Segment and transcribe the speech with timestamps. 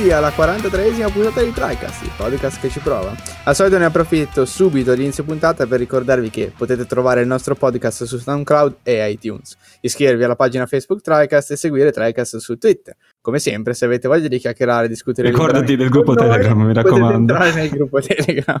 [0.00, 3.14] Benvenuti alla 43esima puntata di TriCast, il podcast che ci prova.
[3.44, 8.04] Al solito ne approfitto subito all'inizio puntata per ricordarvi che potete trovare il nostro podcast
[8.04, 12.96] su SoundCloud e iTunes, iscrivervi alla pagina Facebook TriCast e seguire TriCast su Twitter.
[13.20, 16.72] Come sempre, se avete voglia di chiacchierare e discutere Ricordati del gruppo noi, Telegram, mi
[16.72, 17.06] raccomando.
[17.06, 18.60] Potete entrare nel gruppo Telegram.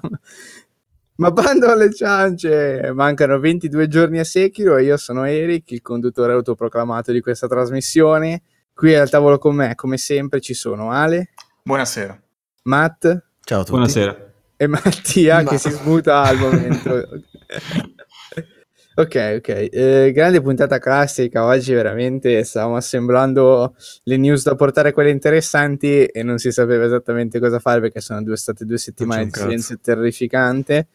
[1.16, 6.34] Ma bando alle ciance, mancano 22 giorni a Sekiro e io sono Eric, il conduttore
[6.34, 8.42] autoproclamato di questa trasmissione.
[8.80, 12.18] Qui al tavolo con me, come sempre, ci sono Ale, Buonasera.
[12.62, 13.72] Matt Ciao a tutti.
[13.72, 14.32] Buonasera.
[14.56, 16.94] e Mattia Ma- che si smuta al momento.
[18.96, 19.68] ok, ok.
[19.70, 21.44] Eh, grande puntata classica.
[21.44, 27.38] Oggi veramente stavamo assemblando le news da portare quelle interessanti e non si sapeva esattamente
[27.38, 30.88] cosa fare perché sono due, state due settimane di silenzio terrificante.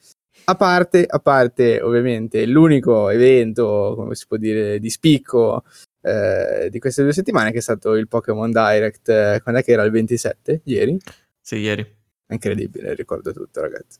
[0.46, 5.64] A parte, a parte, ovviamente, l'unico evento, come si può dire, di spicco
[6.06, 9.10] eh, di queste due settimane che è stato il Pokémon Direct.
[9.10, 9.84] eh, quando è che era?
[9.84, 10.62] Il 27?
[10.66, 11.00] Ieri?
[11.42, 12.04] Sì, ieri.
[12.28, 14.00] Incredibile, ricordo tutto, ragazzi.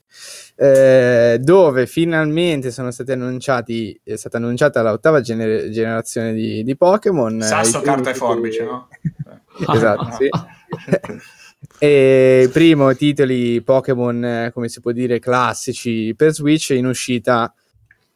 [0.56, 7.40] Eh, dove finalmente sono stati annunciati, è stata annunciata l'ottava gener- generazione di, di Pokémon.
[7.40, 8.88] Sasso, I primi carta e forbice, no?
[9.74, 10.28] esatto, sì.
[11.78, 17.52] e primo titoli Pokémon, eh, come si può dire, classici per Switch in uscita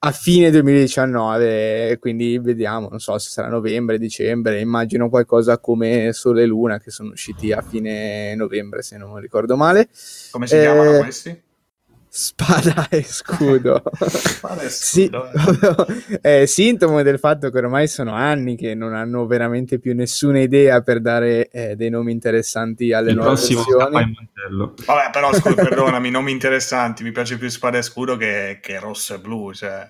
[0.02, 6.42] a fine 2019, quindi vediamo, non so se sarà novembre, dicembre, immagino qualcosa come Sole
[6.42, 9.88] e Luna che sono usciti a fine novembre se non ricordo male.
[10.30, 11.42] Come si Eh, chiamano questi?
[12.12, 13.80] Spada e scudo.
[13.94, 15.86] Spada e Sì, scudo,
[16.20, 20.80] è sintomo del fatto che ormai sono anni che non hanno veramente più nessuna idea
[20.80, 24.16] per dare eh, dei nomi interessanti alle Il nuove prossimo versioni.
[24.86, 27.04] Vabbè, però scusa, perdonami, nomi interessanti.
[27.04, 29.52] Mi piace più spada e scudo che, che rosso e blu.
[29.52, 29.88] Cioè.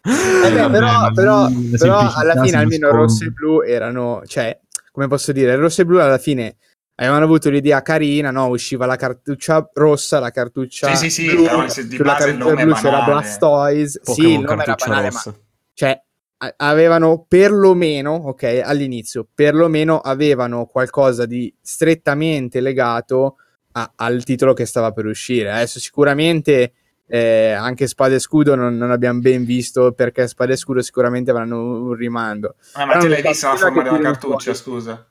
[0.00, 1.48] Eh beh, vabbè, però, però-
[1.78, 4.58] però alla fine almeno rosso e blu erano, cioè,
[4.90, 6.56] come posso dire, rosso e blu alla fine
[7.00, 8.48] avevano avuto l'idea carina, no?
[8.48, 12.36] Usciva la cartuccia rossa, la cartuccia Sì, sì, sì, blu, però se di sulla base
[12.36, 13.02] cartuccia blu c'era.
[13.04, 15.34] Blastoise, sì, Pokémon il nome era cartuccia banale, ma rossa.
[15.74, 16.02] cioè
[16.40, 23.36] a- avevano perlomeno, ok, all'inizio, perlomeno avevano qualcosa di strettamente legato
[23.72, 25.50] a- al titolo che stava per uscire.
[25.52, 26.72] Adesso sicuramente
[27.10, 31.30] eh, anche Spada e Scudo non, non abbiamo ben visto perché Spada e Scudo sicuramente
[31.30, 32.56] avranno un rimando.
[32.72, 34.58] Ah, ma te l'hai vista la forma della cartuccia, fuori.
[34.58, 35.06] scusa?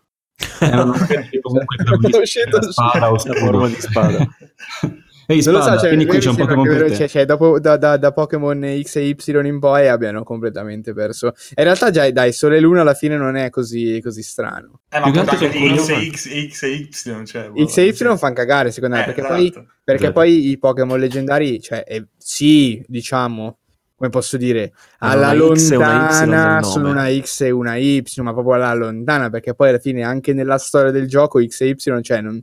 [0.60, 4.28] Erano perché comunque era spada o forma di spada.
[5.30, 6.96] Ehi, Non lo spada, so, cioè, quindi qui c'è un Pokémon per vero- te.
[6.96, 11.34] cioè, cioè, dopo da, da- da Pokémon X e Y in poi abbiano completamente perso.
[11.58, 14.80] In realtà, già, dai, Sole e Luna alla fine non è così, così strano.
[14.90, 17.26] Eh, ma anche di X, e X, X e Y.
[17.26, 18.06] Cioè, boh, X e Y sì.
[18.16, 19.36] fanno cagare, secondo me, Eh, perché, esatto.
[19.36, 19.52] poi,
[19.84, 20.14] perché Vero.
[20.14, 23.58] poi i Pokémon leggendari, cioè, eh, sì, diciamo,
[23.98, 29.32] come posso dire, alla lontana sono una X e una Y, ma proprio alla lontana,
[29.32, 32.40] perché poi alla fine anche nella storia del gioco X e Y, cioè, non,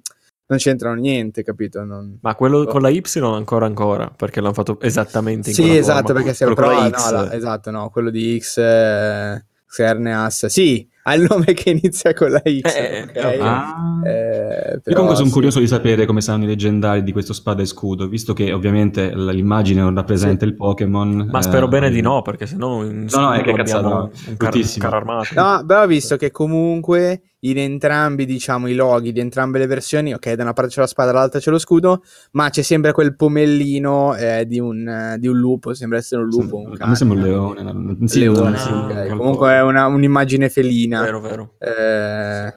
[0.47, 1.85] non c'entrano niente, capito?
[1.85, 2.19] Non...
[2.23, 6.23] Ma quello con la Y ancora ancora, perché l'hanno fatto esattamente in Sì, esatto, forma.
[6.25, 11.15] perché Quello però, la no, la- esatto, no, quello di X eh, Xerneas, sì, ha
[11.15, 13.15] il nome che inizia con la X, Eh, ok?
[13.17, 14.01] eh, Ah.
[14.07, 15.33] Eh, Io però comunque sono sì.
[15.33, 19.15] curioso di sapere come saranno i leggendari di questo spada e scudo, visto che ovviamente
[19.15, 20.51] l'immagine non rappresenta Sì.
[20.51, 21.29] il Pokémon.
[21.31, 24.03] Ma spero eh, bene di no, perché sennò in No, no, è che cazzata, no.
[24.05, 24.85] un car- Bruttissimo.
[24.85, 25.27] carro armato.
[25.35, 30.15] No, però ho visto che comunque in entrambi, diciamo, i loghi di entrambe le versioni,
[30.15, 33.15] ok, da una parte c'è la spada, dall'altra c'è lo scudo, ma c'è sempre quel
[33.17, 36.95] pomellino eh, di, un, di un lupo, sembra essere un lupo, un A me cane.
[36.97, 37.63] sembra un leone.
[37.63, 37.97] no?
[38.09, 38.93] Sì, Leone, no, sì, no, ok.
[38.93, 39.17] qualcosa.
[39.17, 41.03] Comunque è una- un'immagine felina.
[41.03, 41.55] Vero, vero.
[41.59, 42.55] eh,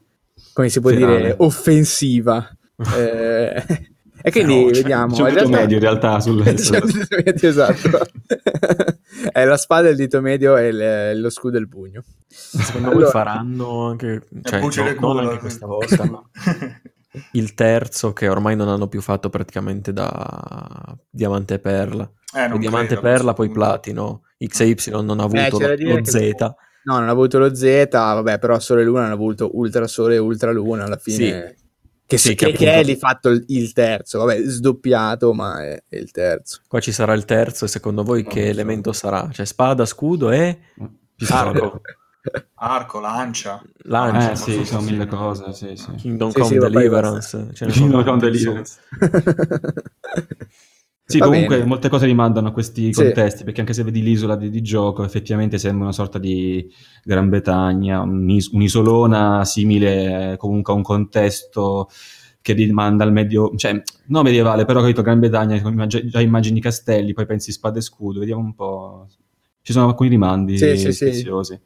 [0.53, 1.17] come si può Ferale.
[1.17, 2.49] dire, offensiva.
[2.95, 3.63] Eh,
[4.27, 4.81] e quindi Feroce.
[4.81, 5.15] vediamo.
[5.15, 6.43] C'è un dito realtà- medio in realtà sul...
[6.43, 7.89] Medio, esatto.
[9.31, 12.03] è la spada, il dito medio e il- lo scudo e il pugno.
[12.27, 15.39] Secondo Allora- voi faranno anche, cioè, no- non culo, anche sì.
[15.39, 16.21] questa volta, ma
[17.33, 22.09] il terzo che ormai non hanno più fatto praticamente da Diamante e Perla.
[22.35, 23.49] Eh, non Diamante e Perla, poi.
[23.49, 24.23] Platino.
[24.45, 26.31] X e Y non ha avuto Eh, c'è da lo, lo che- Z.
[26.83, 30.15] No, non ha avuto lo Z, vabbè, però Sole e Luna hanno avuto Ultra Sole
[30.15, 31.55] e Ultra Luna alla fine.
[32.07, 35.61] Che, Sì, che, che che è appunto- di fatto il, il terzo, vabbè, sdoppiato, ma
[35.61, 36.61] è, è il terzo.
[36.67, 38.49] Qua ci sarà il terzo e secondo voi Non che so.
[38.49, 39.29] elemento sarà?
[39.31, 40.57] Cioè spada, scudo e
[41.29, 41.81] arco,
[42.55, 43.61] Arco, lancia.
[43.83, 44.31] lancia.
[44.31, 45.91] Eh sì, sono mille cose, sì, sì.
[45.95, 47.49] Kingdom Sì, Come Deliverance.
[47.53, 48.79] Kingdom Come Deliverance.
[51.09, 51.67] Sì, Va comunque bene.
[51.69, 53.01] molte cose rimandano a questi Sì.
[53.01, 56.69] contesti, perché anche se vedi l'isola di, di gioco, effettivamente sembra una sorta di
[57.01, 61.89] Gran Bretagna, un'is- un'isolona simile eh, comunque a un contesto
[62.41, 67.25] che rimanda al medio, cioè non medievale, però capito, Gran Bretagna, già, immagini castelli, poi
[67.25, 69.07] pensi spada e scudo, vediamo un po'.
[69.61, 71.05] Ci sono alcuni rimandi Sì, sì, sì.
[71.05, 71.59] preziosi.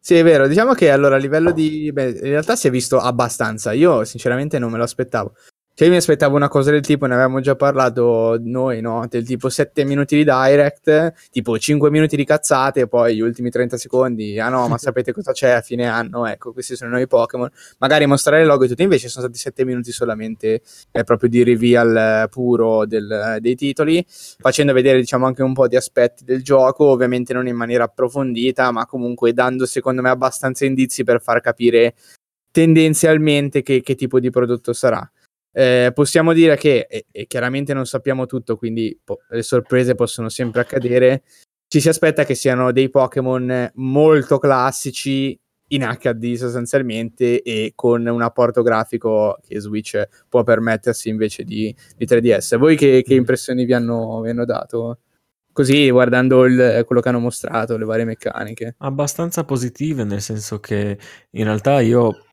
[0.00, 0.48] Sì, è vero.
[0.48, 1.90] Diciamo che allora a livello di...
[1.92, 3.72] Beh, in realtà si è visto abbastanza.
[3.72, 5.34] Io sinceramente non me lo aspettavo.
[5.82, 9.04] Cioè, io mi aspettavo una cosa del tipo, ne avevamo già parlato noi, no?
[9.08, 13.50] Del tipo 7 minuti di direct, tipo 5 minuti di cazzate e poi gli ultimi
[13.50, 14.38] 30 secondi.
[14.38, 16.24] Ah no, ma sapete cosa c'è a fine anno?
[16.24, 17.50] Ecco, questi sono i nuovi Pokémon.
[17.78, 18.82] Magari mostrare il logo e tutto.
[18.82, 20.62] Invece sono stati 7 minuti solamente
[20.92, 25.66] eh, proprio di reveal eh, puro del- dei titoli, facendo vedere diciamo anche un po'
[25.66, 30.64] di aspetti del gioco, ovviamente non in maniera approfondita, ma comunque dando secondo me abbastanza
[30.64, 31.94] indizi per far capire
[32.52, 35.10] tendenzialmente che, che tipo di prodotto sarà.
[35.52, 40.28] Eh, possiamo dire che, e, e chiaramente non sappiamo tutto, quindi po- le sorprese possono
[40.28, 41.22] sempre accadere.
[41.68, 45.38] Ci si aspetta che siano dei Pokémon molto classici
[45.68, 52.04] in HD sostanzialmente e con un apporto grafico che Switch può permettersi invece di, di
[52.04, 52.58] 3DS.
[52.58, 54.98] Voi che, che impressioni vi hanno, vi hanno dato?
[55.52, 58.74] Così guardando il- quello che hanno mostrato, le varie meccaniche.
[58.78, 60.98] Abbastanza positive, nel senso che
[61.30, 62.24] in realtà io,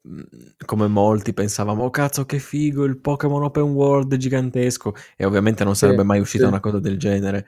[0.66, 5.74] come molti, pensavamo, oh cazzo che figo, il Pokémon Open World gigantesco, e ovviamente non
[5.74, 6.50] Sì, sarebbe mai uscita sì.
[6.50, 7.45] una cosa del genere.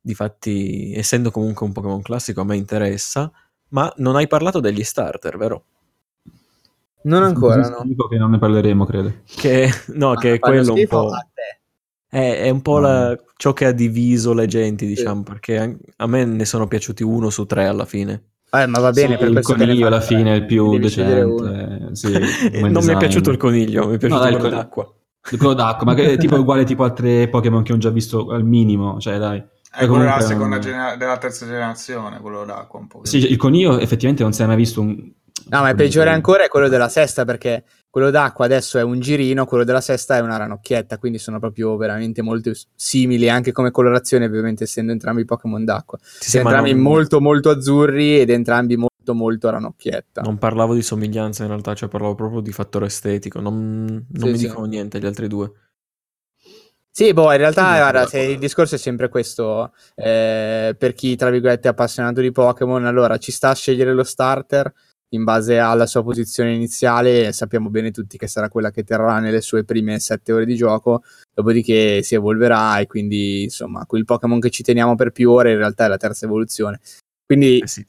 [0.00, 3.30] Difatti, essendo comunque un Pokémon classico, a me interessa,
[3.68, 5.64] ma non hai parlato degli starter, vero?
[7.02, 7.82] Non ancora, no.
[7.84, 9.12] Dico che non ne parleremo, credo.
[9.24, 11.08] Che, no, che Ah, è fanno quello un po'...
[11.10, 11.59] a te.
[12.10, 16.24] È, è un po' la- ciò che ha diviso le genti, diciamo, perché a me
[16.24, 18.24] ne sono piaciuti uno su tre alla fine.
[18.50, 20.78] Eh, ma va bene, Sì, per il coniglio alla fine è il più uno.
[20.78, 21.88] decente.
[21.94, 22.98] Sì, non come mi è design.
[22.98, 24.94] piaciuto il coniglio, mi è piaciuto No, quello con- d'acqua.
[25.20, 28.30] Quello d'acqua, ma che è tipo uguale tipo a tre Pokémon che ho già visto
[28.30, 29.40] al minimo, cioè dai.
[29.72, 33.00] È quello della, seconda um, genera- della terza generazione, quello d'acqua un po'.
[33.04, 34.96] Sì, il coniglio effettivamente non si è mai visto un...
[35.48, 39.00] No, ma il peggiore ancora è quello della sesta, perché quello d'acqua adesso è un
[39.00, 43.72] girino, quello della sesta è una ranocchietta, quindi sono proprio veramente molto simili, anche come
[43.72, 45.98] colorazione, ovviamente essendo entrambi Pokémon d'acqua.
[46.00, 50.20] Sì, entrambi non- molto molto azzurri ed entrambi molto molto ranocchietta.
[50.22, 54.30] Non parlavo di somiglianza in realtà, cioè parlavo proprio di fattore estetico, non, non Sì,
[54.30, 54.46] mi sì.
[54.46, 55.50] dicono niente gli altri due.
[56.92, 61.30] Sì, boh, in realtà guarda, se il discorso è sempre questo, eh, per chi tra
[61.30, 64.72] virgolette è appassionato di Pokémon, allora ci sta a scegliere lo starter
[65.10, 69.40] in base alla sua posizione iniziale, sappiamo bene tutti che sarà quella che terrà nelle
[69.40, 71.02] sue prime sette ore di gioco,
[71.34, 75.58] dopodiché si evolverà e quindi insomma quel Pokémon che ci teniamo per più ore in
[75.58, 76.80] realtà è la terza evoluzione.
[77.26, 77.84] Quindi Eh sì.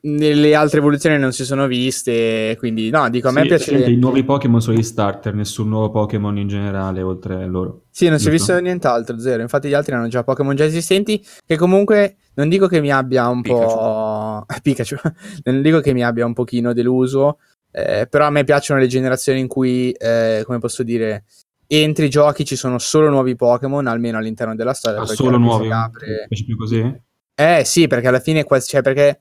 [0.00, 3.90] Nelle altre evoluzioni non si sono viste, quindi no, dico a me Sì, piace...
[3.90, 7.84] I nuovi Pokémon sono gli starter, nessun nuovo Pokémon in generale oltre a loro.
[7.90, 8.52] Sì, non si è Giusto?
[8.52, 9.42] visto nient'altro, zero.
[9.42, 13.28] Infatti gli altri hanno già Pokémon già esistenti, che comunque non dico che mi abbia
[13.28, 14.44] un po'...
[14.62, 14.96] Pikachu.
[15.44, 17.38] non dico che mi abbia un pochino deluso,
[17.70, 21.24] eh, però a me piacciono le generazioni in cui, eh, come posso dire,
[21.68, 25.00] entri i giochi, ci sono solo nuovi Pokémon, almeno all'interno della storia.
[25.00, 25.70] Ah, solo nuovi?
[25.70, 27.00] apre- Piace più così?
[27.36, 29.20] eh sì, perché alla fine, cioè, perché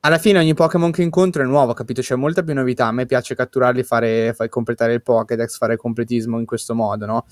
[0.00, 2.00] alla fine ogni Pokémon che incontro è nuovo, capito?
[2.00, 2.86] C'è molta più novità.
[2.86, 7.24] A me piace catturarli, fare, fare completare il Pokédex, fare completismo in questo modo, no?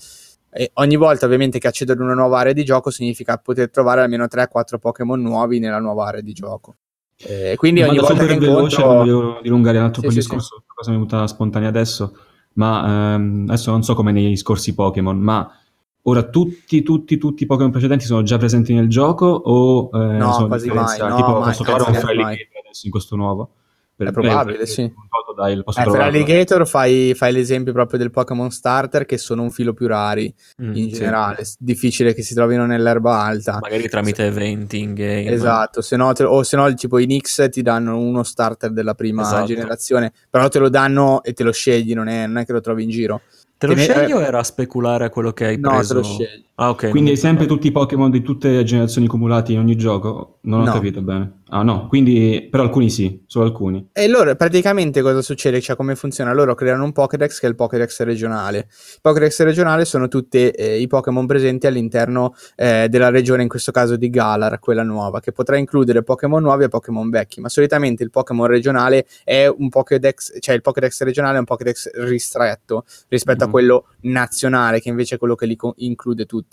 [0.51, 4.01] E ogni volta, ovviamente, che accedo ad una nuova area di gioco significa poter trovare
[4.01, 6.75] almeno 3-4 Pokémon nuovi nella nuova area di gioco.
[7.17, 8.85] Eh, quindi ogni volta che super veloce, incontro...
[8.85, 11.67] non volevo dilungare un altro Sì, il sì, discorso, una cosa mi è venuta spontanea
[11.67, 12.17] adesso,
[12.53, 15.51] ma ehm, adesso non so come nei scorsi Pokémon, ma
[16.03, 20.31] ora tutti, tutti, tutti i Pokémon precedenti sono già presenti nel gioco o eh, No,
[20.31, 22.07] sono quasi mai, no, tipo, mai, posso trovare un adesso
[22.83, 23.53] in questo nuovo?
[23.99, 24.83] È probabile, eh, sì.
[24.83, 25.99] un Totodile, posso Eh, per?
[25.99, 30.33] Alligator fai, fai l'esempio proprio del Pokémon Starter che sono un filo più rari
[30.63, 30.99] Mm, in sì.
[30.99, 33.57] generale, difficile che si trovino nell'erba alta.
[33.59, 35.29] Magari tramite eventi in game.
[35.29, 38.93] Esatto, se no te- o se no tipo i Nix ti danno uno starter della
[38.93, 39.47] prima Esatto.
[39.47, 42.61] generazione, però te lo danno e te lo scegli, non è, non è che lo
[42.61, 43.21] trovi in giro.
[43.57, 45.87] Te lo ne- scegli o era speculare a quello che hai No, preso?
[45.87, 46.45] te lo scegli.
[46.61, 46.89] Ah, ok.
[46.89, 50.39] Quindi hai sempre tutti i Pokémon di tutte le generazioni cumulati in ogni gioco?
[50.41, 50.71] Non ho No.
[50.73, 51.37] capito bene.
[51.51, 53.89] Ah no, quindi però alcuni sì, solo alcuni.
[53.91, 55.61] E loro praticamente cosa succede?
[55.61, 56.31] Cioè come funziona?
[56.33, 58.57] Loro creano un Pokédex che è il Pokédex regionale.
[58.69, 63.95] Il Pokédex regionale sono tutti i Pokémon presenti all'interno eh, della regione, in questo caso
[63.95, 68.09] di Galar, quella nuova, che potrà includere Pokémon nuovi e Pokémon vecchi, ma solitamente il
[68.11, 73.47] Pokémon regionale è un Pokédex, cioè il Pokédex regionale è un Pokédex ristretto rispetto a
[73.47, 73.51] Mhm.
[73.51, 76.48] quello nazionale, che invece è quello che li co- include tutti.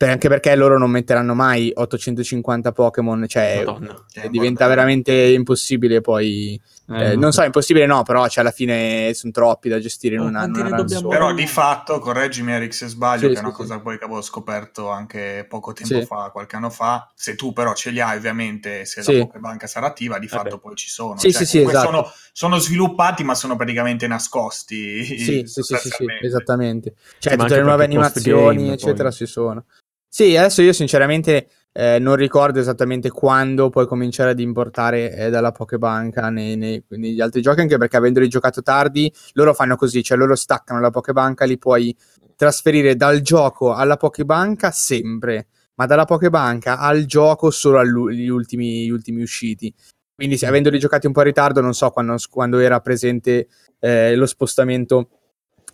[0.00, 4.02] Per- anche perché loro non metteranno mai 850 Pokémon, cioè Madonna.
[4.30, 9.30] Diventa veramente impossibile poi Eh, eh, non so, impossibile no, però cioè, alla fine sono
[9.30, 11.08] troppi da gestire in run dobbiamo- sola.
[11.18, 13.56] Però di fatto, correggimi Eric se sbaglio, Sì, che sì, è una sì.
[13.56, 16.06] cosa poi che avevo scoperto anche poco tempo Sì.
[16.06, 19.18] fa, qualche anno fa, se tu però ce li hai ovviamente, se Sì.
[19.18, 20.42] la Pokébanca sarà attiva, di Vabbè.
[20.44, 21.18] fatto poi ci sono.
[21.18, 21.86] Sì, Cioè, sì, sì, esatto.
[21.86, 25.04] sono, sono sviluppati ma sono praticamente nascosti.
[25.04, 26.26] Sì, sì, sì, sì, sì, sostanzialmente.
[26.26, 26.94] esattamente.
[27.18, 29.12] Cioè, tutte le nuove animazioni, eccetera, poi.
[29.18, 29.64] ci sono.
[30.12, 35.52] Sì, adesso io sinceramente eh, non ricordo esattamente quando puoi cominciare ad importare eh, dalla
[35.52, 40.18] Pokebanca nei, nei, negli altri giochi, anche perché avendoli giocato tardi, loro fanno così, cioè
[40.18, 41.96] loro staccano la Pokebanca, li puoi
[42.34, 49.22] trasferire dal gioco alla Pokebanca sempre, ma dalla Pokebanca al gioco solo agli ultimi, ultimi
[49.22, 49.72] usciti.
[50.12, 53.46] Quindi, se, avendoli giocati un po' in ritardo, non so quando, quando era presente
[53.78, 55.19] eh, lo spostamento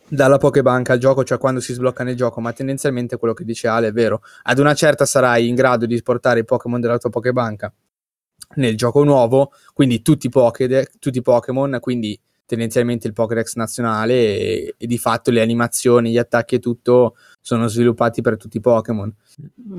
[0.08, 3.68] dalla Pokebank al gioco, cioè quando si sblocca nel gioco, ma tendenzialmente quello che dice
[3.68, 4.22] Ale è vero.
[4.44, 7.72] Ad una certa sarai in grado di portare i Pokémon della tua Pokebank
[8.56, 14.74] nel gioco nuovo, quindi tutti, Pokede- tutti i Pokémon, quindi tendenzialmente il Pokédex nazionale e,
[14.78, 19.12] e, di fatto le animazioni, gli attacchi e tutto sono sviluppati per tutti i Pokémon.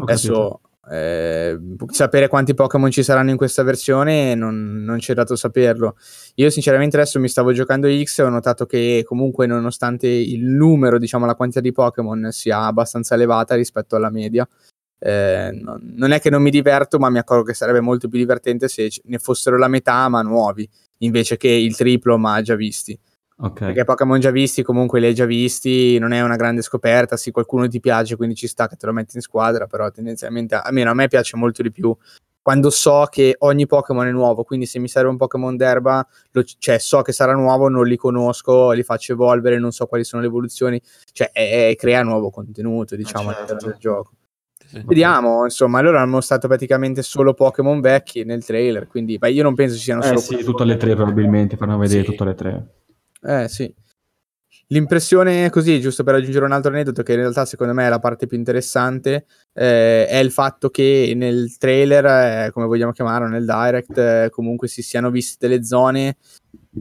[0.01, 5.95] Adesso eh, sapere quanti Pokémon ci saranno in questa versione non, non c'è dato saperlo.
[6.35, 10.97] Io sinceramente adesso mi stavo giocando X e ho notato che comunque nonostante il numero,
[10.97, 14.47] diciamo la quantità di Pokémon sia abbastanza elevata rispetto alla media,
[14.99, 18.17] eh, non, non è che non mi diverto, ma mi accorgo che sarebbe molto più
[18.17, 20.67] divertente se ne fossero la metà ma nuovi,
[20.99, 22.97] invece che il triplo ma già visti.
[23.39, 23.67] Okay.
[23.67, 27.17] Perché Pokémon già visti, comunque li hai già visti, non è una grande scoperta.
[27.17, 30.55] Sì, qualcuno ti piace, quindi ci sta che te lo metti in squadra, però tendenzialmente,
[30.55, 31.95] almeno a me piace molto di più
[32.47, 36.43] quando so che ogni Pokémon è nuovo, quindi se mi serve un Pokémon d'erba, lo,
[36.43, 40.21] cioè so che sarà nuovo, non li conosco, li faccio evolvere, non so quali sono
[40.21, 43.37] le evoluzioni, cioè è, è, crea nuovo contenuto, diciamo, certo.
[43.37, 44.11] all'interno del gioco.
[44.65, 44.81] Sì.
[44.85, 49.53] Vediamo, insomma, allora hanno mostrato praticamente solo Pokémon vecchi nel trailer, quindi beh, io non
[49.53, 52.11] penso ci siano eh solo sì, tutte le tre probabilmente, fanno vedere sì.
[52.11, 52.67] tutte le tre.
[53.21, 53.73] Eh sì.
[54.69, 57.99] L'impressione così, giusto per aggiungere un altro aneddoto, che in realtà secondo me è la
[57.99, 62.05] parte più interessante, eh, è il fatto che nel trailer,
[62.47, 66.17] eh, come vogliamo chiamarlo, nel direct, eh, comunque si siano viste delle zone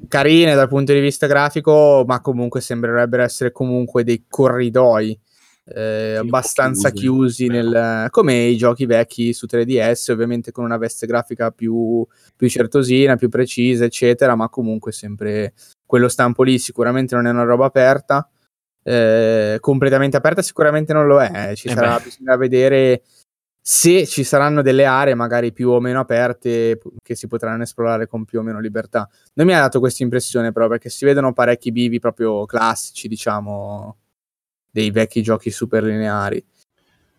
[0.08, 5.18] carine dal punto di vista grafico, ma comunque sembrerebbero essere comunque dei corridoi
[5.64, 11.06] eh, abbastanza chiusi, chiusi nel, come i giochi vecchi su 3DS, ovviamente con una veste
[11.06, 15.54] grafica più, più certosina, più precisa, eccetera, ma comunque sempre
[15.86, 18.28] quello stampo lì sicuramente non è una roba aperta.
[18.82, 23.02] Eh, completamente aperta sicuramente non lo è, ci eh sarà, bisogna vedere
[23.60, 28.24] se ci saranno delle aree magari più o meno aperte che si potranno esplorare con
[28.24, 29.08] più o meno libertà.
[29.32, 33.96] Non mi ha dato questa impressione però perché si vedono parecchi bivi proprio classici, diciamo,
[34.70, 36.44] dei vecchi giochi super lineari.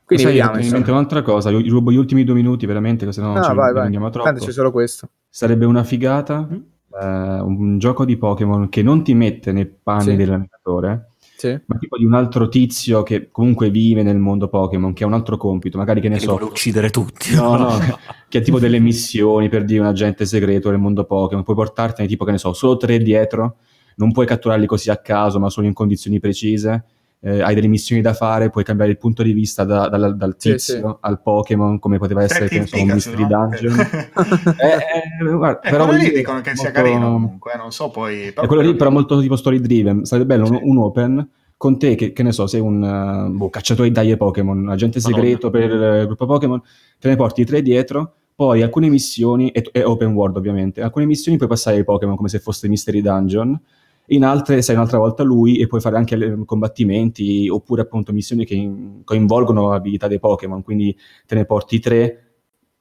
[0.06, 0.56] Quindi Sai, vediamo.
[0.58, 3.54] Mi mente un'altra cosa, io rubo gli ultimi due minuti veramente, se no no, ci
[3.54, 3.84] vai, vai.
[3.84, 4.30] andiamo troppo.
[4.30, 5.10] Tanto c'è solo questo.
[5.28, 6.56] Sarebbe una figata, mm.
[7.02, 10.16] Eh, un gioco di Pokémon che non ti mette nei panni sì.
[10.16, 11.60] dell'allenatore, sì.
[11.66, 15.14] ma tipo di un altro tizio che comunque vive nel mondo Pokémon, che ha un
[15.14, 16.32] altro compito, magari che ne che so...
[16.32, 17.36] vuole uccidere tutti.
[17.36, 17.78] No, no,
[18.28, 22.08] che ha tipo delle missioni per dire un agente segreto nel mondo Pokémon, puoi portartene
[22.08, 23.58] tipo, che ne so, solo tre dietro,
[23.98, 26.86] non puoi catturarli così a caso, ma solo in condizioni precise
[27.28, 30.38] eh, hai delle missioni da fare, puoi cambiare il punto di vista da, da, dal
[30.38, 30.96] tizio sì, sì.
[31.02, 33.28] al Pokémon, come poteva essere che, so, un Mystery no?
[33.28, 33.80] Dungeon.
[34.58, 36.62] eh, eh, guarda, eh, però lì dicono che molto...
[36.62, 38.32] sia carino comunque, non so poi...
[38.32, 41.96] Però, quello lì però molto tipo story driven, sarebbe bello un, un, open con te
[41.96, 45.50] che, che ne so, sei un uh, boh, cacciatore di taglie Pokémon, un agente segreto
[45.50, 45.68] Madonna.
[45.68, 46.62] per il gruppo Pokémon,
[46.98, 51.50] te ne porti tre dietro poi alcune missioni, è, open world ovviamente, alcune missioni puoi
[51.50, 53.60] passare ai Pokémon come se fosse Mystery Dungeon,
[54.08, 58.72] in altre sei un'altra volta lui e puoi fare anche combattimenti oppure appunto missioni che
[59.04, 60.96] coinvolgono abilità dei Pokémon, quindi
[61.26, 62.22] te ne porti tre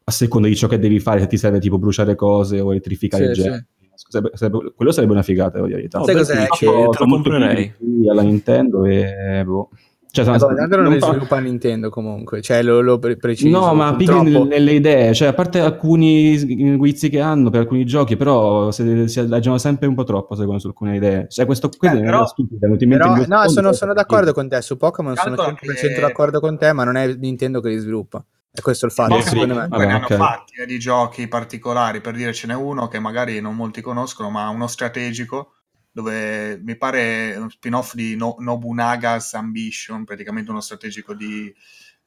[0.04, 3.34] a seconda di ciò che devi fare, se ti serve tipo bruciare cose o elettrificare
[3.34, 3.66] sì, gente.
[3.94, 4.04] Sì.
[4.08, 5.88] Sarebbe, sarebbe, quello sarebbe una figata, voglio dire.
[5.90, 6.46] Sai cos'è?
[6.46, 7.72] Che te lo comprerei.
[8.08, 9.70] Alla Nintendo e boh.
[10.10, 13.58] Cioè, Madonna, non, non le sviluppa Nintendo comunque, cioè lo, lo pre- preciso.
[13.58, 14.22] No, ma purtroppo...
[14.22, 19.08] nelle, nelle idee, cioè a parte alcuni guizzi che hanno per alcuni giochi, però si,
[19.08, 21.26] si adagiano sempre un po' troppo secondo su alcune idee.
[21.28, 24.76] Cioè questo qui eh, è però, stupido, però, No, sono, sono d'accordo con te, su
[24.76, 26.00] Pokémon sono 100% che...
[26.00, 28.24] d'accordo con te, ma non è Nintendo che li sviluppa.
[28.58, 29.68] E questo è il fatto, sì, secondo me.
[29.68, 30.16] Vabbè, ne okay.
[30.16, 33.82] hanno fatti eh, di giochi particolari, per dire ce n'è uno che magari non molti
[33.82, 35.56] conoscono, ma uno strategico
[35.96, 41.50] dove mi pare uno spin-off di no- Nobunaga's Ambition, praticamente uno strategico di,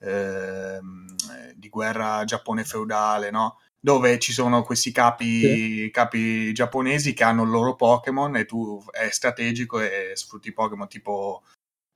[0.01, 0.79] eh,
[1.55, 3.57] di guerra Giappone feudale, no?
[3.79, 5.89] dove ci sono questi capi, sì.
[5.91, 11.41] capi, giapponesi che hanno il loro Pokémon e tu è strategico e sfrutti Pokémon tipo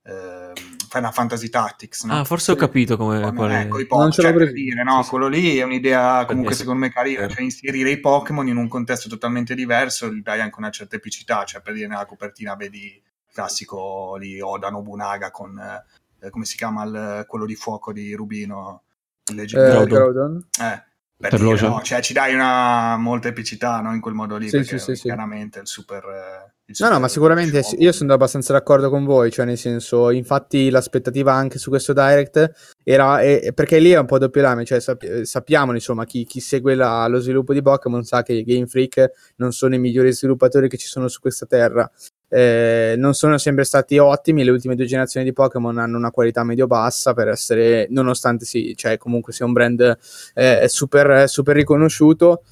[0.04, 0.52] eh,
[0.88, 2.04] Final Fantasy Tactics.
[2.04, 2.20] No?
[2.20, 3.60] Ah, forse ho capito come Con, qual è.
[3.60, 5.02] Ecco, i Pokémon, cioè, per dire, no?
[5.02, 8.68] Sì, quello lì è un'idea comunque secondo me carina, cioè inserire i Pokémon in un
[8.68, 12.84] contesto totalmente diverso, gli dai anche una certa epicità, cioè per dire nella copertina vedi
[12.84, 18.14] il classico lì Oda Nobunaga con, eh, come si chiama il, quello di fuoco di
[18.14, 18.82] Rubino?
[19.26, 20.44] Il leggendario.
[20.60, 20.82] Eh, eh
[21.16, 21.80] per dire, no?
[21.82, 23.94] cioè, ci dai una molta epicità no?
[23.94, 26.52] in quel modo lì, sì, perché sì, chiaramente il super...
[26.66, 30.70] Eh, No, no, ma sicuramente io sono abbastanza d'accordo con voi, cioè nel senso, infatti
[30.70, 32.52] l'aspettativa anche su questo direct
[32.82, 36.40] era, e- perché lì è un po' doppio lame, cioè eh, sappiamo insomma chi, chi
[36.40, 40.10] segue la- lo sviluppo di Pokémon sa che i Game Freak non sono i migliori
[40.12, 41.90] sviluppatori che ci sono su questa terra,
[42.28, 46.42] Eh, non sono sempre stati ottimi, le ultime due generazioni di Pokémon hanno una qualità
[46.42, 49.96] medio-bassa per essere, nonostante sì, cioè comunque sia un brand
[50.34, 52.42] eh, super, super riconosciuto.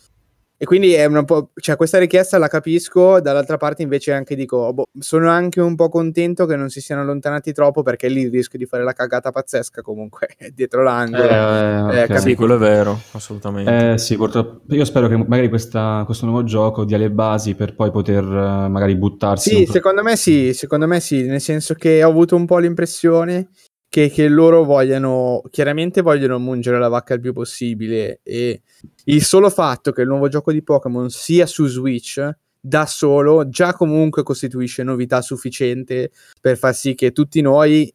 [0.62, 4.73] E quindi è una po', cioè questa richiesta la capisco, dall'altra parte invece anche dico,
[4.73, 8.61] boh, sono anche un po' contento che non si siano allontanati troppo perché lì rischio
[8.61, 11.25] di fare la cagata pazzesca comunque dietro l'angolo.
[11.25, 12.07] Eh, ok.
[12.07, 12.21] capito.
[12.21, 13.95] Sì, quello è vero, assolutamente.
[13.95, 14.61] Eh, sì, purtroppo.
[14.73, 18.69] Io spero che magari questa- questo nuovo gioco dia le basi per poi poter eh,
[18.69, 19.57] magari buttarsi.
[19.57, 23.49] Sì, secondo me sì, secondo me sì, nel senso che ho avuto un po' l'impressione
[23.93, 28.63] che, che loro vogliano, chiaramente vogliono mungere la vacca il più possibile e
[29.05, 32.27] il solo fatto che il nuovo gioco di Pokémon sia su Switch
[32.59, 37.95] da solo già comunque costituisce novità sufficiente per far sì che tutti noi,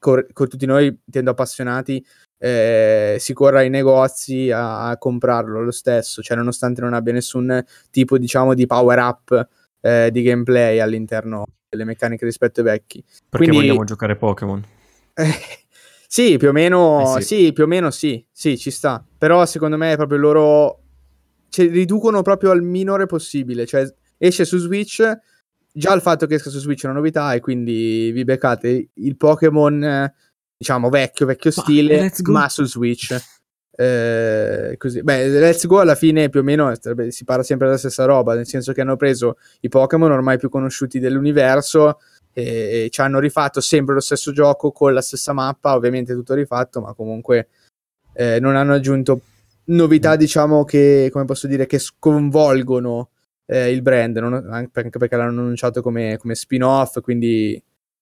[0.00, 2.04] con tutti noi intendo appassionati,
[2.36, 7.64] eh, si corra ai negozi a, a comprarlo lo stesso, cioè nonostante non abbia nessun
[7.92, 9.48] tipo diciamo di power up
[9.82, 13.04] eh, di gameplay all'interno delle meccaniche rispetto ai vecchi.
[13.28, 14.76] Perché quindi- vogliamo giocare Pokémon.
[15.18, 15.34] Eh,
[16.06, 17.44] sì, più o meno, Eh sì.
[17.46, 17.52] sì.
[17.52, 19.04] più o meno sì, sì, ci sta.
[19.18, 20.82] Però secondo me proprio loro
[21.48, 23.66] cioè, riducono proprio al minore possibile.
[23.66, 25.02] Cioè, esce su Switch,
[25.72, 29.16] già il fatto che esca su Switch è una novità e quindi vi beccate il
[29.16, 30.12] Pokémon,
[30.56, 32.32] diciamo, vecchio, vecchio Ma, stile, go.
[32.32, 33.16] ma su Switch.
[33.80, 35.02] Eh, così.
[35.02, 36.72] Beh, Let's Go alla fine più o meno
[37.10, 40.48] si parla sempre della stessa roba, nel senso che hanno preso i Pokémon ormai più
[40.48, 41.98] conosciuti dell'universo
[42.38, 46.80] e, ci hanno rifatto sempre lo stesso gioco con la stessa mappa, ovviamente tutto rifatto,
[46.80, 47.48] ma comunque
[48.14, 49.20] eh, non hanno aggiunto
[49.66, 53.10] novità, diciamo che, come posso dire, che sconvolgono
[53.46, 57.60] eh, il brand, non- anche perché l'hanno annunciato come, come spin-off, quindi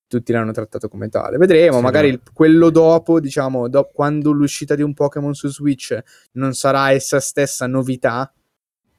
[0.08, 1.36] tutti l'hanno trattato come tale.
[1.36, 2.20] Vedremo, Sì, magari no.
[2.32, 5.98] quello dopo, diciamo, do- quando l'uscita di un Pokémon su Switch
[6.32, 8.32] non sarà essa stessa novità,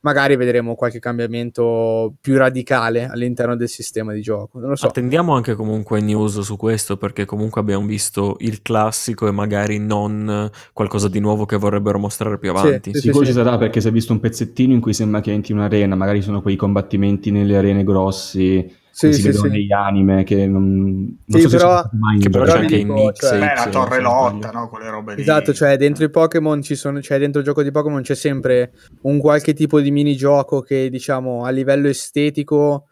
[0.02, 4.60] magari vedremo qualche cambiamento più radicale all'interno del sistema di gioco.
[4.60, 4.88] Non lo so.
[4.88, 10.50] Attendiamo anche comunque news su questo perché comunque abbiamo visto il classico e magari non
[10.74, 12.94] qualcosa di nuovo che vorrebbero mostrare più avanti.
[12.94, 13.32] sì, Sicuro sì.
[13.32, 15.96] ci sarà perché si è visto un pezzettino in cui sembra che entri in un'arena,
[15.96, 19.52] magari sono quei combattimenti nelle arene grossi, Sì, si sì, vedono sì.
[19.52, 21.84] negli anime, che non, non Sì, so però-
[22.20, 24.70] Che però c'è anche in Nix cioè- Beh, la torre lotta, no?
[24.70, 25.22] Quelle robe lì.
[25.22, 28.72] Esatto, cioè dentro i Pokémon ci sono, cioè dentro il gioco di Pokémon c'è sempre
[29.04, 32.86] un qualche tipo di minigioco che diciamo a livello estetico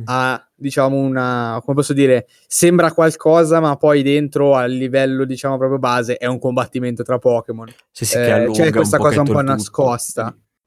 [0.00, 0.04] Mm.
[0.06, 5.78] ha diciamo una, come posso dire, sembra qualcosa ma poi dentro a livello diciamo proprio
[5.78, 7.68] base è un combattimento tra Pokémon.
[7.90, 9.54] Sì, sì, Eh, c'è questa cosa un po' il tutto.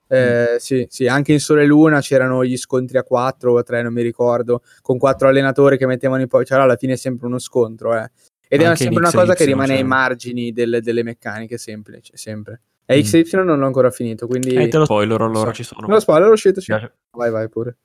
[0.08, 3.64] Eh, sì, sì, anche in Sole e Luna c'erano gli scontri a 4 o a
[3.64, 6.98] 3, non mi ricordo, con quattro allenatori che mettevano i poi, cioè alla fine è
[6.98, 8.10] sempre uno scontro, eh.
[8.48, 9.88] Ed è Anche in sempre una cosa che rimane ai c'era.
[9.88, 12.62] margini delle, delle meccaniche, sempre, cioè, sempre.
[12.86, 13.02] E Mm.
[13.02, 14.54] XY non l'ho ancora finito, quindi...
[14.54, 15.54] Eh, te lo spoiler, allora so.
[15.54, 15.88] ci sono.
[15.88, 16.72] Me lo spoiler, è uscito, sì.
[17.12, 17.78] Vai, vai pure.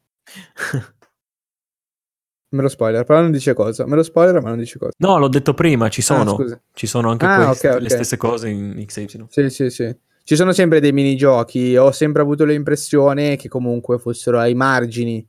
[2.53, 3.87] Me lo spoiler, però non dice cosa.
[3.87, 4.91] Me lo spoiler, ma non dice cosa.
[4.99, 6.33] No, l'ho detto prima, ci sono.
[6.33, 6.61] Ah, scusa.
[6.73, 7.81] ci sono anche Ah, queste- ok, ok.
[7.83, 9.27] le stesse cose in XY.
[9.29, 9.97] Sì, sì, sì.
[10.31, 11.77] Ci sono sempre dei minigiochi.
[11.77, 15.27] Ho sempre avuto l'impressione che comunque fossero ai margini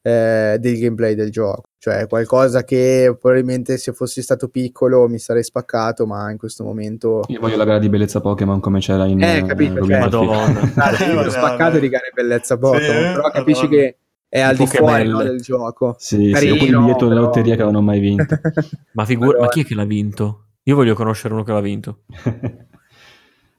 [0.00, 1.64] eh, del gameplay del gioco.
[1.76, 7.24] Cioè, qualcosa che probabilmente se fossi stato piccolo mi sarei spaccato, ma in questo momento.
[7.28, 10.00] Io voglio la gara di bellezza Pokémon come c'era in Eh, capito, Ruby cioè-.
[10.00, 10.72] Madonna.
[10.76, 12.80] Ah, sì, l'ho spaccato di gare bellezza Pokémon.
[12.86, 13.82] Sì, però capisci Madonna.
[13.82, 13.96] che
[14.30, 15.94] è al di fuori no, del gioco.
[15.98, 18.24] Sì, sì, Carino, oppure il biglietto della però- lotteria che non ho mai vinto.
[18.94, 19.48] Ma, figu- ma Madonna.
[19.48, 20.44] chi è che l'ha vinto?
[20.62, 22.04] Io voglio conoscere uno che l'ha vinto.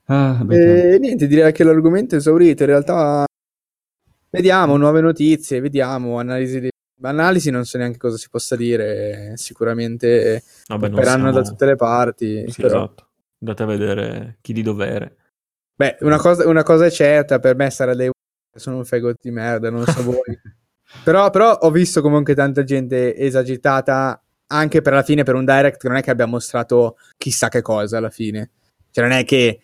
[0.10, 2.64] ah, beh, E niente, direi che l'argomento è esaurito.
[2.64, 3.26] In realtà,
[4.30, 6.60] vediamo nuove notizie, vediamo analisi.
[6.60, 6.70] Di...
[7.02, 9.34] Analisi non so neanche cosa si possa dire.
[9.36, 12.46] Sicuramente Vabbè, non siamo- da tutte le parti.
[12.50, 13.08] Sì, però- esatto.
[13.42, 15.16] Andate a vedere chi di dovere.
[15.76, 18.10] Beh, una cosa, una cosa è certa: per me sarà dei
[18.54, 20.38] sono un fego di merda, non so voi.
[21.04, 25.80] però, però ho visto comunque tanta gente esagitata anche per la fine per un direct
[25.80, 28.52] che non è che abbia mostrato chissà che cosa alla fine.
[28.92, 29.62] Cioè non è che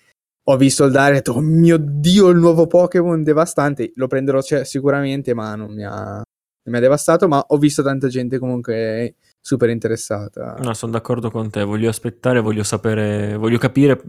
[0.47, 4.08] ho visto il direct e ho detto, oh mio dio il nuovo Pokémon devastante, lo
[4.08, 6.23] prenderò cioè, sicuramente ma non mi, ha, non
[6.63, 10.58] mi ha devastato, ma ho visto tanta gente comunque super interessata.
[10.60, 11.63] No, sono d'accordo con te.
[11.63, 14.01] Voglio aspettare, voglio sapere, voglio capire.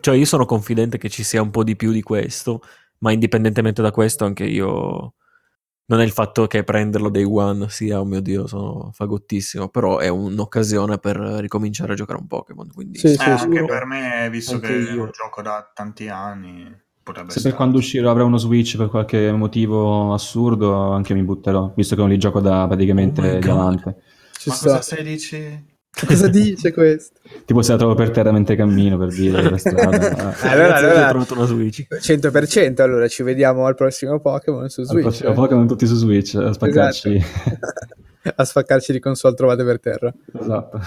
[0.00, 2.62] Cioè, io sono confidente che ci sia un po' di più di questo,
[2.98, 5.14] ma indipendentemente da questo, anche io.
[5.90, 9.98] Non è il fatto che prenderlo day one sia, oh mio dio, sono fagottissimo, però
[9.98, 12.70] è un'occasione per ricominciare a giocare un Pokémon.
[12.72, 13.64] Quindi Sì, Eh, sì, anche sicuro.
[13.66, 15.04] per me, visto Anche che io.
[15.06, 16.72] lo gioco da tanti anni,
[17.02, 21.72] potrebbe Se per quando uscirò avrà uno Switch per qualche motivo assurdo, anche mi butterò,
[21.74, 23.42] visto che non li gioco da praticamente Oh my God.
[23.42, 23.96] diamante.
[24.38, 24.68] Ci Ma sta.
[24.68, 25.78] cosa stai dici?
[26.06, 27.18] Cosa dice questo?
[27.44, 29.88] Tipo se la trovo per terra mentre cammino, per dire, per strada.
[30.40, 31.86] Allora, Ragazzi, oggi allora- ho trovato una Switch.
[31.90, 35.02] 100% allora ci vediamo al prossimo Pokémon su Al Switch.
[35.02, 37.14] prossimo Pokémon tutti su Switch, a spaccarci.
[37.16, 37.58] Esatto.
[38.36, 40.14] a spaccarci di console trovate per terra.
[40.38, 40.80] Esatto.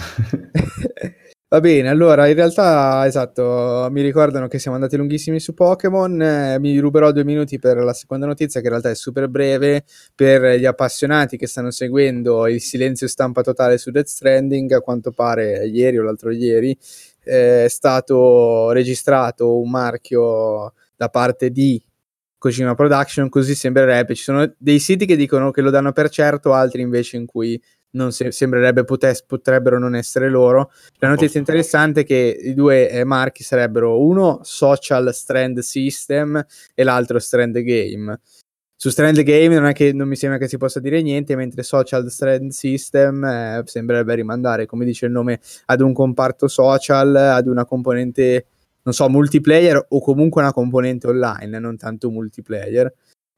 [1.54, 6.58] Va bene, allora in realtà esatto, mi ricordano che siamo andati lunghissimi su Pokémon, eh,
[6.58, 9.84] mi ruberò due minuti per la seconda notizia che in realtà è super breve
[10.16, 15.12] per gli appassionati che stanno seguendo il silenzio stampa totale su Death Stranding, a quanto
[15.12, 16.76] pare ieri o l'altro ieri
[17.22, 21.80] eh, è stato registrato un marchio da parte di
[22.36, 26.52] Kojima Production, così sembrerebbe, ci sono dei siti che dicono che lo danno per certo,
[26.52, 27.58] altri invece in cui
[27.94, 30.70] non se- sembrerebbe potes- potrebbero non essere loro.
[30.98, 36.84] La notizia interessante è che i due eh, marchi sarebbero uno Social Strand System e
[36.84, 38.20] l'altro Strand Game.
[38.76, 41.62] Su Strand Game non, è che, non mi sembra che si possa dire niente, mentre
[41.62, 47.46] Social Strand System eh, sembrerebbe rimandare, come dice il nome, ad un comparto social, ad
[47.46, 48.46] una componente,
[48.82, 52.92] non so, multiplayer o comunque una componente online, non tanto multiplayer.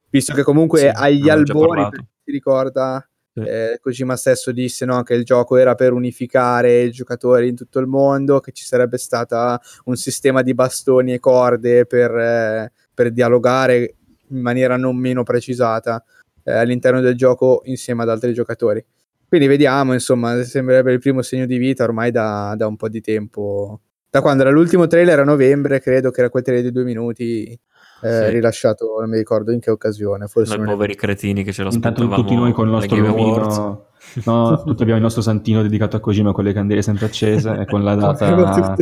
[0.09, 1.87] Visto che comunque Sì, agli albori,
[2.23, 3.07] si ricorda.
[3.45, 7.79] Eh, Kojima stesso disse no, che il gioco era per unificare i giocatori in tutto
[7.79, 13.11] il mondo, che ci sarebbe stato un sistema di bastoni e corde per, eh, per
[13.11, 13.95] dialogare
[14.29, 16.03] in maniera non meno precisata
[16.43, 18.83] eh, all'interno del gioco insieme ad altri giocatori.
[19.27, 23.01] Quindi vediamo, insomma, sembrerebbe il primo segno di vita ormai da, da un po' di
[23.01, 23.81] tempo.
[24.09, 27.59] Da quando era l'ultimo trailer a novembre, credo che era quel trailer di due minuti
[28.01, 28.29] eh, Sì.
[28.31, 32.07] rilasciato, non mi ricordo in che occasione, forse Noi poveri cretini che ce lo Intanto
[32.07, 33.85] tutti noi con il nostro lumino,
[34.25, 37.65] no, tutti abbiamo il nostro santino dedicato a Kojima con le candele sempre accese e
[37.65, 38.75] con la data,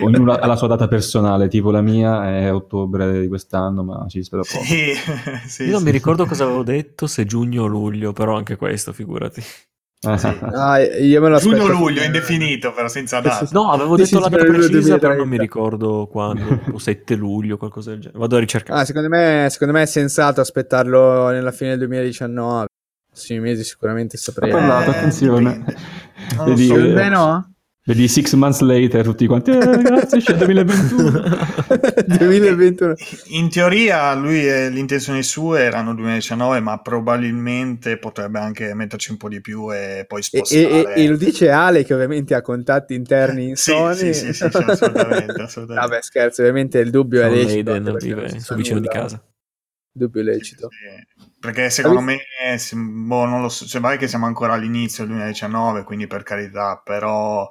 [0.00, 4.22] ognuno ha la sua data personale, tipo la mia è ottobre di quest'anno, ma ci
[4.22, 4.64] spero poco.
[4.64, 4.92] Sì,
[5.46, 5.84] sì, Io non sì.
[5.86, 9.42] mi ricordo cosa avevo detto, se giugno o luglio, però anche questo, figurati.
[10.00, 13.46] Ah, io me lo aspetto Giugno-luglio, indefinito, però senza Sì, sì, data.
[13.46, 13.54] sì.
[13.54, 15.16] No, avevo Sì, detto sì, la sì, data precisa, però 2030.
[15.16, 18.18] non mi ricordo quando, o 7 luglio, qualcosa del genere.
[18.20, 18.80] Vado a ricercare.
[18.80, 22.66] Ah, secondo me, secondo me è sensato aspettarlo nella fine del 2019.
[23.10, 24.56] Prossimi mesi sicuramente Ha sapremo.
[24.56, 25.52] parlato, Eh, attenzione.
[25.58, 25.76] dipende.
[26.36, 26.62] Non so.
[26.74, 27.52] Secondo me no?
[27.88, 31.22] Vedi Six Months Later, tutti quanti, eh, ragazzi, c'è il 2021.
[32.06, 32.94] 2021.
[33.38, 39.16] In teoria lui e le intenzioni sue erano 2019, ma probabilmente potrebbe anche metterci un
[39.16, 40.94] po' di più e poi E, spostare.
[40.94, 43.94] e- e lo dice Ale che ovviamente ha contatti interni in Sì, Sony.
[43.96, 45.88] sì, sì, sì, sì, assolutamente, assolutamente.
[45.88, 47.96] Vabbè, scherzo, ovviamente il dubbio è John lecito.
[47.96, 49.00] Vive sa vicino di nulla.
[49.00, 49.22] casa.
[49.90, 50.68] Dubbio lecito.
[50.70, 52.22] Sì, Perché secondo Avete-
[52.76, 56.80] me, boh, non lo so, sembra che siamo ancora all'inizio del 2019, quindi per carità,
[56.84, 57.48] però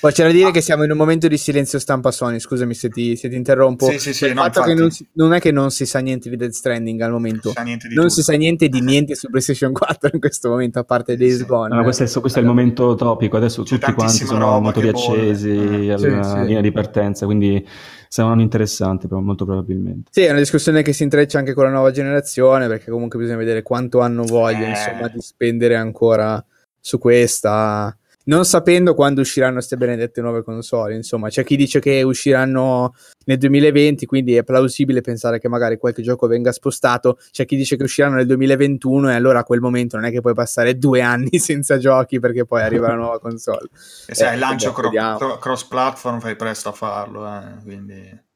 [0.00, 2.88] Poi c'è da dire che siamo in un momento di silenzio stampa Sony, scusami se
[2.88, 3.84] ti, se ti interrompo.
[3.90, 5.98] Sì, sì, sì, il no, fatto che non, si- non è che non si sa
[5.98, 7.48] niente di Dead Stranding al non momento.
[7.50, 10.48] si sa niente di Non si sa niente di niente su PlayStation 4 in questo
[10.48, 11.44] momento, a parte Days Sì.
[11.44, 11.74] Gone.
[11.76, 15.50] No, questo, è, questo è il momento topico, adesso C'è tutti quanti sono motori accesi,
[15.50, 16.38] Eh, sì, alla sì.
[16.46, 17.62] linea di partenza, quindi
[18.08, 20.08] sarà un anno interessante, però molto probabilmente.
[20.12, 23.36] Sì, è una discussione che si intreccia anche con la nuova generazione, perché comunque bisogna
[23.36, 24.70] vedere quanto hanno voglia, Eh.
[24.70, 26.42] insomma, di spendere ancora
[26.80, 27.94] su questa.
[28.22, 33.38] Non sapendo quando usciranno queste benedette nuove console, insomma, c'è chi dice che usciranno nel
[33.38, 37.18] 2020, quindi è plausibile pensare che magari qualche gioco venga spostato.
[37.30, 40.20] C'è chi dice che usciranno nel 2021 e allora a quel momento non è che
[40.20, 43.68] puoi passare due anni senza giochi perché poi arriva la nuova console.
[44.06, 45.16] E se Eh, hai il lancio cro- vediamo.
[45.16, 48.28] cro- cross-platform fai presto a farlo, eh, quindi...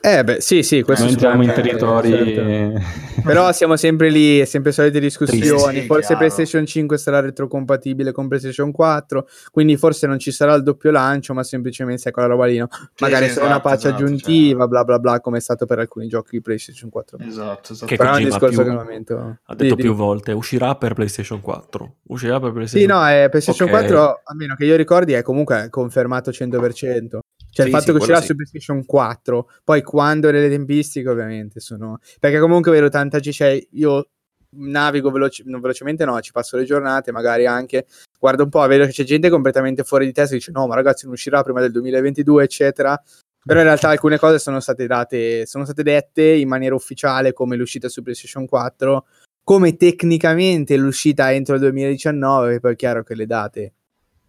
[0.00, 2.10] Eh beh, sì, sì, questo Non entriamo in territori...
[2.10, 3.06] certo.
[3.28, 5.74] Però siamo sempre lì, sempre solite discussioni.
[5.74, 6.18] Sì, sì, forse chiaro.
[6.18, 11.34] PlayStation 5 sarà retrocompatibile con PlayStation 4, quindi forse non ci sarà il doppio lancio,
[11.34, 12.68] ma semplicemente sai quella roba lì, no?
[13.00, 15.80] Magari sì, solo una esatto, patch esatto, aggiuntiva, bla bla bla, come è stato per
[15.80, 17.18] alcuni giochi di PlayStation 4.
[17.26, 17.86] Esatto, esatto.
[17.86, 20.32] Che Però è un discorso più- che al momento Ha detto Di- più di- volte,
[20.32, 21.96] uscirà per PlayStation 4.
[22.04, 23.74] Uscirà per Sì, PlayStation no, è PlayStation Ok.
[23.74, 27.18] 4, a meno che io ricordi, è comunque confermato 100%.
[27.50, 28.26] Cioè Sì, il fatto sì, che uscirà sì.
[28.26, 31.98] su PlayStation 4, poi quando le tempistiche ovviamente sono...
[32.20, 34.08] Perché comunque vedo tanta cioè io
[34.50, 37.86] navigo veloce- non velocemente, no, ci passo le giornate, magari anche,
[38.18, 40.74] guardo un po', vedo che c'è gente completamente fuori di testa che dice no, ma
[40.74, 43.00] ragazzi non uscirà prima del 2022, eccetera.
[43.44, 47.56] Però in realtà alcune cose sono state date, sono state dette in maniera ufficiale come
[47.56, 49.06] l'uscita su PlayStation 4,
[49.42, 53.72] come tecnicamente l'uscita entro il 2019, poi è chiaro che le date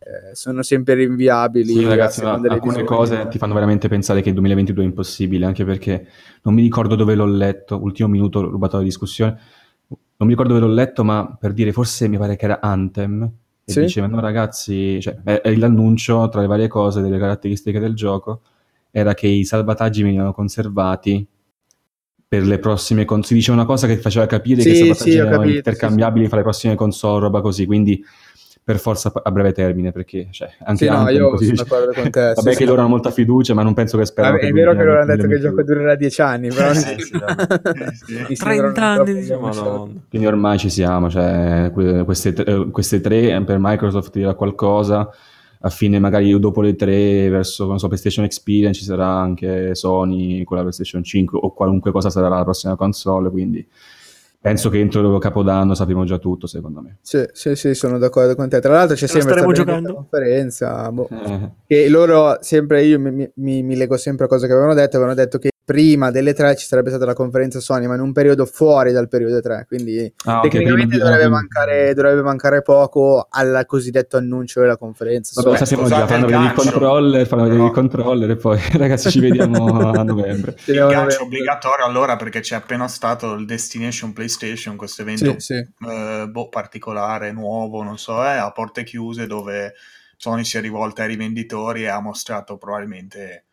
[0.10, 1.74] eh, sono sempre rinviabili.
[1.74, 5.64] Sì, ragazzi, delle alcune cose ti fanno veramente pensare che il 2022 è impossibile, anche
[5.66, 6.08] perché
[6.44, 9.38] non mi ricordo dove l'ho letto, ultimo minuto rubato la discussione,
[9.90, 13.24] non mi ricordo dove l'ho letto, ma per dire, forse mi pare che era Anthem,
[13.64, 13.82] e Sì.
[13.82, 18.42] diceva, no ragazzi, cioè, è- l'annuncio tra le varie cose, delle caratteristiche del gioco,
[18.90, 21.28] era che i salvataggi venivano conservati
[22.28, 23.28] per le prossime console.
[23.28, 25.58] Si dice una cosa che faceva capire Sì, che sì, queste ho battaglie erano capito,
[25.58, 28.04] intercambiabili fra le prossime console, roba così, quindi
[28.70, 32.12] per forza a breve termine, perché cioè, anche Sì, no, io così sono d'accordo con
[32.12, 32.66] te, Vabbè sì, che sì.
[32.66, 35.02] loro hanno molta fiducia, ma non penso che sperano Vabbè, è che vero che loro
[35.02, 37.00] hanno detto che il gioco durerà 10 anni, però Eh, sì, Eh,
[37.96, 38.26] sì.
[38.30, 39.42] mi sembrano 30 anni, ambiziosi.
[39.60, 39.94] madonna.
[40.08, 45.10] Quindi ormai ci siamo, cioè, que- queste, tre- queste tre eh, per Microsoft dirà qualcosa,
[45.62, 50.44] a fine magari dopo le tre verso non so, PlayStation Experience ci sarà anche Sony
[50.44, 53.68] con la PlayStation 5 o qualunque cosa sarà la prossima console, quindi
[54.42, 56.98] penso che entro Capodanno sapremo già tutto secondo me.
[57.02, 58.60] Sì, sì, sì, sono d'accordo con te.
[58.60, 63.64] Tra l'altro c'è la sempre questa conferenza, boh, Eh, che loro sempre io mi, mi-
[63.64, 66.66] mi leggo sempre a cosa che avevano detto, avevano detto che prima delle tre ci
[66.66, 70.40] sarebbe stata la conferenza Sony, ma in un periodo fuori dal periodo 3, quindi ah,
[70.40, 75.82] tecnicamente prima- dovrebbe, mancare, dovrebbe mancare poco al cosidetto annuncio della conferenza Vabbè, Sony.
[75.82, 79.12] scusate già, fanno il vedere il controller, fanno vedere il però- controller e poi ragazzi
[79.12, 80.56] ci vediamo a novembre.
[80.66, 85.88] Il gancio obbligatorio allora perché c'è appena stato il Destination PlayStation, questo evento Sì, sì.
[85.88, 89.76] eh, boh, particolare, nuovo, non so, è a porte chiuse dove
[90.18, 93.44] Sony si è rivolta ai rivenditori e ha mostrato probabilmente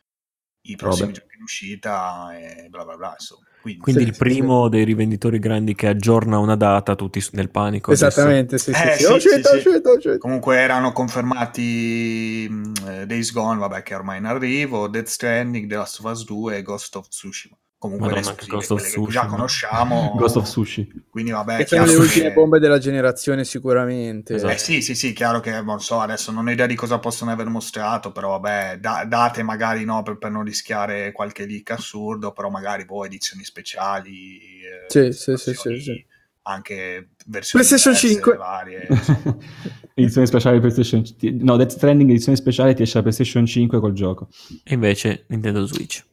[0.71, 1.21] i prossimi Robe.
[1.21, 3.11] giochi in uscita e bla bla bla.
[3.19, 3.41] Insomma.
[3.61, 7.51] Quindi, Quindi Sì, il sì, primo dei rivenditori grandi che aggiorna una data, tutti nel
[7.51, 7.91] panico.
[7.93, 8.99] Esattamente, sì, sì, Eh, sì.
[8.99, 10.09] sì, Oh, sì, oh, sì.
[10.09, 10.19] oh.
[10.19, 15.69] Comunque erano confermati mh, eh, Days Gone, vabbè, che è ormai in arrivo, Death Stranding,
[15.69, 17.57] The Last of Us 2 e Ghost of Tsushima.
[17.87, 20.15] Comunque Madonna, le Ghost of che già conosciamo.
[20.19, 21.05] Ghost of Sushi.
[21.11, 24.35] Quindi vabbè, Che sono le ultime che- bombe della generazione sicuramente.
[24.35, 24.53] Esatto.
[24.53, 27.31] Eh sì, sì, sì, chiaro che non so, adesso non ho idea di cosa possono
[27.31, 32.33] aver mostrato, però vabbè, da- date magari no per, per non rischiare qualche leak assurdo,
[32.33, 36.07] però magari boh, edizioni speciali, eh, Sì, sì, sì, sì, sì.
[36.43, 38.37] anche versioni PlayStation diverse, 5.
[38.37, 38.89] varie,
[39.95, 41.03] edizione speciale PlayStation
[41.41, 44.29] No, Death Stranding edizione speciale ti esce la PlayStation 5 col gioco.
[44.63, 46.05] E invece Nintendo Switch.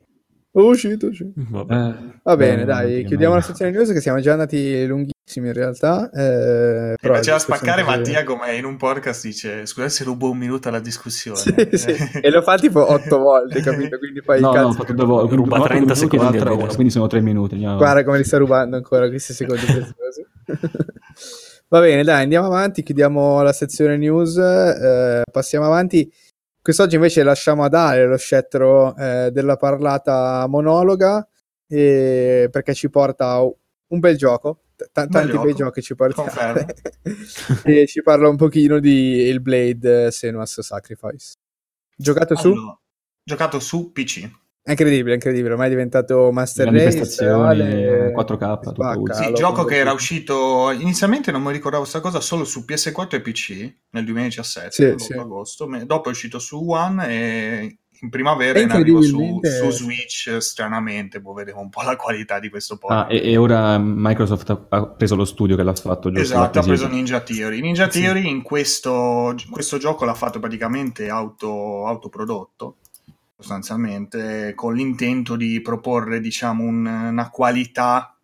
[0.56, 1.32] Oh shit, oh shit.
[1.36, 1.74] Vabbè.
[1.74, 5.48] Eh, Va bene, beh, dai, che chiudiamo la sezione news che siamo già andati lunghissimi
[5.48, 6.12] in realtà.
[6.12, 10.30] Eh, Mi però faceva spaccare sempre- Mattia come in un podcast dice scusate se rubo
[10.30, 11.38] un minuto alla discussione.
[11.40, 11.96] Sì, sì.
[12.22, 13.98] E lo fa tipo otto volte, capito?
[13.98, 15.36] Quindi poi No, cazzo, no, ho fatto due volte.
[15.36, 17.54] Ruba una volta 30 due minuti e secondi a uno, quindi sono tre minuti.
[17.56, 20.26] andiamo guarda come li sta rubando ancora questi secondi preziosi.
[21.70, 26.08] Va bene, dai, andiamo avanti, chiudiamo la sezione news, eh, passiamo avanti.
[26.64, 31.28] Quest'oggi invece lasciamo ad Ale lo scettro eh, della parlata monologa
[31.68, 36.66] eh, perché ci porta un bel gioco, t- tanti bei giochi ci Confermo.
[37.66, 41.34] e ci parla un pochino di il Blade Senua's Sacrifice.
[41.98, 42.54] Giocato su?
[42.54, 42.80] Allora,
[43.22, 44.32] giocato su PC.
[44.66, 46.84] È incredibile, è incredibile, ormai è diventato Master Race.
[46.84, 49.24] prestazioni, Ale- 4K, tutto spacca, ultimo.
[49.24, 53.16] Sì, lo gioco che era uscito inizialmente non mi ricordavo questa cosa solo su PS4
[53.16, 55.14] e PC nel 2017, Sì, l'8 sì.
[55.14, 61.20] agosto, dopo è uscito su One e in primavera in arrivo su, su Switch stranamente,
[61.20, 62.94] boh, vedremo un po' la qualità di questo port.
[62.94, 66.22] Ah, e, e ora Microsoft ha, preso lo studio che l'ha fatto, giusto?
[66.22, 66.88] Esatto, ha preso.
[66.88, 67.60] Ninja Theory.
[67.60, 68.02] Ninja Sì.
[68.02, 72.78] Theory in questo, questo gioco l'ha fatto praticamente auto, autoprodotto,
[73.44, 78.18] sostanzialmente, con l'intento di proporre, diciamo, un- una qualità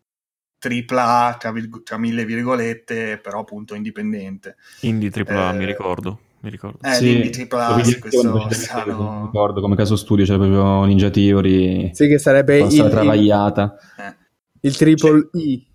[0.57, 4.55] tripla A, tra, virg- tra mille virgolette, però appunto indipendente.
[4.81, 6.19] Indie AAA, Eh, mi ricordo.
[6.41, 6.79] Mi ricordo.
[6.87, 10.85] Eh, Sì, l'indie tripla A, questo c'è strano- non ricordo come caso studio, c'era proprio
[10.85, 13.75] Ninja Theory, Sì, che sarebbe il, travagliata.
[13.97, 14.15] eh.
[14.61, 15.67] il triple I.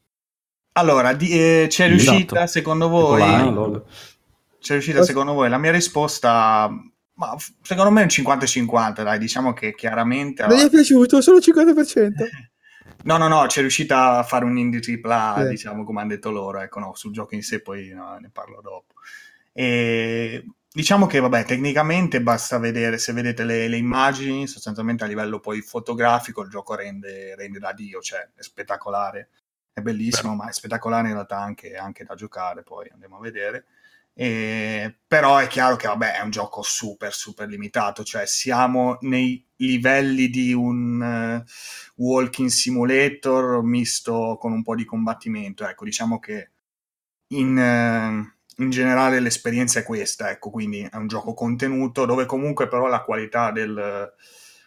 [0.76, 2.46] Allora, di- eh, c'è Sì, riuscita, esatto.
[2.46, 3.82] secondo voi...
[4.58, 5.50] C'è riuscita secondo voi?
[5.50, 6.70] La mia risposta,
[7.14, 10.46] ma secondo me è un 50-50, dai, diciamo che chiaramente...
[10.46, 12.12] Non gli è piaciuto, solo il 50%.
[13.04, 15.48] No, no, no, c'è riuscita a fare un indie tripla, Sì.
[15.48, 18.60] diciamo, come hanno detto loro, ecco, no, sul gioco in sé poi no, ne parlo
[18.62, 18.94] dopo.
[19.52, 25.38] E diciamo che, vabbè, tecnicamente basta vedere, se vedete le, le immagini, sostanzialmente a livello
[25.38, 29.28] poi fotografico il gioco rende, rende da Dio, cioè è spettacolare,
[29.72, 33.66] è bellissimo, ma è spettacolare in realtà anche, anche da giocare, poi andiamo a vedere.
[34.16, 39.44] E- però è chiaro che vabbè, è un gioco super super limitato, cioè siamo nei
[39.56, 41.44] livelli di un eh,
[41.96, 45.66] walking simulator misto con un po' di combattimento.
[45.66, 46.50] Ecco, diciamo che
[47.28, 52.68] in, eh, in generale l'esperienza è questa, ecco, quindi è un gioco contenuto dove comunque
[52.68, 54.12] però la qualità del,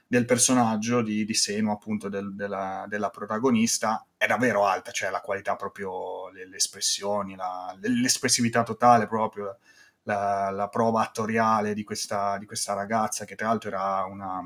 [0.07, 5.21] del personaggio di, di Seno, appunto del- della, della protagonista, è davvero alta, cioè la
[5.21, 9.57] qualità proprio, le, le espressioni, la- l'espressività totale proprio,
[10.03, 14.41] la, la prova attoriale di questa, di questa ragazza che tra l'altro era una,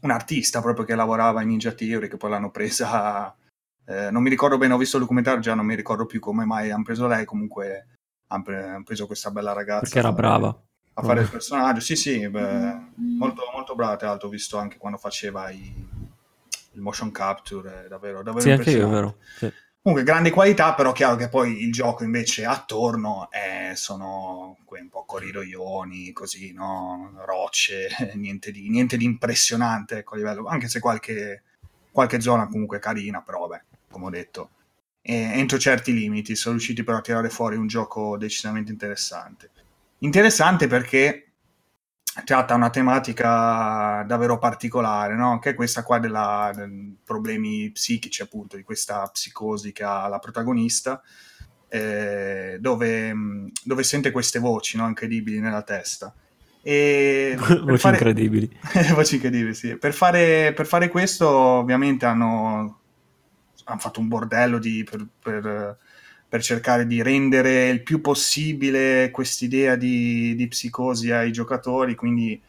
[0.00, 3.34] un artista proprio che lavorava in Ninja Theory, che poi l'hanno presa...
[3.84, 6.44] eh, non mi ricordo bene, ho visto il documentario, già non mi ricordo più come
[6.44, 7.86] mai hanno preso lei, comunque
[8.28, 9.80] hanno pre- hanno preso questa bella ragazza.
[9.80, 10.62] Perché era brava.
[10.98, 12.76] A fare il personaggio, sì, sì, beh,
[13.18, 13.96] molto, molto brava.
[13.96, 15.74] Tra l'altro, ho visto anche quando faceva i,
[16.72, 19.16] il motion capture davvero, davvero Sì, anche io, vero.
[19.36, 19.52] Sì.
[19.82, 25.04] Comunque, grande qualità, però chiaro che poi il gioco invece attorno è- sono un po'
[25.04, 27.12] corridoioni, così, no?
[27.24, 31.42] Rocce, niente di, niente di impressionante ecco, a livello, anche se qualche,
[31.90, 34.50] qualche zona comunque carina, però vabbè, come ho detto,
[35.02, 39.50] eh, entro certi limiti sono riusciti però a tirare fuori un gioco decisamente interessante.
[39.98, 41.26] Interessante perché
[42.24, 45.38] tratta una tematica davvero particolare, no?
[45.38, 50.18] che è questa qua della del problemi psichici, appunto, di questa psicosi che ha la
[50.18, 51.02] protagonista,
[51.68, 54.86] eh, dove, mh, dove sente queste voci no?
[54.86, 56.14] incredibili nella testa.
[56.62, 58.58] E Voci fare- incredibili.
[58.94, 59.76] voci incredibili, sì.
[59.76, 62.80] Per fare, per fare questo, ovviamente, hanno,
[63.64, 65.78] hanno fatto un bordello di, per, per-
[66.28, 71.94] per cercare di rendere il più possibile quest'idea di, di psicosi ai giocatori.
[71.94, 72.40] Quindi,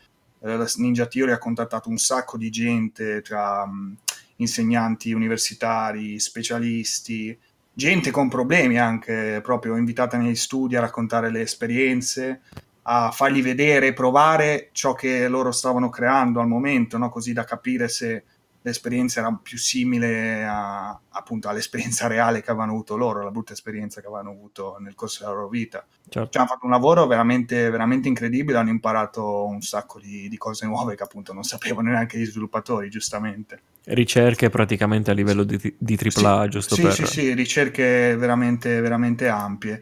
[0.41, 3.97] eh, Ninja Theory ha contattato un sacco di gente tra mh,
[4.37, 7.37] insegnanti universitari, specialisti,
[7.73, 12.41] gente con problemi anche proprio invitata negli studi a raccontare le esperienze
[12.89, 17.09] a fargli vedere, provare ciò che loro stavano creando al momento, no?
[17.09, 18.23] così da capire se
[18.67, 24.01] l'esperienza era più simile a- appunto all'esperienza reale che avevano avuto loro, la brutta esperienza
[24.01, 25.85] che avevano avuto nel corso della loro vita.
[26.09, 26.29] Certo.
[26.29, 30.65] Cioè, hanno fatto un lavoro veramente, veramente incredibile, hanno imparato un sacco di, di cose
[30.65, 33.61] nuove che appunto non sapevano neanche gli sviluppatori, giustamente.
[33.85, 36.93] Ricerche praticamente a livello di, di AAA, giusto sì, per...
[36.93, 39.81] Sì, sì, ricerche veramente, veramente ampie.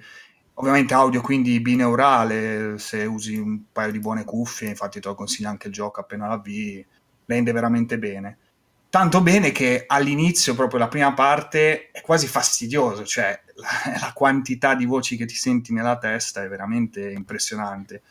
[0.58, 5.50] Ovviamente audio quindi bineurale, se usi un paio di buone cuffie, infatti te lo consiglio
[5.50, 6.86] anche il gioco appena l'avvii,
[7.26, 8.38] rende veramente bene.
[8.96, 13.68] Tanto bene che all'inizio, proprio la prima parte, è quasi fastidioso, cioè la,
[14.00, 18.02] la quantità di voci che ti senti nella testa è veramente impressionante.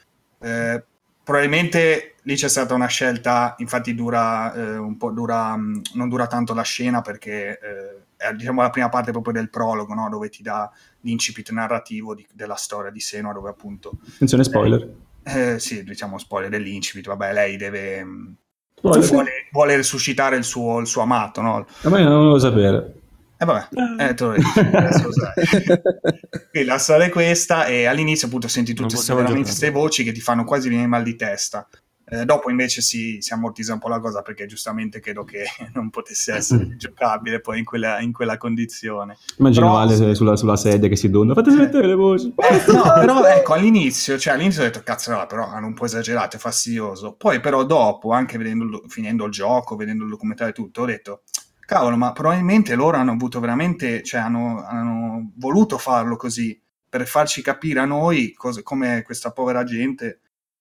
[0.41, 0.85] Eh,
[1.23, 6.27] probabilmente lì c'è stata una scelta, infatti dura eh, un po', dura, mh, non dura
[6.27, 10.11] tanto la scena perché eh, è diciamo la prima parte proprio del prologo, no?
[10.11, 10.71] dove ti dà
[11.01, 14.87] l'incipit narrativo di- della storia di Senua, dove appunto Attenzione, spoiler.
[15.23, 18.43] eh, sì, diciamo spoiler dell'incipit, vabbè, lei deve Spoiler.
[18.91, 21.67] Vuole, vuole resuscitare il suo, il suo amato, no?
[21.83, 22.95] A me non lo sapere.
[23.37, 23.69] E vabbè,
[23.99, 25.81] eh, te lo dico, adesso lo sai.
[26.51, 30.21] Quindi la storia è questa e all'inizio appunto senti tutte veramente queste voci che ti
[30.21, 31.67] fanno quasi venire mal di testa.
[32.07, 35.89] Eh, dopo invece si, si ammortizza un po' la cosa perché giustamente credo che non
[35.89, 39.17] potesse essere giocabile poi in quella, in quella condizione.
[39.39, 41.33] Immagino Però- Ale sulla, sulla sedia che si donda.
[41.35, 42.35] Fate smettere le voci.
[42.37, 45.87] Eh, no, però ecco, all'inizio, cioè all'inizio ho detto, cazzo, no, però hanno un po'
[45.87, 47.15] esagerato, è fastidioso.
[47.15, 51.23] Poi però dopo, anche vedendo, finendo il gioco, vedendo il documentario e tutto, ho detto,
[51.61, 57.41] cavolo, ma probabilmente loro hanno avuto veramente, cioè hanno, hanno voluto farlo così, per farci
[57.41, 60.21] capire a noi cosa- come questa povera gente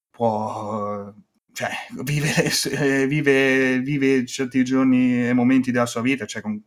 [0.10, 1.14] può...
[1.54, 1.70] Cioè,
[2.04, 2.34] vive,
[2.72, 6.60] eh, vive, vive certi giorni e momenti della sua vita, cioè con-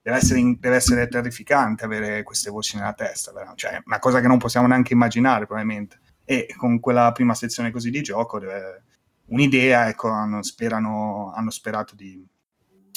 [0.00, 4.38] deve essere, deve essere terrificante avere queste voci nella testa, cioè una cosa che non
[4.38, 6.00] possiamo neanche immaginare probabilmente.
[6.24, 8.84] E con quella prima sezione così di gioco, deve-
[9.26, 12.24] un'idea, ecco, hanno, sperano, hanno sperato di,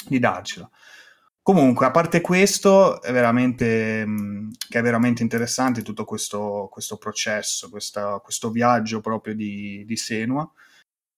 [0.07, 0.69] di darcela.
[1.41, 8.19] Comunque, a parte questo, è veramente, mh, è veramente interessante tutto questo, questo processo, questa-
[8.23, 10.49] questo viaggio proprio di, di Senua.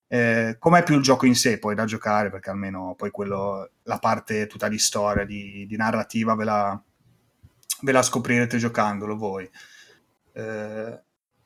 [0.09, 3.99] Eh, com'è più il gioco in sé poi da giocare, perché almeno poi quello, la
[3.99, 6.81] parte tutta di storia, di, di narrativa, ve la,
[7.81, 9.49] ve la scoprirete giocandolo voi.
[10.33, 11.01] Eh,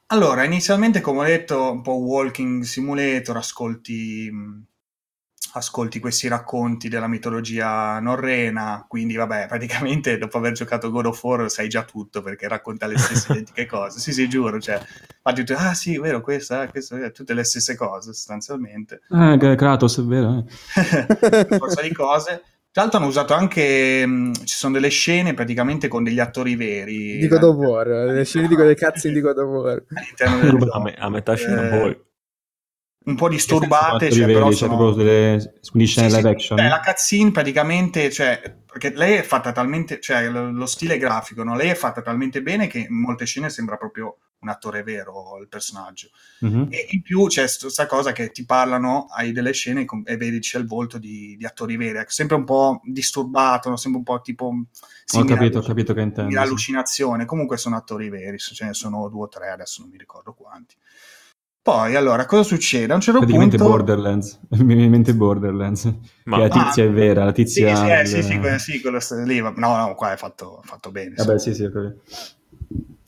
[0.08, 4.30] allora, inizialmente, come ho detto, un po' walking simulator, ascolti,
[5.54, 11.50] ascolti questi racconti della mitologia norrena, quindi vabbè, praticamente dopo aver giocato God of War
[11.50, 14.00] sai già tutto perché racconta le stesse identiche cose.
[14.00, 14.80] Sì, sì, giuro, cioè,
[15.24, 19.56] infatti tu, ah sì, vero, questa, questa, eh, tutte le stesse cose sostanzialmente Ah, K-
[19.56, 20.46] Kratos, è vero.
[20.76, 21.58] eh.
[21.58, 22.44] forza di cose.
[22.72, 27.18] Tra l'altro hanno usato anche, mh, ci sono delle scene praticamente con degli attori veri
[27.18, 29.84] di God of War, le scene di delle cazzine di God of War.
[29.94, 32.02] all'interno del A, me- a metà scena Eh, poi.
[33.04, 34.92] Un po' disturbate, cioè, però cioè, sono...
[34.94, 36.36] delle quindi scene Sì, live sì.
[36.36, 36.58] action.
[36.58, 41.44] Beh, la cutscene praticamente, cioè, perché lei è fatta talmente, cioè lo, lo stile grafico,
[41.44, 41.56] no?
[41.56, 45.48] Lei è fatta talmente bene che in molte scene sembra proprio un attore vero il
[45.48, 46.10] personaggio.
[46.40, 46.68] Mhm.
[46.70, 50.58] E in più c'è questa cosa che ti parlano, hai delle scene e vedi c'è
[50.58, 53.78] il volto di, di attori veri, Ecco, sempre un po' disturbato, no?
[53.78, 54.54] sempre un po' tipo...
[55.14, 56.32] Ho capito, ho capito che intendi.
[56.32, 56.48] simile sì.
[56.48, 60.34] allucinazione, comunque sono attori veri, ce ne sono due o tre, adesso non mi ricordo
[60.34, 60.76] quanti.
[61.64, 62.92] Poi, allora, cosa succede?
[62.92, 63.72] A un certo Praticamente punto...
[63.72, 64.40] Borderlands.
[64.50, 65.94] Mi viene in mente Borderlands.
[66.24, 66.88] Ma- che la tizia Ah.
[66.88, 67.76] è vera, la Sì, tizia...
[67.76, 70.62] sì, eh, il- sì, sì, quello, sì, quello sta- lì, no, no, qua è fatto,
[70.66, 71.18] fatto bene.
[71.18, 71.26] sì.
[71.26, 71.70] Vabbè, sì, sì.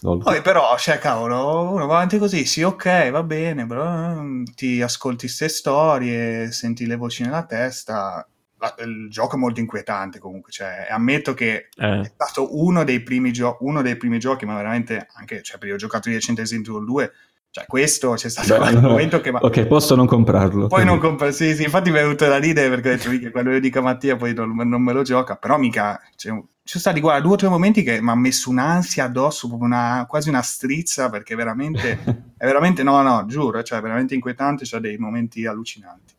[0.01, 0.17] Lol.
[0.21, 4.81] Poi però, cioè, cavolo, uno va avanti così, sì, ok, va bene, però mm, ti
[4.81, 8.27] ascolti queste storie, senti le voci nella testa,
[8.59, 12.01] la- il gioco è molto inquietante comunque, cioè, ammetto che Eh.
[12.01, 15.73] è stato uno dei primi, gio- uno dei primi giochi, ma veramente anche, cioè, perché
[15.73, 17.11] ho giocato di recente Resident Evil 2,
[17.53, 19.29] cioè questo c'è stato Beh, allora- momento che...
[19.31, 20.65] ma- Ok, posso non comprarlo.
[20.65, 23.09] Poi non quindi- compra, sì, sì, infatti mi è venuto da ridere perché ho detto
[23.11, 26.31] "Mica, quando io dico a Mattia poi non, non me lo gioca, però mica, cioè,
[26.33, 29.67] ci sono stati guarda, due o tre momenti che mi ha messo un'ansia addosso, proprio
[29.67, 31.99] una, quasi una strizza perché veramente,
[32.35, 36.15] è veramente, no, no, giuro, cioè veramente inquietante, c'ha dei momenti allucinanti.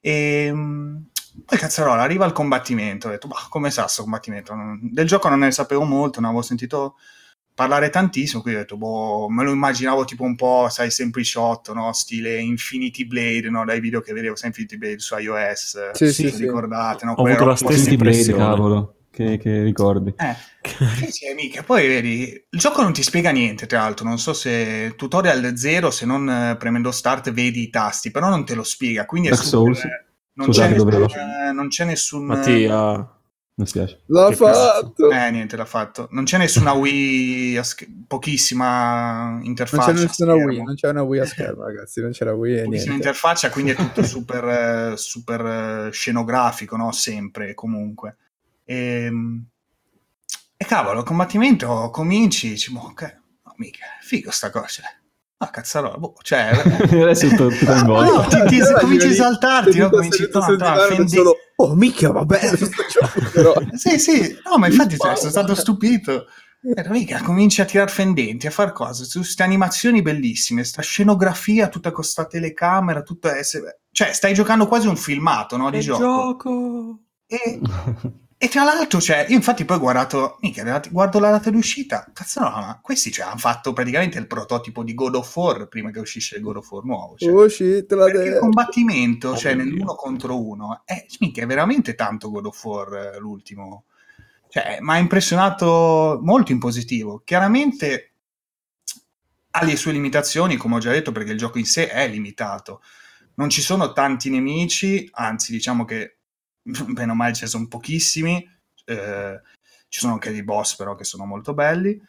[0.00, 0.50] E
[1.44, 4.54] poi cazzarola, arriva il combattimento, ho detto, bah, come sa sto combattimento?
[4.54, 6.94] Non- Del gioco non ne sapevo molto, non avevo sentito
[7.54, 11.92] parlare tantissimo, quindi ho detto, boh, me lo immaginavo tipo un po', sai, sempliciotto, no?
[11.92, 13.64] Stile Infinity Blade, no?
[13.64, 16.42] Dai video che vedevo, sai, Infinity Blade su iOS, Sì, se sì, sì.
[16.44, 17.12] ricordate, no?
[17.12, 18.38] Ho Quelle avuto la stessa Blade, impressione.
[18.42, 20.14] cavolo, che, che ricordi.
[20.16, 20.34] eh,
[20.96, 21.62] sì, sì, mica.
[21.62, 24.06] Poi vedi, il gioco non ti spiega niente, tra l'altro.
[24.06, 28.44] Non so se tutorial zero, se non eh, premendo start vedi i tasti, però non
[28.44, 29.06] te lo spiega.
[29.06, 29.92] Quindi è Dark super- Souls?
[30.36, 32.24] non, Scusate, c'è nessun, eh, non c'è nessun.
[32.24, 33.18] Mattia,
[33.56, 34.00] Mi spiace.
[34.06, 35.10] L'ha Che fatto!
[35.10, 36.08] Eh, niente, l'ha fatto.
[36.10, 39.92] Non c'è nessuna Wii, a sch- pochissima non interfaccia.
[39.92, 40.34] c'è a nessuna.
[40.34, 42.92] Wii, non c'è una Wii a schermo, ragazzi, non c'era Wii e pochissima niente.
[43.08, 44.44] interfaccia, quindi è tutto super,
[44.92, 46.90] eh, super eh, scenografico, no?
[46.90, 48.16] Sempre e comunque.
[48.64, 49.10] E,
[50.56, 54.82] e cavolo, il combattimento cominci, dici, boh, ok, no, mica, figo sta cosa.
[55.36, 56.50] Ah, cazzarola, boh, cioè...
[56.90, 58.28] Adesso sto tutto No, coinvolto.
[58.46, 59.90] ti- ti- cominci a esaltarti, no?
[59.90, 62.56] Cominci fendi- solo, oh mica va bene
[63.74, 65.16] Sì, sì, no, ma infatti cioè, Wow.
[65.16, 66.26] sono stato stupito.
[66.62, 71.68] Eh, mica, cominci a tirar fendenti, a far cose, su queste animazioni bellissime, sta scenografia
[71.68, 73.34] tutta con sta telecamera, tutta...
[73.42, 76.02] Cioè, stai giocando quasi un filmato, no, di che gioco.
[76.02, 76.98] gioco!
[77.26, 77.60] E,
[78.36, 82.10] e tra l'altro, cioè, io infatti poi ho guardato, mica, guardo la data di uscita,
[82.12, 85.90] cazzo no, ma questi cioè, hanno fatto praticamente il prototipo di God of War prima
[85.90, 87.16] che uscisse il God of War nuovo.
[87.16, 87.32] Cioè.
[87.32, 91.94] oh shit la Perché il combattimento, Oh cioè nell'uno contro uno, è, mica, è veramente
[91.94, 93.84] tanto God of War eh, l'ultimo.
[94.48, 97.22] Cioè, mi ha impressionato molto in positivo.
[97.24, 98.12] Chiaramente
[99.50, 102.82] ha le sue limitazioni, come ho già detto, perché il gioco in sé è limitato.
[103.36, 106.13] Non ci sono tanti nemici, anzi, diciamo che
[106.88, 108.48] bene o male ce ne sono pochissimi.
[108.86, 109.40] Eh,
[109.88, 112.00] ci sono anche dei boss, però, che sono molto belli.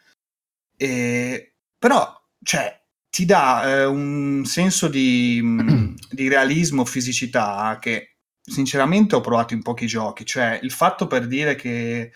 [0.76, 5.40] E, però, cioè, ti dà eh, un senso di,
[6.10, 10.24] di realismo, fisicità che sinceramente ho provato in pochi giochi.
[10.26, 12.12] Cioè, il fatto per dire che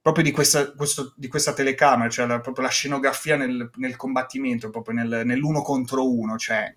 [0.00, 4.70] proprio di questa, questo- di questa telecamera, cioè la, proprio la scenografia nel, nel combattimento,
[4.70, 6.74] proprio nel- nell'uno contro uno, cioè,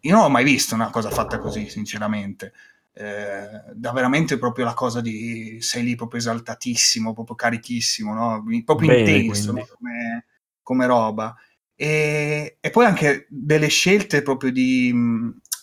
[0.00, 2.52] io non ho mai visto una cosa fatta così, sinceramente.
[2.92, 8.44] Eh, da veramente proprio la cosa di sei lì proprio esaltatissimo, proprio carichissimo, no?
[8.64, 9.66] proprio Bene, intenso no?
[9.76, 10.26] come,
[10.62, 11.34] come roba.
[11.74, 14.92] E, e poi anche delle scelte proprio di,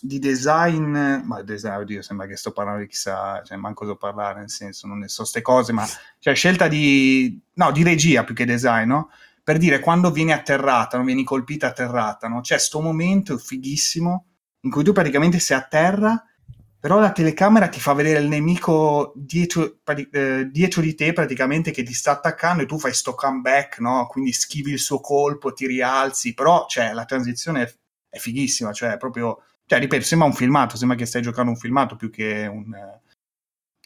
[0.00, 0.92] di design,
[1.24, 4.86] ma design, oddio, sembra che sto parlando di chissà, cioè manco so parlare, nel senso,
[4.86, 5.86] non ne so ste cose, ma
[6.18, 9.10] cioè scelta di, no, di regia più che design, no?
[9.42, 12.40] Per dire quando vieni atterrata, non vieni colpita atterrata, no?
[12.40, 14.24] C'è sto momento fighissimo
[14.62, 16.24] in cui tu praticamente sei a terra,
[16.80, 19.78] però la telecamera ti fa vedere il nemico dietro,
[20.12, 24.06] eh, dietro di te praticamente che ti sta attaccando e tu fai sto comeback, no?
[24.06, 27.74] Quindi schivi il suo colpo, ti rialzi, però cioè, la transizione è,
[28.10, 31.56] è fighissima, cioè è proprio, cioè ripeto, sembra un filmato, sembra che stai giocando un
[31.56, 33.00] filmato più che un, eh,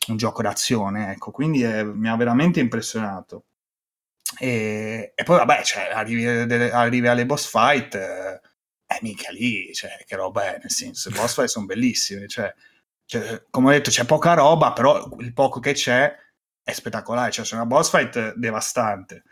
[0.08, 3.44] un gioco d'azione, ecco, quindi eh, mi ha veramente impressionato.
[4.38, 8.40] E, e poi vabbè, cioè, arrivi, arrivi alle boss fight, eh,
[8.86, 12.52] eh, mica lì, cioè, che roba è, nel senso, i boss fight sono bellissimi, cioè,
[13.12, 16.10] cioè, come ho detto, c'è poca roba, però il poco che c'è
[16.62, 19.22] è spettacolare, cioè, c'è una boss fight devastante.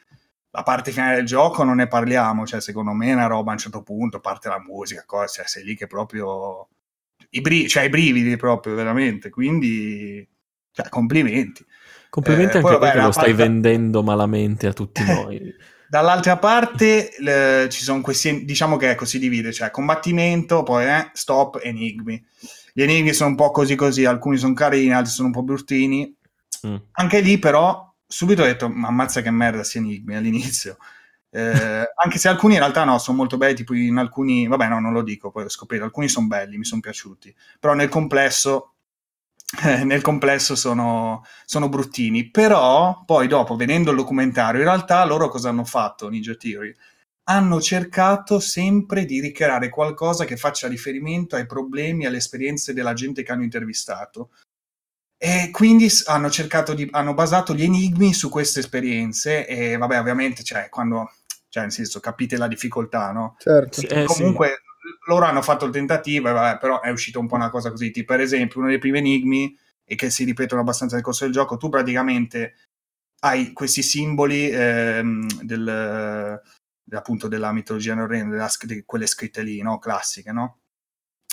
[0.50, 3.54] La parte finale del gioco non ne parliamo, cioè, secondo me è una roba a
[3.54, 6.68] un certo punto, parte la musica, cosa, cioè, sei lì che proprio...
[7.30, 10.28] I, bri- cioè, i brividi proprio, veramente, quindi...
[10.72, 11.64] Cioè, complimenti.
[12.10, 15.54] Complimenti Eh, anche poi, vabbè, perché lo stai parte- vendendo malamente a tutti noi.
[15.88, 21.10] Dall'altra parte le- ci sono questi, diciamo che ecco, si divide, cioè combattimento, poi eh,
[21.14, 22.22] stop, enigmi.
[22.80, 26.16] Gli enigmi sono un po' così così, alcuni sono carini, altri sono un po' bruttini.
[26.66, 26.76] Mm.
[26.92, 30.78] Anche lì però subito ho detto, ma ammazza che merda sti enigmi all'inizio.
[31.28, 34.80] Eh, anche se alcuni in realtà no, sono molto belli, tipo in alcuni, vabbè no,
[34.80, 38.72] non lo dico, poi ho scoperto, alcuni sono belli, mi sono piaciuti, però nel complesso,
[39.62, 45.28] eh, nel complesso sono, sono bruttini, però poi dopo, vedendo il documentario, in realtà loro
[45.28, 46.74] cosa hanno fatto, Ninja Theory?
[47.30, 53.22] Hanno cercato sempre di ricreare qualcosa che faccia riferimento ai problemi, alle esperienze della gente
[53.22, 54.30] che hanno intervistato.
[55.16, 60.42] E quindi hanno cercato di, hanno basato gli enigmi su queste esperienze e vabbè, ovviamente,
[60.42, 61.12] cioè, quando,
[61.48, 63.36] cioè, nel senso, capite la difficoltà, no?
[63.38, 64.18] certo Sì, eh, sì.
[64.18, 64.62] Comunque,
[65.06, 67.92] loro hanno fatto il tentativo, e vabbè, però è uscita un po' una cosa così.
[67.92, 71.32] Tipo, per esempio, uno dei primi enigmi e che si ripetono abbastanza nel corso del
[71.32, 72.56] gioco, tu praticamente
[73.20, 76.40] hai questi simboli ehm, del,
[76.96, 79.78] appunto della mitologia norrena, della, di quelle scritte lì, no?
[79.78, 80.58] classiche, no?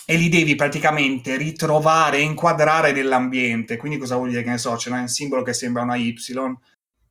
[0.06, 3.76] E li devi praticamente ritrovare inquadrare nell'ambiente.
[3.76, 4.44] Quindi cosa vuol dire?
[4.44, 6.16] Che ne so, c'è un simbolo che sembra una Y,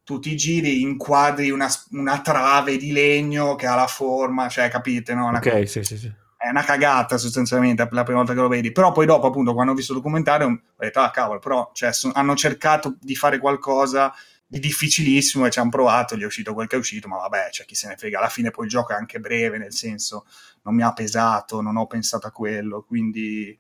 [0.07, 5.15] tu ti giri, inquadri una, una trave di legno che ha la forma, cioè capite,
[5.15, 5.27] no?
[5.27, 6.13] Una ok, sì, sì, sì.
[6.39, 9.73] È una cagata sostanzialmente la prima volta che lo vedi, però poi dopo appunto quando
[9.73, 13.39] ho visto il documentario ho detto ah cavolo, però cioè, son, hanno cercato di fare
[13.39, 14.15] qualcosa
[14.47, 17.49] di difficilissimo e ci hanno provato, gli è uscito quel che è uscito, ma vabbè,
[17.51, 20.27] cioè, chi se ne frega, alla fine poi il gioco è anche breve, nel senso
[20.63, 23.59] non mi ha pesato, non ho pensato a quello, quindi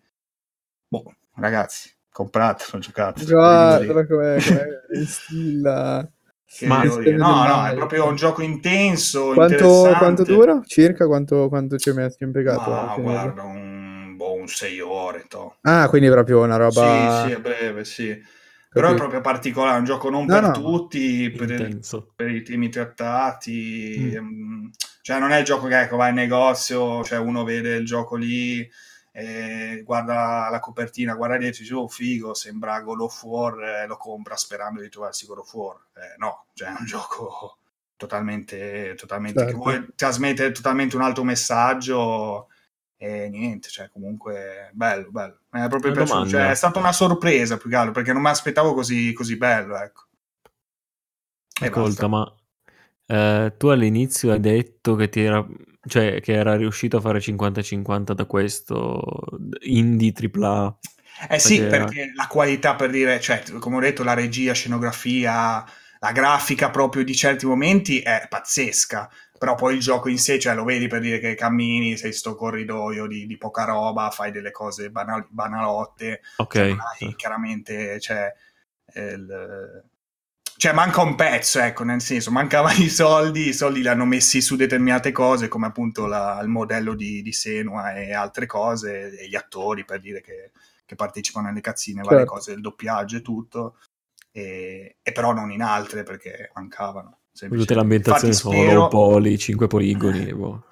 [0.89, 3.24] boh, ragazzi, compratelo, giocate.
[3.24, 4.39] Guarda come
[5.07, 6.09] stilla.
[6.61, 9.32] Ma, no, no, è proprio un gioco intenso.
[9.32, 10.62] Quanto, quanto dura?
[10.64, 12.70] Circa quanto, quanto ci hai messo impiegato?
[12.70, 15.24] Ma guarda, un, boh, un 6 ore.
[15.28, 15.57] To.
[15.62, 17.24] Ah, quindi proprio una roba.
[17.24, 18.22] Sì, sì, è breve, sì.
[18.76, 20.52] Però è proprio particolare, un gioco non no, per no.
[20.52, 21.78] tutti, per,
[22.14, 24.18] per, i temi trattati.
[24.20, 24.66] Mm.
[25.00, 28.16] Cioè, non è il gioco che ecco, vai in negozio, cioè uno vede il gioco
[28.16, 28.68] lì,
[29.12, 33.96] eh, guarda la copertina, guarda dietro, dice, oh figo, sembra God of War, eh, lo
[33.96, 35.76] compra sperando di trovarsi God of War.
[35.94, 37.56] Eh, no, cioè è un gioco
[37.96, 39.54] totalmente, totalmente certo.
[39.54, 42.48] che vuole trasmettere totalmente un altro messaggio
[42.99, 45.40] e niente, cioè comunque bello, bello.
[45.51, 48.74] È proprio piaciuto, cioè, è stata una sorpresa più che altro perché non mi aspettavo
[48.74, 50.05] così, così bello, ecco.
[51.61, 52.34] Ascolta, ma
[53.07, 55.47] eh, tu all'inizio hai detto che ti era,
[55.86, 59.24] cioè, che era riuscito a fare 50-50 da questo
[59.61, 60.78] indie AAA.
[61.30, 65.64] Eh sì, perché, perché la qualità per dire, cioè, come ho detto, la regia, scenografia,
[65.99, 70.55] la grafica proprio di certi momenti è pazzesca però poi il gioco in sé, cioè
[70.55, 74.51] lo vedi per dire che cammini, sei sto corridoio di, di poca roba, fai delle
[74.51, 76.53] cose banal- banalotte, ok.
[76.99, 78.32] Cioè, chiaramente, cioè,
[78.95, 79.84] il,
[80.57, 84.41] cioè manca un pezzo, ecco, nel senso, mancavano i soldi, i soldi li hanno messi
[84.41, 89.28] su determinate cose, come appunto la, il modello di, di, Senua e altre cose, e
[89.28, 90.53] gli attori, per dire che,
[90.84, 92.11] che partecipano alle cazzine, certo.
[92.11, 93.78] varie cose, il doppiaggio e tutto,
[94.32, 97.18] e, e però non in altre perché mancavano.
[97.37, 98.89] Tutte le ambientazioni sono spero...
[98.89, 100.32] poli, 5 poligoni.
[100.32, 100.64] Boh.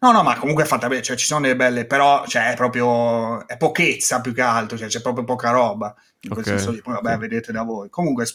[0.00, 2.56] no, no, ma comunque è fatta bene, cioè ci sono delle belle, però cioè, è
[2.56, 5.94] proprio è pochezza più che altro, cioè c'è proprio poca roba.
[6.22, 6.42] In okay.
[6.42, 7.18] quel senso poi vabbè, okay.
[7.18, 7.88] vedete da voi.
[7.88, 8.26] Comunque,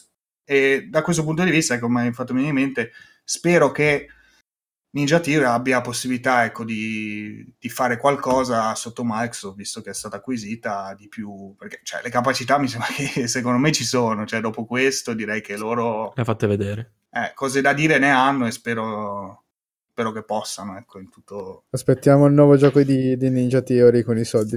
[0.46, 2.92] e da questo punto di vista, come hai fatto venire in mente,
[3.24, 4.08] spero che
[4.96, 10.18] Ninja Tier abbia possibilità ecco, di, di, fare qualcosa sotto Microsoft, visto che è stata
[10.18, 14.40] acquisita di più, perché cioè, le capacità mi sembra che secondo me ci sono, cioè
[14.40, 16.14] dopo questo direi che loro...
[16.16, 19.46] Le ha fatte vedere eh, cose da dire ne hanno e spero,
[19.90, 20.78] spero che possano.
[20.78, 21.64] Ecco, in tutto...
[21.70, 24.56] Aspettiamo il nuovo gioco di, di Ninja Theory con i soldi.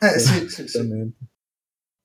[0.00, 1.12] Eh sì, sì, sì.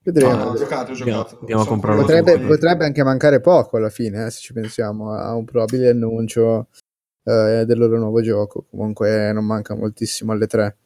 [0.03, 0.35] Vedremo.
[0.35, 1.39] No, ho giocato, ho giocato.
[1.39, 5.33] Andiamo a comprare potrebbe, potrebbe, anche mancare poco alla fine, eh, se ci pensiamo a
[5.33, 6.67] un probabile annuncio
[7.23, 8.65] eh, del loro nuovo gioco.
[8.69, 10.77] Comunque non manca moltissimo alle tre.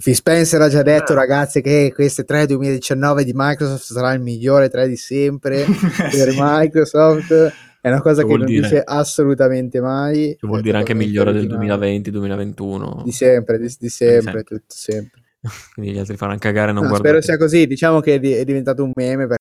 [0.00, 1.16] Phil Spencer ha già detto, eh.
[1.16, 5.64] ragazzi, che queste 3 2019 di Microsoft sarà il migliore 3 di sempre
[6.10, 6.38] per sì.
[6.38, 7.66] Microsoft.
[7.80, 8.60] È una cosa che, che non dire?
[8.62, 10.36] dice assolutamente mai.
[10.38, 13.04] Che vuol dire anche migliore del 2020-2021.
[13.04, 15.22] Di sempre, di, di sempre, tutto sempre.
[15.74, 17.20] Quindi gli altri faranno cagare non no, guardate.
[17.20, 19.26] Spero sia così, diciamo che è diventato un meme.
[19.26, 19.36] Per...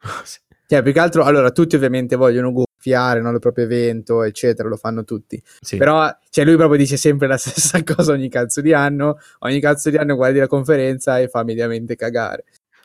[0.24, 0.38] sì.
[0.66, 4.76] Cioè, più che altro, allora, tutti ovviamente vogliono gonfiare no, il proprio evento, eccetera, lo
[4.76, 5.40] fanno tutti.
[5.60, 5.76] Sì.
[5.76, 9.90] Però, cioè, lui proprio dice sempre la stessa cosa ogni cazzo di anno, ogni cazzo
[9.90, 12.44] di anno guardi la conferenza e fa mediamente cagare.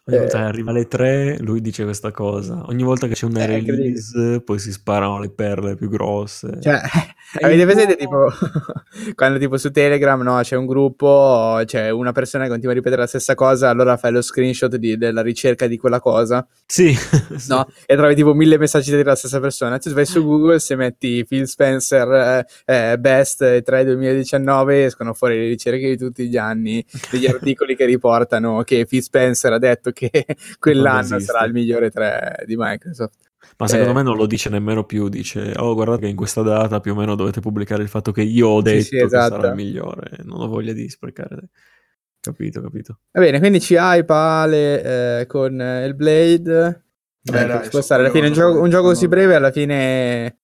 [0.10, 2.64] Ogni volta che arriva alle 3 lui dice questa cosa.
[2.68, 6.60] Ogni volta che c'è una eh, release poi si sparano le perle più grosse.
[6.62, 6.82] Cioè,
[7.41, 8.28] avete presente tipo
[9.16, 13.01] quando tipo su Telegram no, c'è un gruppo, c'è una persona che continua a ripetere
[13.01, 16.45] la stessa cosa, allora fai lo screenshot di, della ricerca di quella cosa.
[16.66, 16.95] Sì.
[17.47, 17.68] no?
[17.86, 19.78] E trovi tipo mille messaggi della stessa persona.
[19.78, 25.38] Tu vai su Google se metti Phil Spencer eh, eh Best 3 2019 escono fuori
[25.38, 29.91] le ricerche di tutti gli anni, degli articoli che riportano che Phil Spencer ha detto
[30.00, 30.26] che
[30.60, 33.28] quell'anno sarà il migliore 3 di Microsoft.
[33.58, 36.41] Ma secondo eh, me non lo dice nemmeno più, dice oh guardate che in questa
[36.41, 39.36] data più o meno dovete pubblicare il fatto che io ho detto sì, sì, esatto.
[39.36, 41.50] che sarà il migliore, non ho voglia di sprecare.
[42.22, 43.00] Capito, capito.
[43.12, 46.84] Va bene, quindi ci hypa Ale eh, con il Blade.
[47.22, 50.39] Beh, dai, alla fine un gioco, un gioco così breve alla fine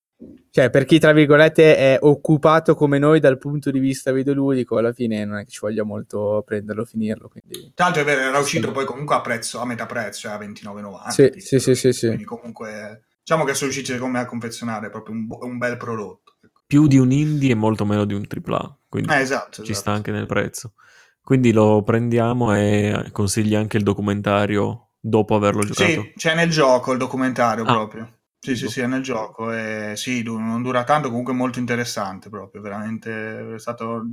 [0.55, 4.93] cioè, per chi tra virgolette è occupato come noi dal punto di vista videoludico, alla
[4.93, 7.27] fine non è che ci voglia molto prenderlo, finirlo.
[7.27, 7.73] Quindi...
[7.75, 8.71] L'altro è vero, era uscito sì.
[8.73, 11.07] poi comunque a prezzo, a metà prezzo, cioè a 29,90.
[11.09, 12.05] Sì, sì, sì, sì, sì.
[12.05, 16.37] Quindi comunque diciamo che sono riusciti come a confezionare proprio un, un, bel prodotto.
[16.41, 16.61] Ecco.
[16.65, 19.77] Più di un indie e molto meno di un AAA, quindi eh, esatto, ci esatto.
[19.77, 20.75] sta anche nel prezzo.
[21.21, 26.01] Quindi lo prendiamo e consigli anche il documentario dopo averlo giocato?
[26.01, 27.73] Sì, c'è nel gioco il documentario Ah.
[27.73, 28.14] proprio.
[28.45, 29.51] Sì, sì, sì, è nel gioco.
[29.51, 34.03] E sì, non dura tanto, comunque è molto interessante proprio, veramente è stato...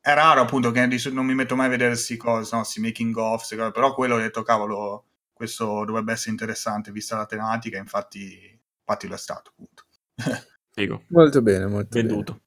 [0.00, 3.16] È raro appunto che non mi metto mai a vedere questi cose, no, questi making
[3.16, 7.78] of, queste cose, però quello ho detto, cavolo, questo dovrebbe essere interessante vista la tematica,
[7.78, 9.84] infatti, infatti lo è stato appunto.
[10.72, 11.04] Figo.
[11.08, 12.40] Molto bene, molto Venduto.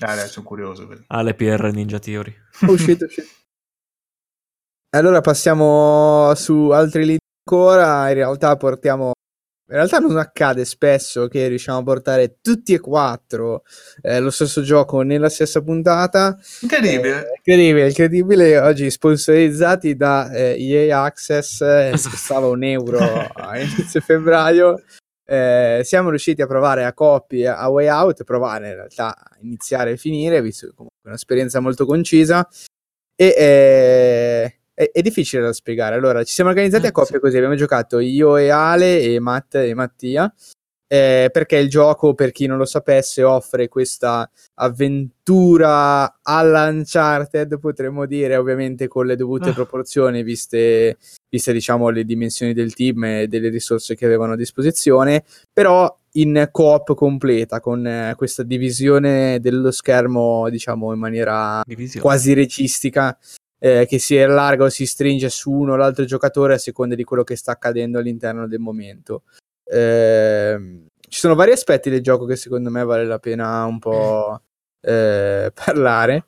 [0.00, 0.88] Eh, adesso sono curioso.
[1.08, 2.34] Alle PR Ninja Theory.
[2.60, 2.72] bene.
[2.72, 3.28] Uscito, uscito.
[4.90, 8.08] Allora passiamo su altri lead ancora.
[8.08, 9.12] In realtà portiamo.
[9.70, 13.64] In realtà non accade spesso che riusciamo a portare tutti e quattro
[14.00, 16.38] eh, lo stesso gioco nella stessa puntata.
[16.62, 17.26] Incredibile.
[17.26, 18.58] Eh, incredibile, incredibile.
[18.60, 24.82] Oggi sponsorizzati da eh, EA Access, eh, che stava un euro a inizio febbraio.
[25.26, 29.90] Eh, siamo riusciti a provare a coppie a Way Out, provare in realtà a iniziare
[29.90, 32.48] e finire, visto che comunque è un'esperienza molto concisa.
[33.14, 35.96] E eh, è, è difficile da spiegare.
[35.96, 37.20] Allora, ci siamo organizzati a coppie sì.
[37.20, 37.36] così.
[37.36, 40.32] Abbiamo giocato io e Ale e Matt e Mattia.
[40.90, 48.36] eh, perché il gioco, per chi non lo sapesse, offre questa avventura all'Uncharted, potremmo dire,
[48.36, 49.52] ovviamente con le dovute Ah.
[49.52, 50.96] proporzioni, viste,
[51.28, 56.48] viste diciamo le dimensioni del team e delle risorse che avevano a disposizione, però in
[56.50, 62.00] coop completa, con eh, questa divisione dello schermo, diciamo, in maniera Divisione.
[62.02, 63.14] quasi registica
[63.58, 67.04] eh, che si allarga o si stringe su uno o l'altro giocatore a seconda di
[67.04, 69.22] quello che sta accadendo all'interno del momento.
[69.64, 74.40] Ehm, ci sono vari aspetti del gioco che secondo me vale la pena un po'
[74.80, 76.24] eh, parlare.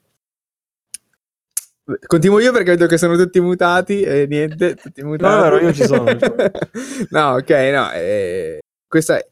[2.06, 5.38] Continuo io perché vedo che sono tutti mutati e niente, tutti mutati.
[5.38, 6.04] è vero, io ci sono.
[7.10, 7.90] no, ok, no.
[7.92, 9.26] eh, questa è-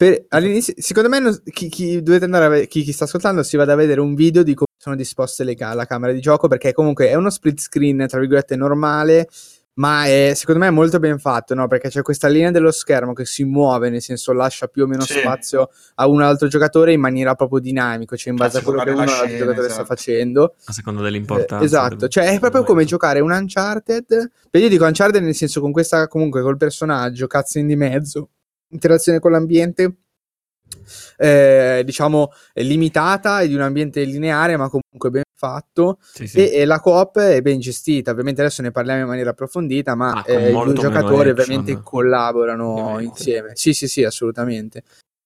[0.00, 3.42] per- all'inizio, secondo me, non- chi, chi- dovete andare a ve- chi, chi sta ascoltando
[3.42, 6.20] si vada a vedere un video di come sono disposte le ca- la camera di
[6.20, 9.28] gioco perché comunque è uno split screen, tra virgolette, normale,
[9.74, 11.68] ma è, secondo me è molto ben fatto, no?
[11.68, 15.02] Perché c'è questa linea dello schermo che si muove, nel senso lascia più o meno
[15.02, 15.18] Sì.
[15.18, 18.82] spazio a un altro giocatore in maniera proprio dinamica, cioè in base a, A quello
[18.82, 19.84] che uno scena, giocatore sta esatto.
[19.84, 20.54] facendo.
[20.64, 21.62] A seconda dell'importanza.
[21.62, 24.30] Eh, esatto, del- cioè è proprio come giocare un Uncharted.
[24.50, 28.30] Beh, io dico Uncharted nel senso con questa comunque col personaggio, cazzo in di mezzo,
[28.70, 29.94] interazione con l'ambiente.
[31.16, 36.38] eh, diciamo limitata e di un ambiente lineare ma comunque ben fatto Sì, sì.
[36.38, 40.12] e, e la coop è ben gestita ovviamente adesso ne parliamo in maniera approfondita ma
[40.12, 43.04] Ah, eh, i due giocatori ovviamente collaborano ovviamente.
[43.18, 44.82] insieme sì sì sì assolutamente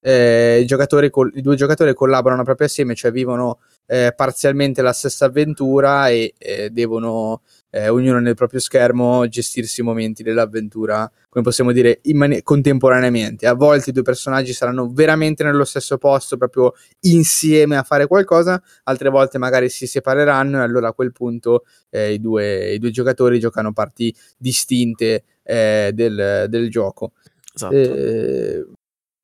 [0.06, 4.92] Eh, i, giocatori col- i due giocatori collaborano proprio assieme cioè vivono eh, parzialmente la
[4.92, 7.42] stessa avventura e eh, devono
[7.74, 13.48] eh, ognuno nel proprio schermo gestirsi i momenti dell'avventura, come possiamo dire, mani- contemporaneamente.
[13.48, 18.62] A volte i due personaggi saranno veramente nello stesso posto, proprio insieme a fare qualcosa,
[18.84, 22.92] altre volte magari si separeranno e allora a quel punto eh, i, due, i due
[22.92, 27.10] giocatori giocano parti distinte eh, del, del gioco.
[27.52, 27.74] Esatto.
[27.74, 28.66] Eh,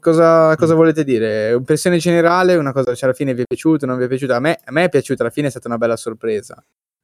[0.00, 1.52] cosa, cosa volete dire?
[1.52, 4.34] Impressione generale, una cosa cioè, alla fine vi è piaciuto, non vi è piaciuta?
[4.34, 6.60] A me, a me è piaciuta, alla fine è stata una bella sorpresa.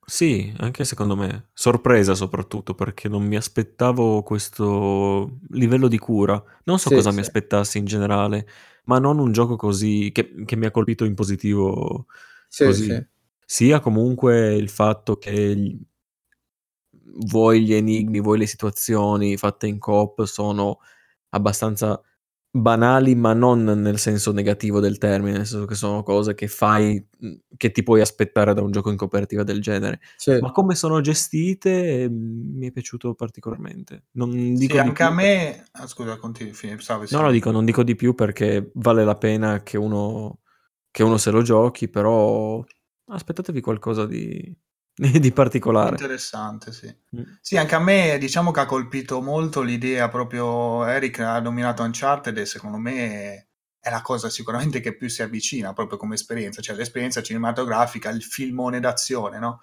[0.09, 1.49] Sì, anche secondo me.
[1.53, 6.41] Sorpresa soprattutto perché non mi aspettavo questo livello di cura.
[6.65, 7.17] Non so Sì, cosa sì.
[7.17, 8.47] mi aspettassi in generale,
[8.85, 12.07] ma non un gioco così che, che mi ha colpito in positivo
[12.49, 12.85] Sì, così.
[12.85, 13.07] sì.
[13.45, 15.77] Sia comunque il fatto che gli-
[17.27, 20.79] voi gli enigmi, voi le situazioni fatte in coop sono
[21.31, 22.01] abbastanza
[22.57, 27.05] banali, ma non nel senso negativo del termine, nel senso che sono cose che fai,
[27.19, 30.01] mh, che ti puoi aspettare da un gioco in cooperativa del genere.
[30.17, 30.37] Sì.
[30.41, 34.05] Ma come sono gestite eh, mi è piaciuto particolarmente.
[34.13, 35.65] Non Sì, dico di anche a più- me...
[35.73, 39.17] Ah, scusa, continui, fini, stavi, No, no, dico, non dico di più perché vale la
[39.17, 40.41] pena che uno,
[40.91, 42.65] che uno se lo giochi, però
[43.09, 44.55] aspettatevi qualcosa di,
[45.21, 45.91] di particolare.
[45.91, 46.95] Interessante, sì.
[47.17, 47.23] Mm.
[47.41, 52.37] Sì, anche a me diciamo che ha colpito molto l'idea proprio, Eric ha nominato Uncharted
[52.39, 56.75] e secondo me è la cosa sicuramente che più si avvicina proprio come esperienza, cioè
[56.77, 59.61] l'esperienza cinematografica, il filmone d'azione, no?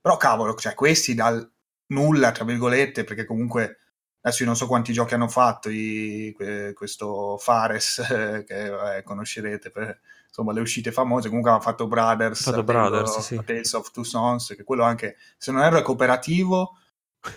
[0.00, 1.50] Però cavolo, cioè questi dal
[1.86, 3.78] nulla, tra virgolette, perché comunque
[4.20, 9.02] adesso io non so quanti giochi hanno fatto i- que- questo Fares, eh, che vabbè,
[9.02, 9.98] conoscerete per
[10.36, 13.40] insomma le uscite famose, comunque ha fatto Brothers, fatto Brothers, sì.
[13.44, 16.76] Tales of Two Sons, che quello anche, se non erro, è cooperativo.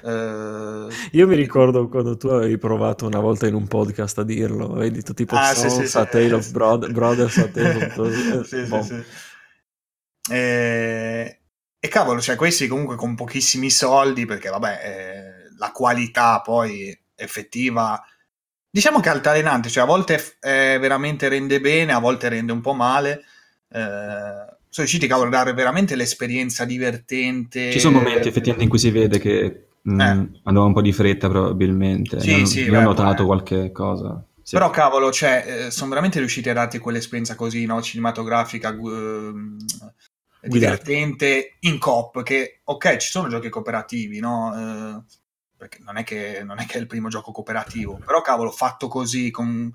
[0.03, 4.73] eh, Io mi ricordo quando tu avevi provato una volta in un podcast a dirlo,
[4.73, 5.97] avevi detto tipo Ah, sì, Sons, sì, sì.
[5.97, 8.81] a Tale of Brod- Brothers, a Tale of Brothers, Sì, sì, boh.
[8.81, 9.03] sì.
[10.29, 11.41] E,
[11.79, 18.01] e cavolo, cioè questi comunque con pochissimi soldi, perché vabbè, eh, la qualità poi effettiva,
[18.69, 22.61] diciamo che è altalenante, cioè a volte eh, veramente rende bene, a volte rende un
[22.61, 23.23] po' male.
[23.69, 27.71] Eh, sono riusciti cavolo, a dare veramente l'esperienza divertente.
[27.71, 30.29] Ci sono momenti effettivamente in cui si vede che Mm, Eh.
[30.43, 32.19] Andava un po' di fretta probabilmente.
[32.19, 34.21] Sì, io, sì, io beh, ho notato poi- qualche cosa.
[34.41, 34.55] Sì.
[34.55, 37.81] Però cavolo, cioè, eh, sono veramente riusciti a darti quell'esperienza così, no?
[37.81, 39.57] Cinematografica, gu- ehm,
[40.41, 45.05] divertente, in coop, che, ok, ci sono giochi cooperativi, no?
[45.57, 48.87] Perché non è, che, non è che è il primo gioco cooperativo, però cavolo, fatto
[48.87, 49.71] così, con,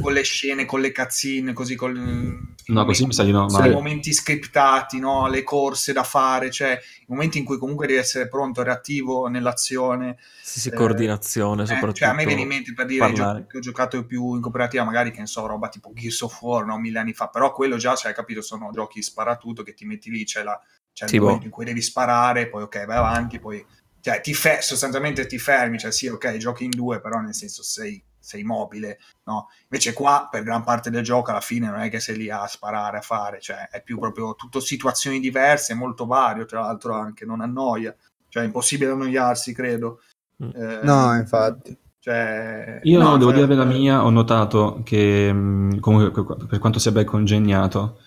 [0.00, 2.54] con le scene, con le cazzine, così con...
[2.66, 3.70] No, così mi sa di no, mai.
[3.70, 5.26] i momenti scriptati, no?
[5.26, 10.18] le corse da fare, cioè i momenti in cui comunque devi essere pronto, reattivo nell'azione.
[10.40, 11.94] Sì, sì, Eh, coordinazione Eh, soprattutto.
[11.94, 14.84] cioè, a me viene in mente per dire giochi che ho giocato più in cooperativa,
[14.84, 16.78] magari che ne so, roba tipo Gears of War, no?
[16.78, 20.24] mille anni fa, però quello già, cioè, capito, sono giochi sparatutto che ti metti lì,
[20.24, 20.60] c'è, la,
[20.92, 21.24] c'è il Sì, boh.
[21.24, 23.64] momento in cui devi sparare, poi ok, vai avanti, poi
[24.08, 27.62] cioè, ti fe- sostanzialmente ti fermi, cioè sì, ok, giochi in due, però nel senso
[27.62, 29.48] sei, sei mobile, no?
[29.64, 32.46] Invece qua, per gran parte del gioco, alla fine non è che sei lì a
[32.46, 36.94] sparare, a fare, cioè è più proprio tutto situazioni diverse, è molto vario, tra l'altro
[36.94, 37.94] anche, non annoia,
[38.28, 40.00] cioè è impossibile annoiarsi, credo.
[40.42, 40.50] Mm.
[40.54, 41.76] Eh, No, infatti.
[42.00, 46.78] cioè, Io no, devo cioè, dire la mia, ho notato che mh, comunque per quanto
[46.78, 47.98] sia ben congegnato,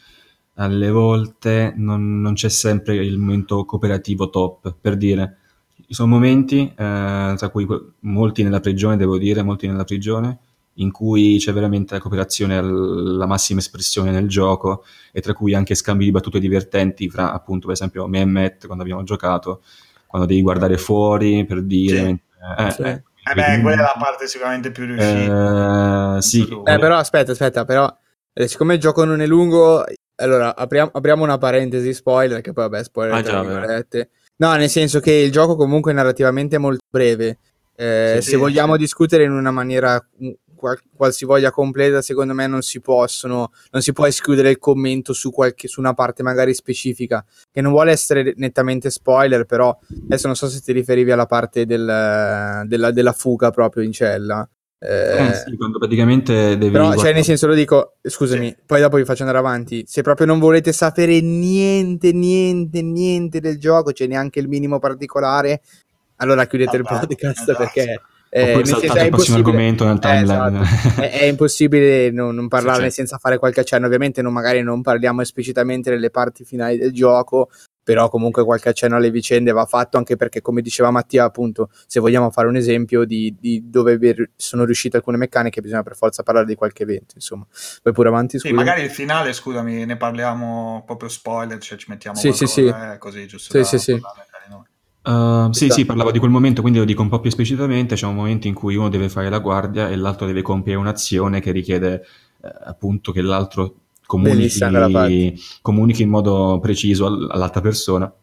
[0.55, 5.37] alle volte non, non c'è sempre il momento cooperativo top, per dire.
[5.91, 7.67] Ci sono momenti, eh, tra cui
[7.99, 10.37] molti nella prigione, devo dire, molti nella prigione,
[10.75, 15.75] in cui c'è veramente la cooperazione alla massima espressione nel gioco e tra cui anche
[15.75, 19.63] scambi di battute divertenti fra appunto per esempio me e Matt quando abbiamo giocato,
[20.07, 22.21] quando devi guardare fuori per dire...
[22.57, 22.81] eh, Sì.
[22.83, 26.21] eh, Eh beh, quella è la parte sicuramente più eh, riuscita.
[26.21, 26.63] sì, tu.
[26.65, 27.93] Eh, però aspetta, aspetta, però
[28.31, 29.83] eh, siccome il gioco non è lungo,
[30.15, 34.09] allora apriamo, apriamo una parentesi spoiler, che poi vabbè, spoiler Ah, tra già, virgolette.
[34.41, 37.37] No, nel senso che il gioco comunque narrativamente è molto breve.
[37.75, 38.79] Eh, Sì, se sì, vogliamo sì.
[38.79, 43.93] discutere in una maniera mm, qual- qualsivoglia completa, secondo me non si possono, non si
[43.93, 48.33] può escludere il commento su, qualche, su una parte magari specifica, che non vuole essere
[48.37, 53.51] nettamente spoiler, però adesso non so se ti riferivi alla parte del- della, della fuga
[53.51, 54.47] proprio in cella.
[54.84, 58.57] Eh, Eh, sì, quando praticamente devi però, cioè, guardare- nel senso, lo dico, scusami, Sì.
[58.65, 59.84] poi dopo vi faccio andare avanti.
[59.86, 65.61] Se proprio non volete sapere niente, niente, niente del gioco, cioè neanche il minimo particolare,
[66.15, 67.57] allora chiudete il Esatto, podcast esatto.
[67.59, 68.01] perché
[68.34, 70.61] eh, nel senso, è il impossibile- argomento nel Eh, timeline.
[70.63, 71.01] esatto.
[71.01, 72.95] è, è impossibile non, non parlarne sì.
[72.95, 73.86] senza fare qualche accenno.
[73.86, 77.49] Ovviamente, non, magari non parliamo esplicitamente delle parti finali del gioco,
[77.84, 81.99] però comunque qualche accenno alle vicende va fatto anche perché, come diceva Mattia, appunto, se
[81.99, 83.97] vogliamo fare un esempio di, di dove
[84.36, 87.13] sono riuscite alcune meccaniche, bisogna per forza parlare di qualche evento.
[87.15, 87.45] Insomma,
[87.82, 88.39] poi pure avanti.
[88.39, 88.53] Sì, scusa.
[88.53, 92.97] magari il finale, scusami, ne parliamo proprio spoiler, cioè ci mettiamo Sì, sì, qualcosa, eh,
[92.97, 93.93] così giusto Sì, da sì, sì.
[93.93, 94.01] di
[94.49, 94.63] noi.
[95.03, 95.79] Uh, sì, Esatto.
[95.79, 97.95] sì, parlava di quel momento, quindi lo dico un po' più esplicitamente.
[97.95, 101.39] C'è un momento in cui uno deve fare la guardia e l'altro deve compiere un'azione
[101.41, 102.05] che richiede
[102.43, 103.75] eh, appunto che l'altro
[104.18, 108.14] comunichi, comunichi in modo preciso all- all'altra persona.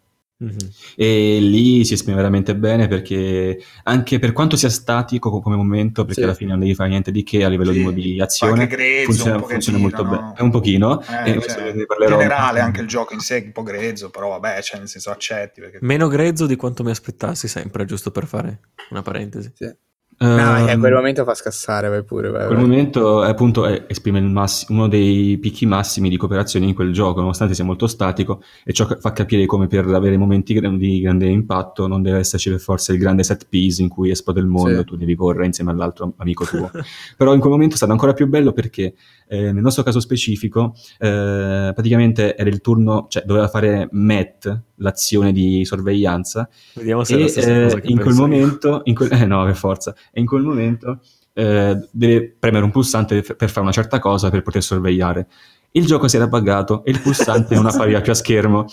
[0.41, 0.57] Mhm.
[0.95, 6.05] E lì si esprime veramente bene perché anche per quanto sia statico co- come momento,
[6.05, 6.27] perché Sì.
[6.27, 9.05] alla fine non devi fare niente di che a livello Sì, di, di azione, grezzo,
[9.07, 10.11] funziona, un funziona molto no?
[10.11, 10.33] bene.
[10.37, 13.53] È un pochino, Eh, e cioè, in generale anche il gioco in sé è un
[13.53, 17.49] po' grezzo, però vabbè, cioè nel senso accetti perché Meno grezzo di quanto mi aspettassi
[17.49, 18.61] sempre, giusto per fare
[18.91, 19.53] una parentesi.
[20.21, 22.29] No, che a Ehm, quel momento fa scassare, vai pure.
[22.31, 22.67] Vai, quel vai.
[22.67, 26.93] momento è, appunto è- esprime il massi- uno dei picchi massimi di cooperazione in quel
[26.93, 31.01] gioco, nonostante sia molto statico, e ciò fa capire come per avere momenti gra- di
[31.01, 34.47] grande impatto non deve esserci per forza il grande set piece in cui esplode il
[34.47, 34.81] mondo Sì.
[34.81, 36.69] e tu devi correre insieme all'altro amico tuo.
[37.17, 38.95] Però in quel momento è stato ancora più bello perché
[39.29, 45.33] eh, nel nostro caso specifico eh, praticamente era il turno, cioè doveva fare Matt l'azione
[45.33, 46.49] di sorveglianza.
[46.75, 49.45] Vediamo se è e la stessa eh, cosa in quel momento, in quel- eh, no,
[49.45, 51.01] per forza, e in quel momento
[51.39, 55.29] eh, deve premere un pulsante per fare una certa cosa per poter sorvegliare.
[55.71, 58.65] Il gioco si era buggato e il pulsante non appariva più a schermo.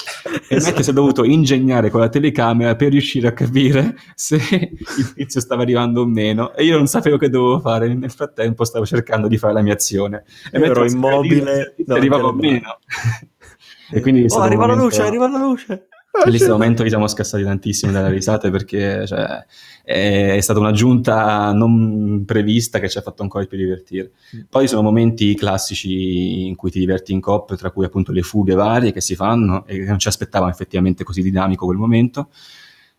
[0.48, 5.14] E Matt si è dovuto ingegnare con la telecamera per riuscire a capire se il
[5.14, 6.56] tizio stava arrivando o meno.
[6.56, 7.94] E io non sapevo che dovevo fare.
[7.94, 10.24] Nel frattempo stavo cercando di fare la mia azione.
[10.52, 12.80] E Io ero immobile se davanti arrivava o meno.
[13.92, 15.88] e quindi Oh, arriva la luce, arriva la luce.
[16.24, 19.46] In questo momento ci siamo scassati tantissimo dalle risate perché cioè,
[19.84, 24.12] è stata un'aggiunta non prevista che ci ha fatto ancora più divertire.
[24.50, 28.56] Poi sono momenti classici in cui ti diverti in coppia, tra cui appunto le fughe
[28.56, 32.30] varie che si fanno e non ci aspettavamo effettivamente così dinamico quel momento.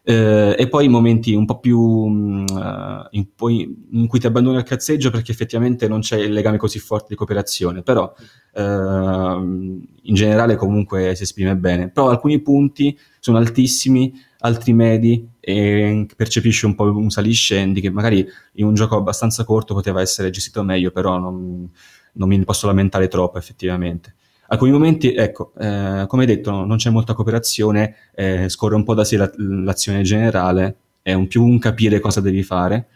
[0.09, 4.57] Eh, e poi momenti un po' più mh, eh, in, poi- in cui ti abbandoni
[4.57, 8.13] al cazzeggio perché effettivamente non c'è il legame così forte di cooperazione, però
[8.55, 11.91] ehm, in generale comunque si esprime bene.
[11.91, 18.25] Però alcuni punti sono altissimi, altri medi e percepisci un po' un saliscendi che magari
[18.55, 21.69] in un gioco abbastanza corto poteva essere gestito meglio, però non,
[22.13, 24.15] non mi posso lamentare troppo effettivamente.
[24.49, 28.95] Alcuni momenti, ecco, eh, come detto, no, non c'è molta cooperazione, eh, scorre un po'
[28.95, 32.89] da sé la- l'azione generale è un più un capire cosa devi fare,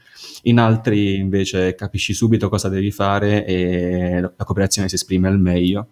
[0.44, 5.88] in altri invece capisci subito cosa devi fare e la cooperazione si esprime al meglio.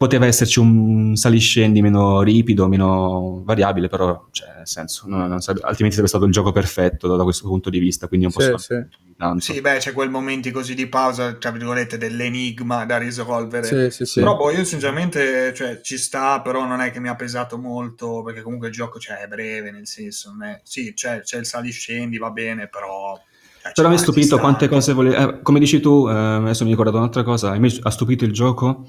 [0.00, 5.66] Poteva esserci un saliscendi meno ripido, meno variabile, però, cioè, nel senso, non, non sarebbe,
[5.66, 8.40] altrimenti sarebbe stato il gioco perfetto da, da questo punto di vista, quindi un po'
[8.40, 8.74] Sì, sì,
[9.36, 9.52] sì.
[9.52, 13.66] Sì, beh, c'è quel momenti così di pausa, tra virgolette, dell'enigma da risolvere.
[13.66, 14.20] Sì, sì, sì.
[14.20, 18.22] Però boh, io sinceramente, cioè, ci sta, però non è che mi ha pesato molto,
[18.22, 20.62] perché comunque il gioco cioè, è breve, nel senso, è...
[20.62, 23.20] sì, c'è, c'è il saliscendi, va bene, però...
[23.60, 25.14] cioè, Però mi ha stupito quante cose volevi...
[25.14, 28.32] eh, come dici tu, eh, adesso mi ricordo un'altra cosa, a me ha stupito il
[28.32, 28.88] gioco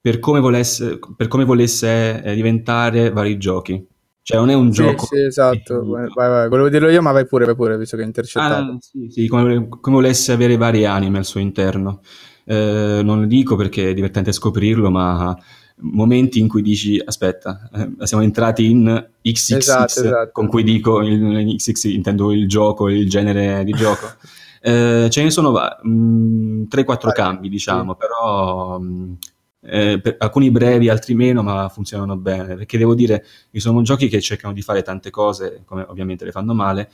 [0.00, 3.86] per come volesse, per come volesse eh, diventare vari giochi.
[4.22, 5.06] Cioè non è un Sì, gioco...
[5.06, 5.84] sì, esatto.
[5.86, 6.48] Vai, vai.
[6.48, 8.72] Volevo dirlo io, ma vai pure, vai pure, visto che hai intercettato.
[8.72, 12.00] Ah, sì, sì, come, come volesse avere varie anime al suo interno.
[12.44, 15.36] Eh, non lo dico perché è divertente scoprirlo, ma
[15.82, 20.32] momenti in cui dici aspetta, eh, siamo entrati in XXX, Esatto, esatto.
[20.32, 24.06] con cui dico il XX intendo il gioco, il genere di gioco.
[24.62, 29.16] Eh, ce ne sono va- mh, 3-4 Vari, cambi, diciamo, però mh,
[29.62, 32.54] eh, alcuni brevi, altri meno, ma funzionano bene.
[32.56, 36.32] Perché devo dire, ci sono giochi che cercano di fare tante cose, come ovviamente le
[36.32, 36.90] fanno male.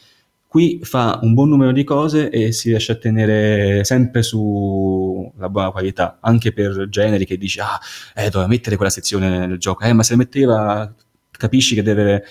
[0.49, 5.71] Qui fa un buon numero di cose e si riesce a tenere sempre sulla buona
[5.71, 7.79] qualità, anche per generi che dici, ah,
[8.15, 10.95] eh, doveva mettere quella sezione nel gioco, eh, ma se la metteva,
[11.31, 12.25] capisci che deve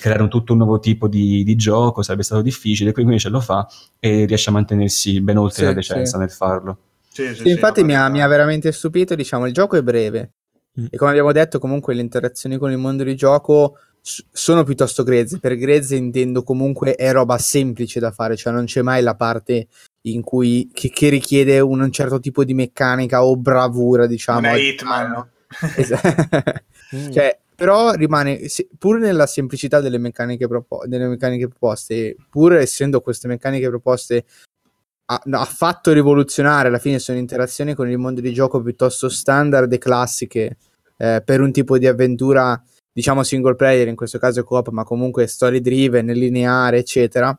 [0.00, 3.40] creare un tutto un nuovo tipo di, di gioco, sarebbe stato difficile, qui invece lo
[3.40, 3.68] fa
[4.00, 6.18] e riesce a mantenersi ben oltre Sì, la decenza sì.
[6.18, 6.78] nel farlo.
[7.12, 9.82] Sì, sì, Sì, sì, infatti mi ha, mi ha veramente stupito, diciamo, il gioco è
[9.82, 10.32] breve
[10.80, 10.86] Mm.
[10.88, 15.02] e come abbiamo detto comunque le interazioni con il mondo di gioco s- sono piuttosto
[15.02, 19.14] grezze, per grezze intendo comunque è roba semplice da fare, cioè non c'è mai la
[19.14, 19.66] parte
[20.06, 24.40] in cui che, che richiede un, un certo tipo di meccanica o bravura, diciamo.
[24.40, 25.10] Non è a Hitman.
[25.10, 25.28] no?
[25.76, 26.52] Esatto.
[26.96, 27.10] Mm.
[27.10, 33.02] Cioè, però rimane, se- pur nella semplicità delle meccaniche, propo- delle meccaniche proposte, pur essendo
[33.02, 34.24] queste meccaniche proposte
[35.12, 39.72] ha, ha fatto rivoluzionare, alla fine sono interazioni con il mondo di gioco piuttosto standard
[39.72, 40.56] e classiche
[40.96, 42.60] eh, per un tipo di avventura,
[42.92, 47.38] diciamo single player, in questo caso coop, ma comunque story driven, lineare, eccetera.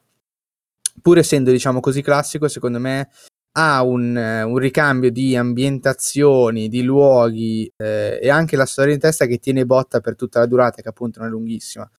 [1.01, 3.09] Pur essendo, diciamo così, classico, secondo me
[3.55, 8.99] ha un, eh, un ricambio di ambientazioni, di luoghi eh, e anche la storia in
[8.99, 11.89] testa che tiene botta per tutta la durata, che appunto non è lunghissima.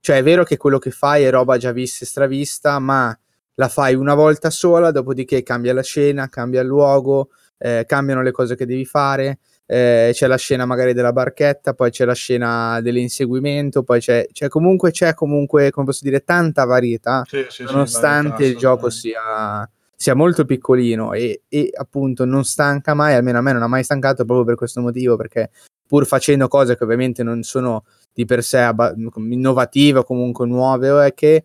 [0.00, 3.16] Cioè è vero che quello che fai è roba già vista e stravista, ma
[3.56, 8.30] la fai una volta sola, dopodiché cambia la scena, cambia il luogo, eh, cambiano le
[8.30, 12.80] cose che devi fare, eh, c'è la scena magari della barchetta, poi c'è la scena
[12.80, 17.72] dell'inseguimento, poi c'è, c'è comunque, c'è comunque, come posso dire, tanta varietà Sì, sì, sì,
[17.72, 23.38] nonostante varietà, il gioco sia, sia molto piccolino e, e appunto non stanca mai, almeno
[23.38, 25.50] a me non ha mai stancato proprio per questo motivo, perché
[25.86, 30.90] pur facendo cose che ovviamente non sono di per sé abba- innovative o comunque nuove,
[30.90, 31.44] o è che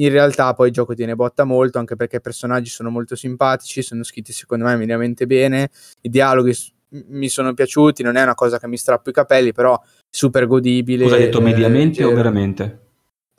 [0.00, 3.82] in realtà poi il gioco tiene botta molto, anche perché i personaggi sono molto simpatici,
[3.82, 5.70] sono scritti secondo me minimamente bene,
[6.02, 6.54] i dialoghi
[6.90, 9.78] mi sono piaciuti, non è una cosa che mi strappo i capelli, però
[10.08, 11.04] super godibile.
[11.04, 12.14] Cosa hai detto, eh, mediamente o leggero.
[12.14, 12.80] veramente?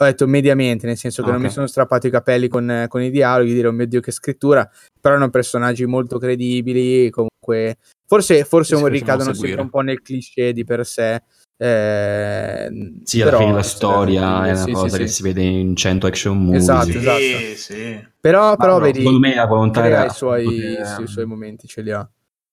[0.02, 3.02] Ho detto mediamente, nel senso che Ah, non mi sono strappato i capelli con, con
[3.02, 4.70] i dialoghi, dire oh mio dio che scrittura,
[5.02, 10.64] però erano personaggi molto credibili, comunque forse, forse ricadono sempre un po' nel cliché di
[10.64, 11.22] per sé.
[11.62, 12.70] Eh,
[13.04, 15.14] Sì, alla però, fine la storia è una sì, cosa sì, che sì.
[15.16, 16.58] si vede in 100 action movie.
[16.58, 17.20] Esatto, esatto.
[17.56, 18.08] sì.
[18.22, 21.26] Però, però no, vedi, Secondo me la volontà era i suoi, poter, sì, i suoi
[21.26, 22.10] momenti, ce li ha.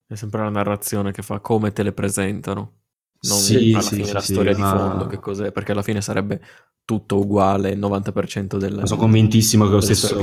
[0.09, 2.73] È sempre la narrazione che fa come te le presentano.
[3.29, 5.73] Non Sì, alla sì, fine sì, la sì, storia di ma- fondo, che cos'è, perché
[5.73, 6.41] alla fine sarebbe
[6.85, 10.17] tutto uguale, il 90% del, Sono convintissimo che lo stesso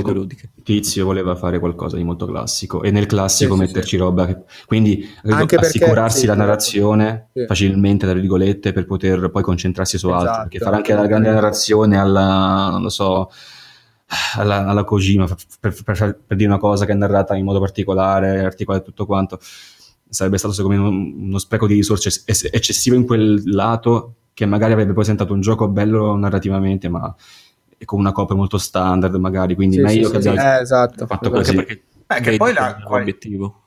[0.62, 4.38] tizio voleva fare qualcosa di molto classico e nel classico Sì, sì, metterci roba che-
[4.64, 6.46] quindi Anche perché- assicurarsi sì, la esatto.
[6.48, 7.44] narrazione Sì.
[7.46, 10.42] facilmente tra virgolette per poter poi concentrarsi su altro Esatto.
[10.48, 13.30] perché fare anche la grande narrazione alla non lo so
[14.36, 15.82] alla, alla Kojima per, per-
[16.26, 19.38] per- dire una cosa che è narrata in modo particolare articolata e tutto quanto
[20.14, 24.46] sarebbe stato secondo me un- uno spreco di risorse ecce- eccessivo in quel lato che
[24.46, 27.14] magari avrebbe presentato un gioco bello narrativamente ma
[27.84, 30.46] con una copia molto standard magari quindi Sì, meglio sì, che sì, abbia sì.
[30.46, 31.06] Eh, esatto.
[31.06, 31.30] fatto esatto.
[31.30, 31.54] così.
[31.56, 33.62] Perché Eh, che poi la- l'obiettivo.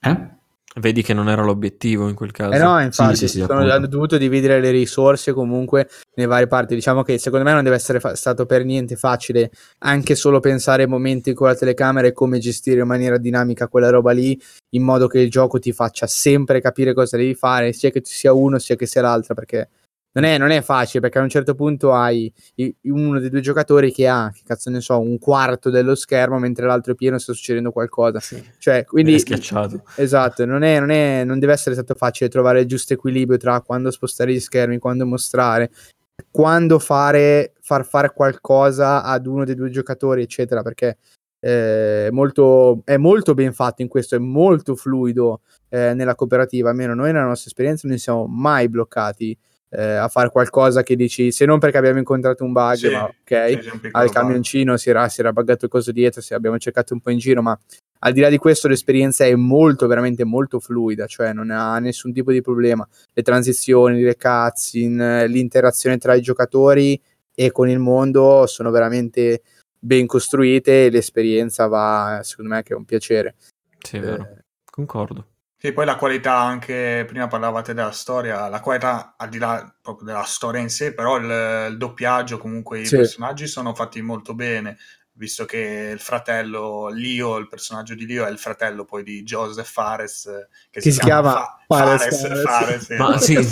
[0.00, 0.28] eh?
[0.76, 2.52] Vedi che non era l'obiettivo in quel caso.
[2.52, 3.72] Eh no, infatti, sì, sì, sono- appunto.
[3.72, 6.76] hanno dovuto dividere le risorse comunque nei vari parti.
[6.76, 10.84] Diciamo che secondo me non deve essere fa- stato per niente facile anche solo pensare
[10.84, 14.40] ai momenti con la telecamera e come gestire in maniera dinamica quella roba lì,
[14.70, 18.10] in modo che il gioco ti faccia sempre capire cosa devi fare, sia che tu
[18.10, 19.68] sia uno sia che sia l'altra, perché
[20.12, 22.32] non è, non è facile, perché a un certo punto hai
[22.82, 26.66] uno dei due giocatori che ha, che cazzo ne so, un quarto dello schermo, mentre
[26.66, 28.18] l'altro è pieno sta succedendo qualcosa.
[28.20, 28.42] Sì.
[28.58, 29.82] Cioè, quindi È schiacciato.
[29.96, 33.60] Esatto, non, è, non, è, non deve essere stato facile trovare il giusto equilibrio tra
[33.60, 35.70] quando spostare gli schermi, quando mostrare.
[36.30, 40.98] quando fare, far fare qualcosa ad uno dei due giocatori, eccetera, perché
[41.40, 46.94] eh, molto, è molto ben fatto in questo, è molto fluido eh, nella cooperativa, almeno
[46.94, 49.36] noi nella nostra esperienza non siamo mai bloccati
[49.70, 53.04] eh, a fare qualcosa che dici, se non perché abbiamo incontrato un bug, Sì, ma
[53.04, 57.00] ok, al camioncino si era, si era buggato il coso dietro, se abbiamo cercato un
[57.00, 57.58] po' in giro, ma
[58.02, 62.12] al di là di questo l'esperienza è molto, veramente molto fluida, cioè non ha nessun
[62.12, 62.86] tipo di problema.
[63.12, 67.00] Le transizioni, le cutscene, l'interazione tra i giocatori
[67.34, 69.42] e con il mondo sono veramente
[69.78, 73.34] ben costruite e l'esperienza va, secondo me, che è un piacere.
[73.78, 74.22] Sì, è vero.
[74.22, 75.29] Eh, Concordo.
[75.62, 80.06] Sì, poi la qualità anche, prima parlavate della storia, la qualità al di là proprio
[80.06, 82.96] della storia in sé, però il, il doppiaggio, comunque i Sì.
[82.96, 84.78] personaggi sono fatti molto bene,
[85.12, 89.70] visto che il fratello Leo, il personaggio di Leo è il fratello poi di Joseph
[89.70, 92.42] Fares, eh, che, Che si chiama Fa- Fares, Fares, Fares.
[92.42, 93.34] Fares, sì, Ma non sì.
[93.34, 93.46] E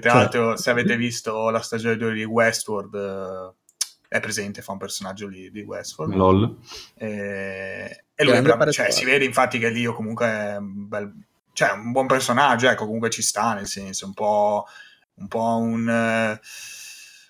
[0.00, 0.20] tra Cioè.
[0.20, 3.76] l'altro, se avete visto la stagione 2 di Westworld, eh,
[4.08, 6.14] è presente, fa un personaggio lì di Westworld.
[6.14, 6.56] LOL.
[6.94, 11.12] E, e lui bra- cioè, si vede infatti che Lio comunque è un bel
[11.52, 14.66] cioè un buon personaggio, ecco, comunque ci sta, nel senso, un po',
[15.14, 16.38] un, po un eh,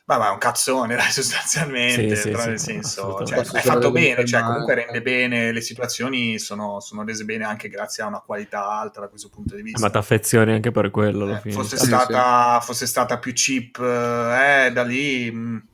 [0.05, 3.24] vabbè, un cazzone, dai, sostanzialmente, Sì, sì, però sì, nel senso, assolutamente.
[3.24, 7.68] cioè, è fatto bene, cioè, comunque rende bene, le situazioni sono, sono rese bene anche
[7.68, 9.87] grazie a una qualità alta da questo punto di vista.
[9.87, 11.53] ma ti affezioni anche per quello alla Eh, fine.
[11.53, 15.68] fosse, Sì, stata, fosse stata più cheap, eh, da lì mh,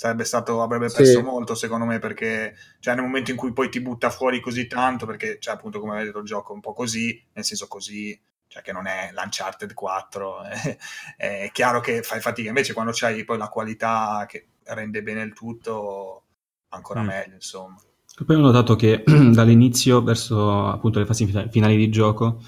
[0.00, 0.96] sarebbe stato, avrebbe Sì.
[0.96, 4.66] perso molto secondo me perché cioè, nel momento in cui poi ti butta fuori così
[4.66, 7.66] tanto, perché cioè, appunto come avete detto il gioco è un po' così, nel senso
[7.68, 10.78] così, cioè che non è l'Uncharted 4, eh,
[11.44, 15.34] è chiaro che fai fatica, invece quando c'hai poi la qualità che rende bene il
[15.34, 16.22] tutto,
[16.70, 17.06] ancora Mm.
[17.06, 17.76] meglio insomma.
[18.24, 22.40] Poi ho notato che dall'inizio verso appunto le fasi fina- finali di gioco,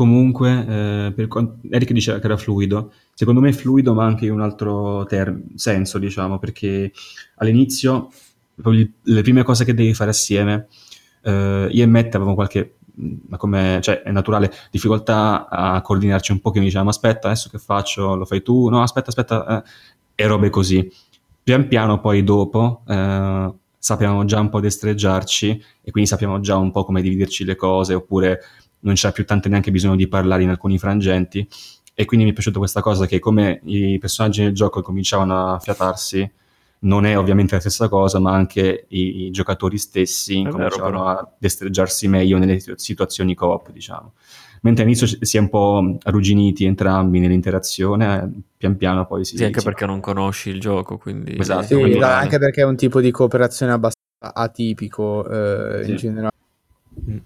[0.00, 4.24] comunque, eh, per quan- Eric diceva che era fluido, secondo me è fluido ma anche
[4.24, 6.90] in un altro term- senso, diciamo, perché
[7.36, 8.08] all'inizio
[8.64, 10.68] il- le prime cose che devi fare assieme,
[11.22, 12.76] eh, io e Matt avevamo qualche,
[13.28, 17.50] ma come, cioè è naturale, difficoltà a coordinarci un po', che mi dicevamo aspetta, adesso
[17.50, 18.14] che faccio?
[18.16, 18.68] Lo fai tu?
[18.70, 19.68] No, aspetta, aspetta, eh,
[20.14, 20.90] e robe così.
[21.42, 26.70] Pian piano poi dopo eh, sappiamo già un po' destreggiarci e quindi sappiamo già un
[26.70, 28.40] po' come dividerci le cose, oppure
[28.80, 31.46] non c'è più tanto neanche bisogno di parlare in alcuni frangenti.
[31.94, 35.58] E quindi mi è piaciuta questa cosa che come i personaggi nel gioco cominciavano a
[35.58, 36.30] fiatarsi,
[36.82, 41.08] non è ovviamente la stessa cosa, ma anche i, i giocatori stessi vero, cominciavano però.
[41.08, 44.14] a destreggiarsi meglio nelle situ- situazioni coop, diciamo.
[44.62, 49.36] Mentre all'inizio si è un po' arrugginiti entrambi nell'interazione, pian piano poi si...
[49.36, 51.36] Sì, anche si- perché non conosci il gioco, quindi...
[51.38, 55.90] Esatto, Sì, quindi- anche perché è un tipo di cooperazione abbastanza atipico eh, Sì.
[55.90, 56.29] in generale.
[57.08, 57.16] Mm.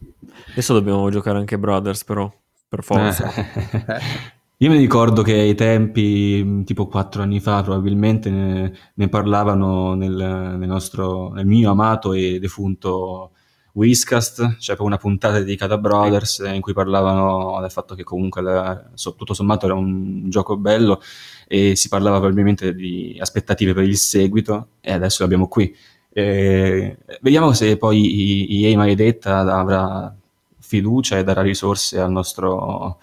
[0.52, 2.30] Adesso dobbiamo giocare anche Brothers, però,
[2.68, 3.30] per forza.
[4.58, 9.94] Io mi ricordo che ai tempi, mh, tipo quattro anni fa, probabilmente ne, ne parlavano
[9.94, 13.32] nel, nel nostro, nel mio amato e defunto
[13.72, 18.90] Whiskast, cioè una puntata dedicata a Brothers in cui parlavano del fatto che comunque la-
[18.94, 21.00] tutto sommato era un gioco bello
[21.48, 25.74] e si parlava probabilmente di aspettative per il seguito e adesso l'abbiamo qui.
[26.16, 30.14] Eh, vediamo se poi EA Maledetta avrà
[30.60, 32.98] fiducia e darà risorse al nostro,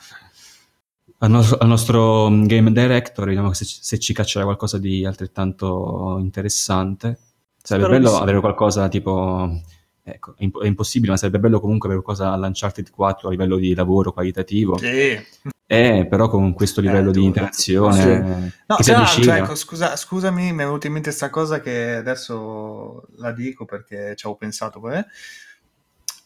[1.17, 7.17] al nostro, al nostro game director, vediamo se, se ci caccerà qualcosa di altrettanto interessante.
[7.61, 9.61] Sarebbe Spero bello avere qualcosa tipo,
[10.03, 13.57] ecco, è, imp- è impossibile, ma sarebbe bello comunque avere qualcosa all'Uncharted 4 a livello
[13.57, 15.19] di lavoro qualitativo, Sì.
[15.71, 18.61] Eh, però con questo livello Eh, di interazione Sì.
[18.67, 19.37] No, che avvicina.
[19.37, 24.13] ecco, scusa, scusami, mi è venuta in mente questa cosa che adesso la dico perché
[24.17, 24.97] ci avevo pensato poi.
[24.97, 25.05] eh.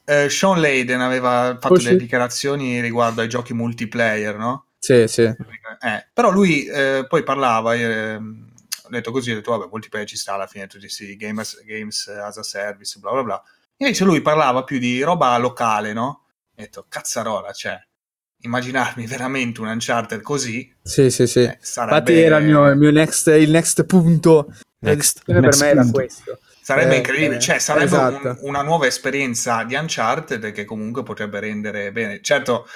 [0.08, 1.98] Eh, Sean Layden aveva fatto Oh, delle sì.
[1.98, 4.66] dichiarazioni riguardo ai giochi multiplayer, no?
[4.80, 5.22] Sì, sì.
[5.24, 10.34] Eh, però lui eh, poi parlava, ho detto così, ho detto vabbè, multiplayer ci sta
[10.34, 13.44] alla fine, tutti questi games, games as a service, bla bla bla.
[13.78, 16.06] Invece lui parlava più di roba locale, no?
[16.08, 17.80] Ho detto, cazzarola, cioè,
[18.46, 21.42] immaginarmi veramente un Uncharted così, Sì, sì, sì.
[21.42, 21.98] eh, sarebbe...
[21.98, 24.54] Infatti era il mio, il mio next, il next punto.
[24.80, 25.24] Next.
[25.26, 25.98] discussione per Next me era punto.
[25.98, 26.40] questo.
[26.62, 28.28] Sarebbe Eh, incredibile, eh, cioè sarebbe esatto.
[28.28, 32.20] un- una nuova esperienza di Uncharted che comunque potrebbe rendere bene.
[32.22, 32.68] Certo,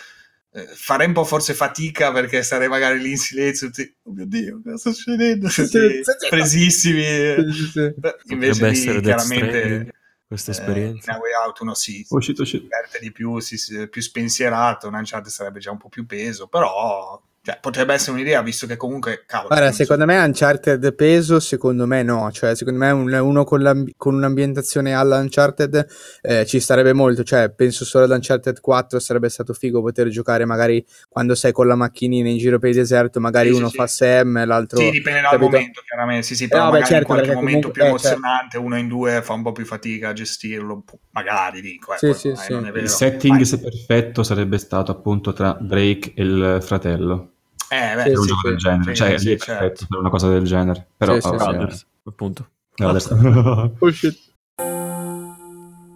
[0.53, 4.25] eh, farei un po' forse fatica perché sarei magari lì in silenzio, tutti, oh mio
[4.25, 5.49] Dio, cosa sta succedendo?
[5.49, 7.03] Sì, sì, presissimi.
[7.03, 9.91] Sì, sì, Invece Potrebbe lì, essere Death chiaramente
[10.29, 11.11] Questa eh, esperienza.
[11.11, 12.61] in A Way Out uno si, shit, oh, si shit.
[12.61, 16.47] diverte di più, si, si- più spensierato, un Uncharted sarebbe già un po' più peso,
[16.47, 19.47] però Cioè, potrebbe essere un'idea, visto che comunque, cavolo...
[19.47, 23.43] Guarda, non so- secondo me Uncharted peso, secondo me no, cioè secondo me un- uno
[23.45, 25.87] con, con un'ambientazione alla Uncharted
[26.21, 30.43] eh, ci starebbe molto, cioè penso solo ad Uncharted 4 sarebbe stato figo poter giocare
[30.45, 33.69] magari quando sei con la macchinina in giro per il deserto, magari Sì, sì, uno
[33.69, 33.75] sì.
[33.77, 34.79] fa Sam, l'altro...
[34.81, 35.49] Sì, dipende dal capito?
[35.51, 36.25] momento, chiaramente.
[36.25, 38.07] Sì, sì, però Eh, vabbè, magari certo, in qualche momento comunque- più eh, certo.
[38.17, 41.93] emozionante, uno in due fa un po' più fatica a gestirlo, magari dico.
[41.93, 42.53] Eh, Sì, poi sì, magari sì.
[42.53, 42.83] non è vero.
[42.83, 47.31] Il setting se perfetto sarebbe stato appunto tra Drake e il fratello.
[47.71, 48.47] Eh, beh, Sì, un sì, gioco sì.
[48.47, 48.83] del genere.
[48.83, 49.45] Sì, cioè, sì, certo.
[49.45, 50.87] perfetto per una cosa del genere.
[50.97, 51.53] Però, Sì, sì, vabbè, sì.
[51.57, 52.49] Brothers, appunto.
[52.77, 53.15] adesso-
[53.79, 54.17] Oh, shit.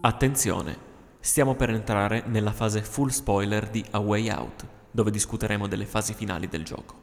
[0.01, 0.77] Attenzione,
[1.19, 6.13] stiamo per entrare nella fase full spoiler di A Way Out, dove discuteremo delle fasi
[6.13, 6.95] finali del gioco.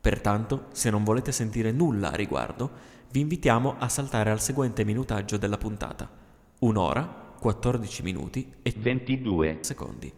[0.00, 2.70] Pertanto, se non volete sentire nulla a riguardo,
[3.10, 6.08] vi invitiamo a saltare al seguente minutaggio della puntata.
[6.60, 9.58] Un'ora, 14 minuti e 22.
[9.60, 10.12] secondi.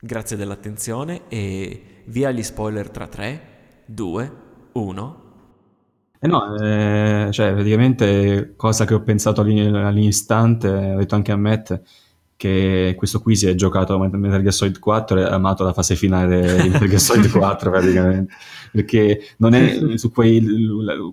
[0.00, 3.40] Grazie dell'attenzione e via gli spoiler tra 3,
[3.86, 4.32] 2,
[4.72, 5.22] 1.
[6.20, 11.80] Eh no, eh, cioè, praticamente cosa che ho pensato all'istante, ho detto anche a Matt,
[12.36, 15.72] che questo qui si è giocato a Metal Gear Solid 4 e ha amato la
[15.72, 18.32] fase finale di Metal Gear Solid 4 praticamente,
[18.70, 20.46] perché non è su quei-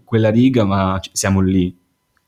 [0.03, 1.75] quella riga, ma siamo lì.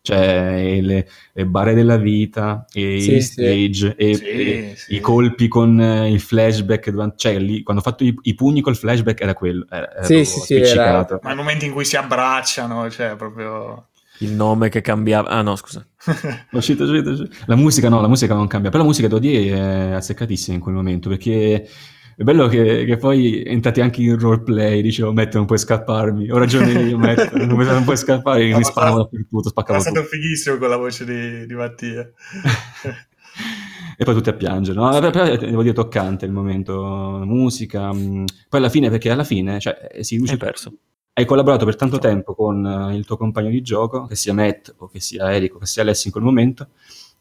[0.08, 3.32] Cioè, le, le barre della vita, e Sì, i sì.
[3.32, 4.96] stage, e, Sì, e sì.
[4.96, 8.62] i colpi con eh, il flashback, durante- cioè lì, quando ho fatto i, i pugni
[8.62, 11.06] col flashback era quello, era, Sì, sì, sì, era-.
[11.22, 13.88] Ma il momento in cui si abbracciano, cioè proprio...
[14.20, 15.30] Il nome che cambiava...
[15.30, 15.86] Ah no, scusa.
[16.50, 17.30] È uscito, uscito, uscito.
[17.46, 20.62] La musica no, la musica non cambia, però la musica devo dire è azzeccatissima in
[20.62, 21.68] quel momento, perché
[22.20, 26.38] è bello che, che poi entrate anche in roleplay, dicevo, Matt non puoi scapparmi, ho
[26.38, 30.02] ragione io, Matt, non puoi, non puoi scappare, No, mi ma sparavo dappertutto, spaccavo stato
[30.02, 30.10] tutto.
[30.10, 32.12] fighissimo con la voce di, di Mattia.
[33.98, 34.90] e poi tutti a piangere, no?
[35.00, 38.26] Però, devo dire toccante il momento, musica, mh.
[38.50, 40.74] poi alla fine, perché alla fine, cioè, si riuscì Hai perso.
[41.14, 44.74] hai collaborato per tanto tempo con eh, il tuo compagno di gioco, che sia Matt
[44.78, 46.70] o che sia Eric o che sia Alessio in quel momento,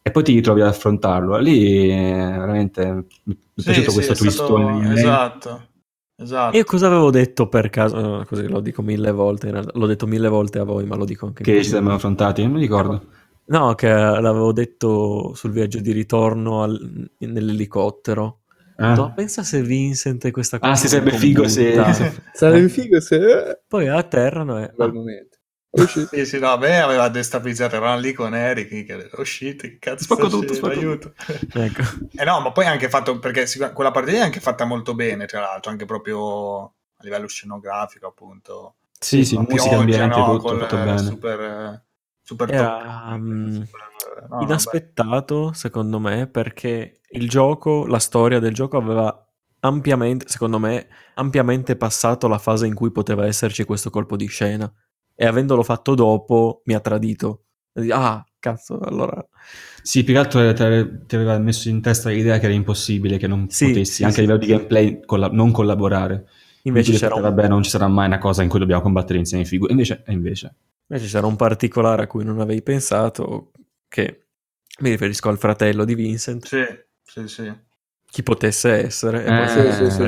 [0.06, 1.36] e poi ti ritrovi ad affrontarlo.
[1.38, 4.80] Lì eh, veramente mi è Sì, piaciuto sì, questo è stato-.
[4.82, 5.68] Esatto,
[6.14, 6.56] esatto.
[6.56, 8.24] Io cosa avevo detto per caso?
[8.24, 11.42] Così lo dico mille volte, l'ho detto mille volte a voi, ma lo dico anche
[11.42, 13.04] Che ci siamo affrontati, non mi ricordo.
[13.46, 18.42] No, che l'avevo detto sul viaggio di ritorno al- nell'elicottero.
[18.76, 18.94] Ah.
[18.94, 21.74] No, pensa se Vincent e questa cosa Ah, si sarebbe figo se...
[22.32, 23.62] Sarebbe figo se...
[23.66, 24.70] Poi atterrano e...
[24.72, 25.35] quel ah, momento.
[25.84, 30.04] Sì, sì, no, a me aveva destabilizzato, eravamo lì con Eric, che shit, che cazzo
[30.04, 30.54] Spacco tutto, succedendo?
[30.54, 31.12] spacco aiuto.
[31.52, 31.82] ecco.
[32.16, 35.40] Eh no, ma poi anche fatto, perché quella partita è anche fatta molto bene, tra
[35.40, 38.76] l'altro, anche proprio a livello scenografico, appunto.
[38.98, 40.98] Sì, sì, musica, pioggia, ambiente, no, tutto eh, bene.
[40.98, 41.84] Super,
[42.22, 43.80] super Era, super,
[44.22, 49.26] eh, no, Inaspettato, secondo me, perché il gioco, la storia del gioco aveva
[49.60, 54.72] ampiamente, secondo me, ampiamente passato la fase in cui poteva esserci questo colpo di scena.
[55.16, 57.46] E avendolo fatto dopo mi ha tradito.
[57.90, 59.26] Ah, cazzo, allora...
[59.82, 63.48] Sì, più che altro ti aveva messo in testa l'idea che era impossibile che non
[63.48, 64.20] Sì, potessi, sì, anche sì.
[64.20, 66.26] a livello di gameplay, colla- non collaborare.
[66.62, 68.82] Invece Quindi c'era, detto, un, Vabbè, non ci sarà mai una cosa in cui dobbiamo
[68.82, 69.72] combattere insieme i figure.
[69.72, 70.54] Invece, e invece.
[70.88, 73.52] invece c'era un particolare a cui non avevi pensato,
[73.88, 74.26] che
[74.80, 76.64] mi riferisco al fratello di Vincent, Sì,
[77.02, 77.52] sì, sì.
[78.08, 80.04] Chi potesse essere, e poi Eh, ne sì, sì, sì.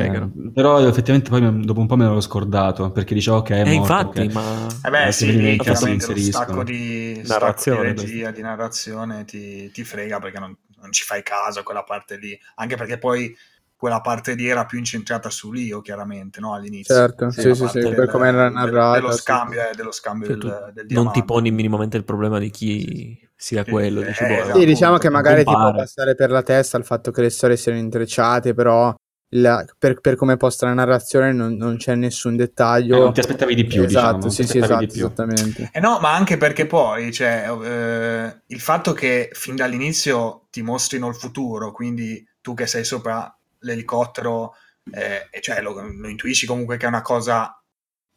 [0.55, 4.05] Però effettivamente poi dopo un po' me l'ero scordato perché dicevo ok, è E morto,
[4.05, 4.29] infatti, ok.
[4.29, 4.69] ma...
[4.83, 9.25] Eh beh, Altri sì, lì chiaramente lo stacco di, Narrazione, stacco di regia, di narrazione
[9.25, 12.99] ti, ti frega perché non, non ci fai caso a quella parte lì, anche perché
[12.99, 13.37] poi
[13.77, 16.55] quella parte lì era più incentrata su Lio, chiaramente, no?
[16.55, 16.95] All'inizio.
[16.95, 19.01] Certo, Sì, sì, sì, del- per come era narrata.
[19.01, 19.69] dello scambio, sì.
[19.69, 23.65] eh, dello scambio Cioè, del, del non ti poni minimamente il problema di chi sia
[23.65, 24.59] quello, eh, dici, boh, esatto.
[24.59, 27.31] Sì, diciamo appunto, che magari ti può passare per la testa il fatto che le
[27.31, 28.95] storie siano intrecciate, però
[29.33, 32.99] la- per, per come è posta la narrazione non, non c'è nessun Eh, dettaglio.
[32.99, 34.31] non ti aspettavi di più, esatto, diciamo.
[34.31, 35.05] sì, sì, esatto, di più.
[35.05, 35.71] esattamente.
[35.73, 41.09] Eh no, ma anche perché poi, cioè, eh, il fatto che fin dall'inizio ti mostrino
[41.09, 44.55] il futuro, quindi tu che sei sopra l'elicottero,
[44.91, 47.58] eh, e cioè lo, lo intuisci comunque che è una cosa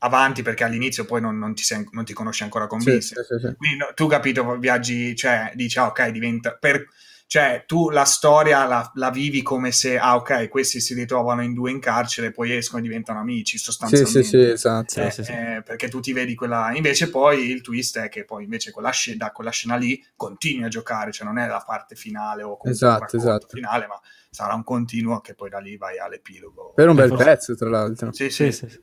[0.03, 3.13] avanti perché all'inizio poi non, non ti, sei- non ti conosci ancora con Sì, sì,
[3.15, 3.55] sì, sì.
[3.55, 6.55] Quindi no, tu capito, viaggi, cioè dici, ah, ok, diventa...
[6.55, 6.85] Per,
[7.27, 11.53] cioè tu la storia la, la vivi come se, ah ok, questi si ritrovano in
[11.53, 14.23] due in carcere, poi escono e diventano amici sostanzialmente.
[14.23, 14.91] sì, sì, esatto.
[14.91, 15.31] Sì, Eh, sì, sì.
[15.31, 18.91] eh, perché tu ti vedi quella invece poi il twist è che poi invece quella
[18.91, 22.57] sc- da quella scena lì continui a giocare cioè non è la parte finale o
[22.57, 23.47] comunque Esatto, il racconto esatto.
[23.55, 23.97] finale ma
[24.29, 27.69] sarà un continuo che poi da lì vai all'epilogo Per un bel forse- pezzo, tra
[27.69, 28.11] l'altro.
[28.11, 28.81] sì Sì, sì, sì, sì.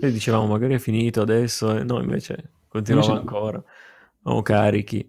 [0.00, 3.30] Noi dicevamo magari è finito adesso, e no, invece continuava Invece no.
[3.36, 3.64] ancora.
[4.24, 5.08] Oh, carichi.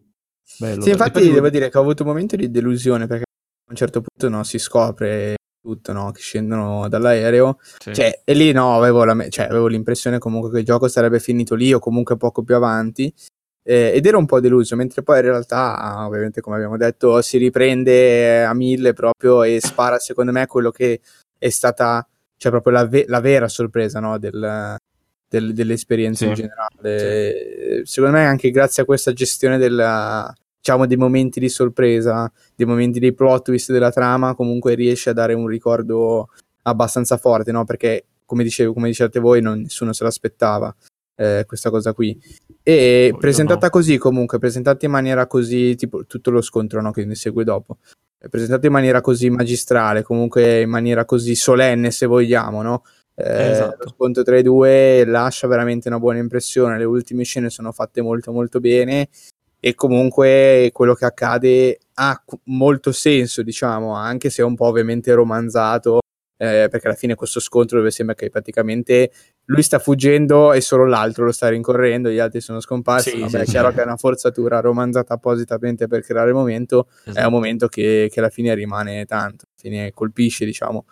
[0.60, 3.72] Bello, Sì, infatti poi- devo dire che ho avuto un momento di delusione perché a
[3.72, 6.12] un certo punto no, si scopre tutto, no?
[6.12, 7.58] Che scendono dall'aereo.
[7.80, 7.94] Sì.
[7.94, 11.20] Cioè, e lì no, avevo, la me- cioè, avevo l'impressione comunque che il gioco sarebbe
[11.20, 13.12] finito lì o comunque poco più avanti.
[13.68, 17.40] eh, ed ero un po' deluso, mentre poi in realtà, ovviamente, come abbiamo detto, si
[17.40, 21.02] riprende a mille proprio e spara, secondo me, quello che
[21.36, 24.18] è stata, cioè, proprio la, ve- la vera sorpresa, no?
[24.18, 24.76] Del,
[25.28, 26.30] del- dell'esperienza Sì.
[26.30, 27.80] in generale.
[27.80, 32.66] Eh, Secondo me, anche grazie a questa gestione della, diciamo, dei momenti di sorpresa, dei
[32.66, 36.30] momenti dei plot twist della trama, comunque riesce a dare un ricordo
[36.64, 37.64] abbastanza forte, no?
[37.66, 40.74] Perché, come dicevo, come dicevate voi, non- nessuno se l'aspettava
[41.18, 42.20] eh, questa cosa qui.
[42.64, 43.72] E Io presentata no.
[43.72, 46.92] così, comunque, presentata in maniera così, tipo tutto lo scontro, no?
[46.92, 47.78] Che ne segue dopo.
[48.26, 52.82] È presentata in maniera così magistrale, comunque in maniera così solenne, se vogliamo, no?
[53.14, 53.84] Eh, Esatto.
[53.84, 56.80] Lo scontro tra i due lascia veramente una buona impressione.
[56.80, 59.10] Le ultime scene sono fatte molto, molto bene
[59.60, 65.14] e comunque quello che accade ha molto senso, diciamo, anche se è un po' ovviamente
[65.14, 66.00] romanzato,
[66.38, 69.12] eh, perché alla fine questo scontro dove sembra che praticamente
[69.46, 73.12] lui sta fuggendo e solo l'altro lo sta rincorrendo, gli altri sono scomparsi.
[73.12, 73.52] Sì, Vabbè, sì, è sì.
[73.52, 77.28] chiaro che è una forzatura romanzata appositamente per creare il momento, è Esatto.
[77.28, 80.86] un momento che, che alla fine rimane tanto, alla fine colpisce, diciamo,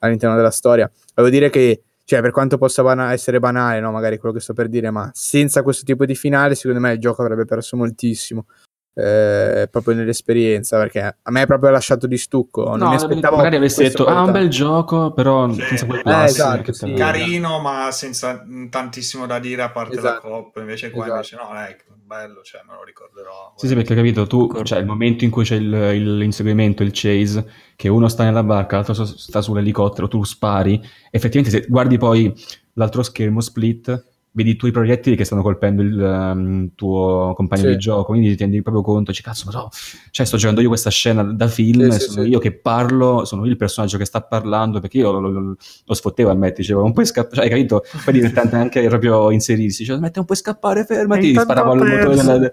[0.00, 0.90] all'interno della storia.
[1.14, 4.52] Devo dire che, cioè, per quanto possa bana- essere banale, no, magari quello che sto
[4.52, 8.46] per dire, ma senza questo tipo di finale, secondo me il gioco avrebbe perso moltissimo.
[8.94, 13.56] Eh, proprio nell'esperienza perché a me è proprio lasciato di stucco non mi aspettavo magari
[13.56, 15.62] avessi detto, ah, un qualità." bel gioco, però Sì.
[15.62, 16.24] senza quel Eh, plus.
[16.24, 16.86] esatto, sì.
[16.86, 20.28] te- Carino, ma senza mm, tantissimo da dire a parte Esatto.
[20.28, 20.60] la coppa.
[20.60, 21.14] Invece qua Esatto.
[21.16, 23.52] invece no, dai, bello, cioè me lo ricorderò.
[23.56, 24.64] Sì, sì, perché hai capito, tu, D'accordo.
[24.64, 28.42] cioè il momento in cui c'è il, il- l'inseguimento, il chase, che uno sta nella
[28.42, 30.80] barca, l'altro sta sull'elicottero, tu spari,
[31.10, 32.32] effettivamente se guardi poi
[32.74, 37.68] l'altro schermo split, vedi i tuoi proiettili che stanno colpendo il um, tuo compagno Sì.
[37.70, 39.68] di gioco, quindi ti rendi proprio conto, dici, cazzo, ma no,
[40.10, 42.28] cioè sto giocando io questa scena da film, Sì, sì, sono sì.
[42.30, 45.94] io che parlo, sono io il personaggio che sta parlando, perché io lo, lo- lo-
[45.94, 47.82] sfottevo a me, dicevo, non puoi scappare, cioè, hai capito?
[48.04, 52.52] Poi diventante anche proprio inserirsi, cioè, mette non puoi scappare, fermati, sparavo al motore della...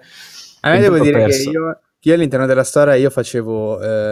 [0.61, 1.49] a me devo dire che perso.
[1.51, 4.11] io, che io all'interno della storia io facevo eh, non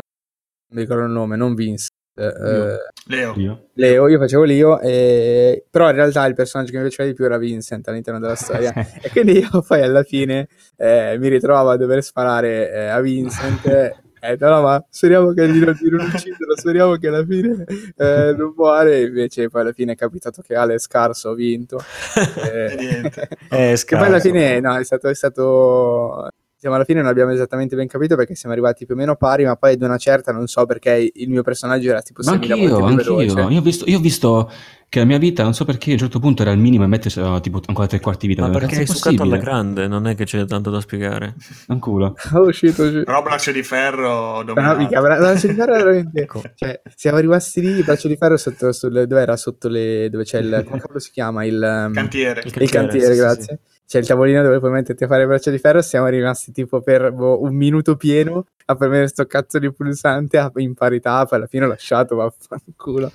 [0.70, 2.78] mi ricordo il nome non Vince eh, eh,
[3.08, 3.68] Leo, Io.
[3.74, 5.66] Leo io facevo Leo e...
[5.70, 8.74] però in realtà il personaggio che mi piaceva di più era Vincent all'interno della storia
[9.02, 10.48] e quindi io poi alla fine
[10.78, 15.34] eh, mi ritrovavo a dover sparare eh, a Vincent e ho detto no ma speriamo
[15.34, 17.64] che di non, di non ucciderlo speriamo che alla fine
[17.98, 21.80] eh, non muore invece poi alla fine è capitato che Ale è scarso ha vinto
[22.42, 23.28] E Eh, niente.
[23.50, 24.30] Eh, che poi alla scarso.
[24.30, 26.30] fine no, è stato, è stato
[26.66, 29.46] diciamo, alla fine non abbiamo esattamente ben capito perché siamo arrivati più o meno pari
[29.46, 32.54] ma poi ad una certa non so perché il mio personaggio era tipo Ma 6000
[32.54, 33.34] anch'io, volte più anch'io.
[33.34, 34.52] veloce Io ho, visto, io ho visto
[34.88, 36.88] che la mia vita, non so perché, a un certo punto era il minimo e
[36.88, 38.44] mentre c'era tipo ancora tre quarti vita.
[38.44, 41.36] Ma perché è succato alla grande, non è che c'è tanto da spiegare.
[41.68, 42.16] Un culo.
[42.34, 44.78] oh uscito uscito Però braccio di ferro dominato.
[44.78, 46.42] mica, bra- braccio di ferro è veramente Ecco.
[46.56, 50.40] cioè, siamo rimasti lì braccio di ferro sotto sulle, dove era sotto le dove c'è
[50.40, 52.42] il come cavolo si chiama il, Cantiere.
[52.46, 55.28] Il il cantiere sì, sì, grazie c'è il tavolino dove puoi metterti a fare il
[55.28, 59.60] braccio di ferro siamo rimasti tipo per boh, un minuto pieno a premere sto cazzo
[59.60, 63.12] di pulsante a- in parità poi alla fine ho lasciato vaffanculo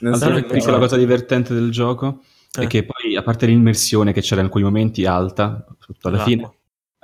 [0.00, 0.58] non so Altra Sì, perché.
[0.58, 2.20] piccola cosa divertente del gioco
[2.54, 2.66] è Eh.
[2.66, 6.32] che poi, a parte l'immersione che c'era in quei momenti alta, soprattutto alla L'acqua.
[6.34, 6.50] fine,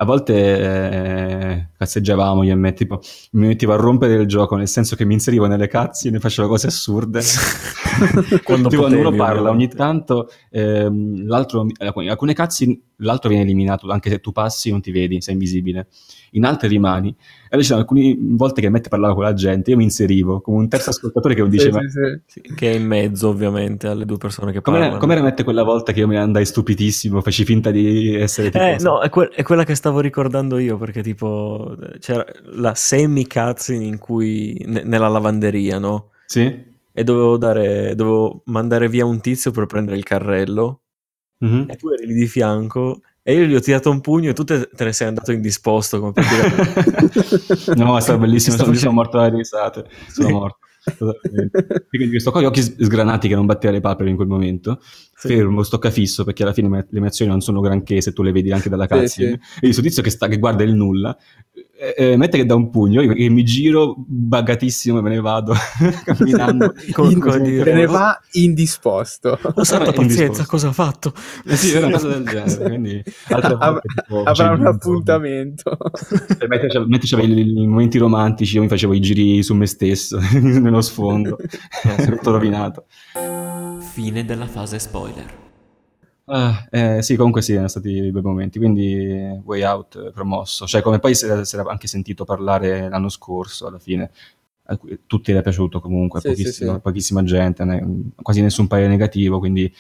[0.01, 3.01] a volte eh, cazzeggiavamo io e me, tipo,
[3.33, 6.21] mi mettevo a rompere il gioco, nel senso che mi inserivo nelle cazzi e ne
[6.21, 7.21] facevo cose assurde.
[8.45, 14.11] Quando Tipo, potevi, uno parla, ogni tanto ehm, l'altro, alcune cazzi l'altro viene eliminato, anche
[14.11, 15.89] se tu passi non ti vedi, sei invisibile.
[16.33, 17.09] In altre rimani.
[17.09, 17.15] E
[17.51, 20.69] allora c'erano alcune volte che Matt parlava con la gente, io mi inserivo come un
[20.69, 21.81] terzo ascoltatore che non diceva...
[21.81, 21.89] sì,
[22.27, 22.41] sì.
[22.41, 25.01] Sì, che è in mezzo ovviamente alle due persone che Com'era, parlano.
[25.01, 28.63] com'era Matt quella volta che io mi andai stupidissimo, feci finta di essere tipo...
[28.63, 33.27] Eh, no, è, que- è quella che stavo ricordando io perché tipo c'era la semi
[33.27, 36.11] cutscene in cui ne- nella lavanderia, no?
[36.27, 36.67] Sì?
[36.93, 40.81] E dovevo dare dovevo mandare via un tizio per prendere il carrello
[41.41, 41.67] Mhm.
[41.69, 44.43] e tu eri lì di fianco e io gli ho tirato un pugno e tu
[44.45, 48.77] te, te ne sei andato indisposto come per dire no, è stato bellissimo, Sto sono,
[48.77, 50.59] sono morto dalle risate, sono morto.
[50.97, 51.85] Totalmente.
[51.91, 55.29] Quindi questo qua, gli occhi sgranati che non batteva le palpebre in quel momento, Sì.
[55.29, 58.53] fermo, stocca fisso, perché alla fine le animazioni non sono granché se tu le vedi
[58.53, 59.39] anche dalla Sì, cutscene.
[59.43, 59.57] sì.
[59.57, 61.15] E questo tizio che, sta, che guarda il nulla,
[61.81, 65.21] eh, eh, mette che dà un pugno, io che mi giro buggatissimo e me ne
[65.21, 65.55] vado
[66.05, 66.73] camminando.
[66.93, 69.39] Co- In- dire, se ne "Oh, va indisposto.
[69.55, 70.45] Oh, santa pazienza?
[70.47, 71.13] Cosa ha fatto?
[71.47, 74.67] Eh sì, era una cosa del genere, quindi altre Av- volte, tipo, avrà un un-
[74.67, 75.77] appuntamento.
[76.39, 80.19] C'avevo- mentre c'avevo i, i momenti romantici, io mi facevo i giri su me stesso,
[80.41, 81.37] nello sfondo,
[82.07, 82.85] tutto rovinato.
[83.93, 85.47] fine della fase spoiler
[86.31, 90.83] Ah, eh, sì, comunque sì, erano stati bei momenti, quindi Way Out eh, promosso, cioè
[90.83, 94.11] come poi si era, si era anche sentito parlare l'anno scorso alla fine.
[94.71, 96.81] a cui tutti è piaciuto comunque, Sì, sì, pochissima, sì.
[96.81, 99.73] pochissima gente, ne- quasi nessun parere negativo, quindi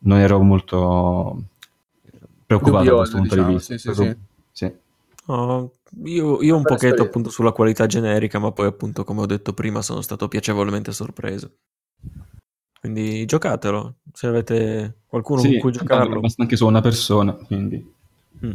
[0.00, 1.42] non ero molto
[2.46, 3.72] preoccupato da Dubbioso, questo punto diciamo, di vista.
[3.72, 4.16] sì, sì, sì.
[4.52, 4.72] Sì.
[5.26, 5.70] Oh,
[6.04, 9.52] io, io un Bella pochetto appunto sulla qualità generica, ma poi appunto come ho detto
[9.52, 11.56] prima sono stato piacevolmente sorpreso.
[12.88, 16.20] Quindi giocatelo, se avete qualcuno Sì, con cui giocarlo.
[16.20, 17.82] basta anche solo una persona, quindi
[18.44, 18.52] Mm.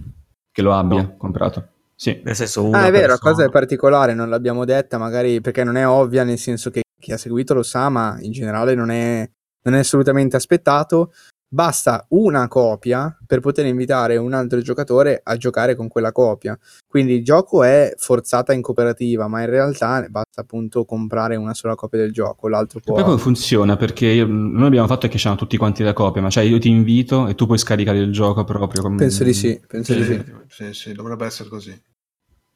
[0.52, 1.18] che lo abbia No.
[1.18, 1.68] comprato.
[1.96, 2.22] Sì.
[2.24, 3.32] Nel senso una Ah, è vero, la persona.
[3.32, 7.12] cosa è particolare, non l'abbiamo detta magari perché non è ovvia, nel senso che chi
[7.12, 9.28] ha seguito lo sa, ma in generale non è,
[9.64, 11.12] non è assolutamente aspettato.
[11.52, 16.56] Basta una copia per poter invitare un altro giocatore a giocare con quella copia.
[16.88, 21.74] Quindi il gioco è forzata in cooperativa, ma in realtà basta appunto comprare una sola
[21.74, 23.04] copia del gioco, l'altro E poi può...
[23.04, 23.78] come funziona?
[23.78, 26.70] Perché io- noi abbiamo fatto che c'hanno tutti quanti la copia, ma cioè io ti
[26.70, 28.84] invito e tu puoi scaricare il gioco proprio.
[28.84, 30.24] come- Penso di sì, penso di sì.
[30.50, 31.76] Sì, sì, dovrebbe essere così.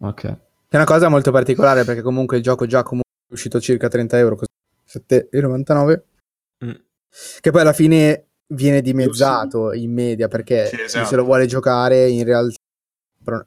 [0.02, 0.24] Ok.
[0.68, 4.20] È una cosa molto particolare perché comunque il gioco già comunque è uscito circa 30
[4.20, 4.52] euro, così,
[4.86, 6.04] 7,99
[6.64, 6.72] Mm.
[7.42, 11.06] che poi alla fine viene dimezzato in media perché Sì, esatto.
[11.08, 12.56] se lo vuole giocare in realtà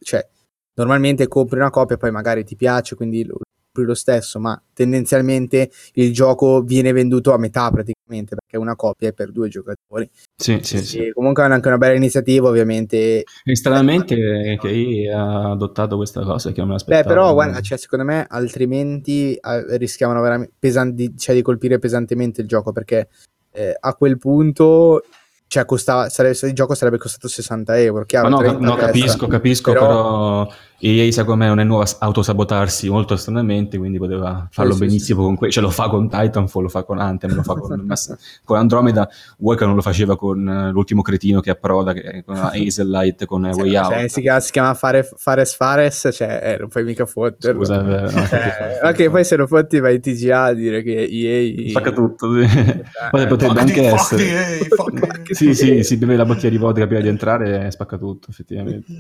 [0.01, 0.27] cioè
[0.75, 3.39] normalmente compri una copia poi magari ti piace quindi lo
[3.73, 9.09] compri lo stesso ma tendenzialmente il gioco viene venduto a metà praticamente perché una copia
[9.09, 11.11] è per due giocatori Sì, sì, sì.
[11.13, 14.15] Comunque è anche una bella iniziativa ovviamente E stranamente
[14.61, 17.09] che ha adottato questa cosa che non me Beh, l'aspettavo.
[17.09, 22.49] però, guarda, cioè, secondo me, altrimenti eh, rischiavano veramente pesanti- cioè, di colpire pesantemente il
[22.49, 23.09] gioco perché
[23.57, 25.03] eh, a quel punto,
[25.49, 28.05] cioè, costava, sarebbe, il gioco sarebbe costato 60 euro.
[28.05, 31.89] Chiaro, no, 30 no, capisco, capisco, Però- però, EA secondo me non è nuovo a
[32.01, 36.63] autosabotarsi molto stranamente, quindi poteva farlo sì, benissimo con que- cioè lo fa con Titanfall,
[36.63, 39.09] lo fa con Anthem, lo fa con, Mass- con Andromeda,
[39.39, 43.25] vuoi che non lo faceva con eh, l'ultimo cretino che approda, che, con Hazel Light,
[43.25, 43.93] con Cioè, Way Out.
[43.93, 47.65] cioè, si, chiama, si chiama Fare- Fares Fares, cioè, eh, non puoi mica fotterlo.
[47.65, 51.71] Scusa, no, Eh, ok, poi se lo fotti vai in TGA a dire che EA...
[51.71, 52.41] spacca tutto, sì.
[52.43, 54.25] Eh, Poi potrebbe anche essere...
[54.69, 58.31] Fuck Sì, sì, si beve la bottiglia di vodka prima di entrare e spacca tutto,
[58.31, 58.93] effettivamente.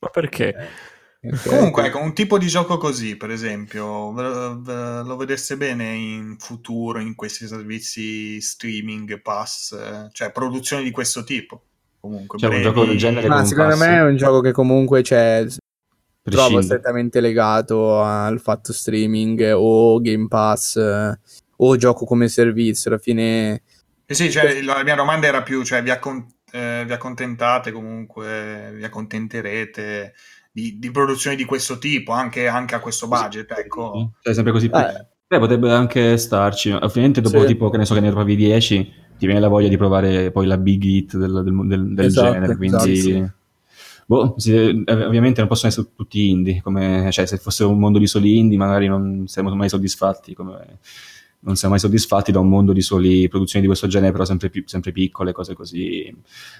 [0.00, 0.54] Ma perché?
[1.20, 1.48] Ok.
[1.48, 7.16] Comunque, ecco, un tipo di gioco così, per esempio, lo vedesse bene in futuro in
[7.16, 11.62] questi servizi streaming, pass, eh, cioè produzioni di questo tipo.
[12.00, 13.80] Comunque, Cioè, un gioco del genere Ma con secondo pass.
[13.80, 15.44] me è un gioco che comunque cioè,
[16.22, 21.18] trovo strettamente legato al fatto streaming o Game Pass eh,
[21.56, 22.90] o gioco come servizio.
[22.92, 23.62] Alla fine,
[24.06, 28.72] Eh sì, cioè, la mia domanda era più, cioè, vi, accon- eh, vi accontentate comunque,
[28.74, 30.14] vi accontenterete
[30.52, 34.12] di, di produzioni di questo tipo, anche, anche a questo budget, ecco.
[34.20, 34.66] Cioè, sempre così.
[34.66, 35.06] Eh.
[35.28, 36.70] Beh, potrebbe anche starci.
[36.70, 37.46] Ovviamente dopo Sì.
[37.46, 40.46] tipo, che ne so, che ne provi 10, ti viene la voglia di provare poi
[40.46, 42.56] la big hit del, del- del- del Esatto, genere.
[42.56, 43.32] Quindi, esatto,
[44.06, 46.62] boh, si- eh, ovviamente non possono essere tutti indie.
[46.62, 50.32] Come, cioè, se fosse un mondo di soli indie, magari non saremmo mai soddisfatti.
[50.34, 50.78] Come,
[51.40, 54.50] non siamo mai soddisfatti da un mondo di soli produzioni di questo genere, però sempre,
[54.50, 56.14] più, sempre piccole, cose così.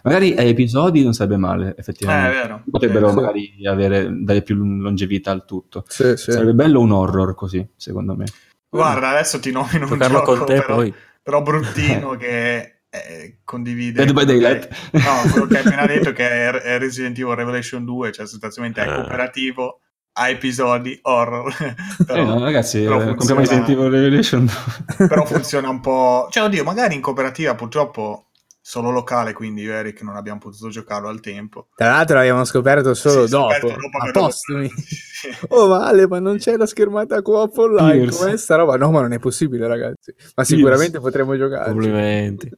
[0.05, 2.37] Magari a episodi non sarebbe male, Eh, è effettivamente.
[2.37, 2.63] vero.
[2.71, 3.21] Potrebbero Sì, sì.
[3.21, 5.85] magari avere, dare più longevità al tutto.
[5.89, 6.31] sì, sì.
[6.33, 8.25] Sarebbe bello un horror così, secondo me.
[8.69, 10.95] Guarda, adesso ti nomino un Giocarlo gioco con te però, poi.
[11.23, 14.69] però bruttino che eh, condivide Dead by quello Daylight.
[14.69, 18.83] che- no, quello che hai appena detto che è, Resident Evil Revelation 2 cioè sostanzialmente
[18.83, 18.95] è Ah.
[18.95, 19.81] cooperativo
[20.19, 21.53] a episodi horror
[22.07, 24.51] però, eh no, ragazzi, però eh, compriamo funziona- Resident Evil Revelation.
[25.09, 28.25] però funziona un po' cioè oddio magari in cooperativa purtroppo
[28.61, 32.45] solo locale quindi io e Eric non abbiamo potuto giocarlo al tempo Tra l'altro l'abbiamo
[32.45, 34.71] scoperto solo Sì, dopo, scoperto dopo a postumi.
[35.19, 35.29] Sì.
[35.49, 38.19] Oh Vale, ma non c'è la schermata co-op online, Pierce.
[38.25, 38.77] com'è sta roba?
[38.77, 41.71] No, ma non è possibile ragazzi, ma sicuramente potremmo giocare.
[41.71, 42.49] Complimenti.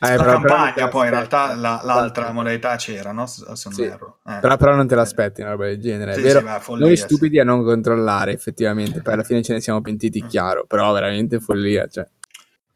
[0.00, 3.26] Eh, la campagna poi in realtà la- l'altra modalità c'era no?
[3.26, 3.82] se non Sì.
[3.84, 4.38] erro Eh.
[4.40, 6.40] Però, però non te l'aspetti una roba del genere, è Sì, vero?
[6.40, 9.80] sì, è follia, Noi stupidi a non controllare effettivamente, poi alla fine ce ne siamo
[9.80, 10.26] pentiti Mm.
[10.28, 12.06] chiaro, però veramente follia, cioè.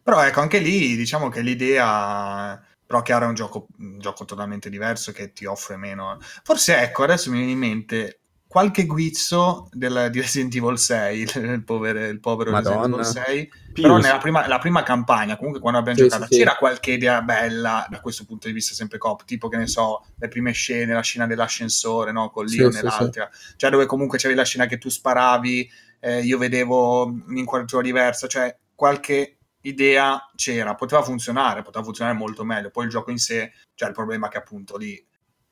[0.03, 4.70] Però ecco, anche lì diciamo che l'idea, però chiaro è un gioco, un gioco totalmente
[4.70, 6.19] diverso che ti offre meno.
[6.43, 11.62] Forse ecco, adesso mi viene in mente qualche guizzo del, di Resident Evil 6, il
[11.65, 12.53] povero, il povero.
[12.55, 13.51] Resident Evil 6,
[13.81, 16.39] però nella prima, la prima campagna, comunque quando abbiamo Sì, giocato, sì, sì.
[16.39, 20.05] c'era qualche idea bella da questo punto di vista sempre cop, tipo che ne so,
[20.19, 22.31] le prime scene, la scena dell'ascensore, no?
[22.31, 25.71] Con Sì, Leon sì, e l'altra, cioè dove comunque c'avevi la scena che tu sparavi,
[26.01, 32.71] eh, io vedevo un'inquadratura diversa, cioè qualche idea c'era, poteva funzionare, poteva funzionare molto meglio.
[32.71, 34.95] Poi il gioco in sé, cioè il problema è che appunto lì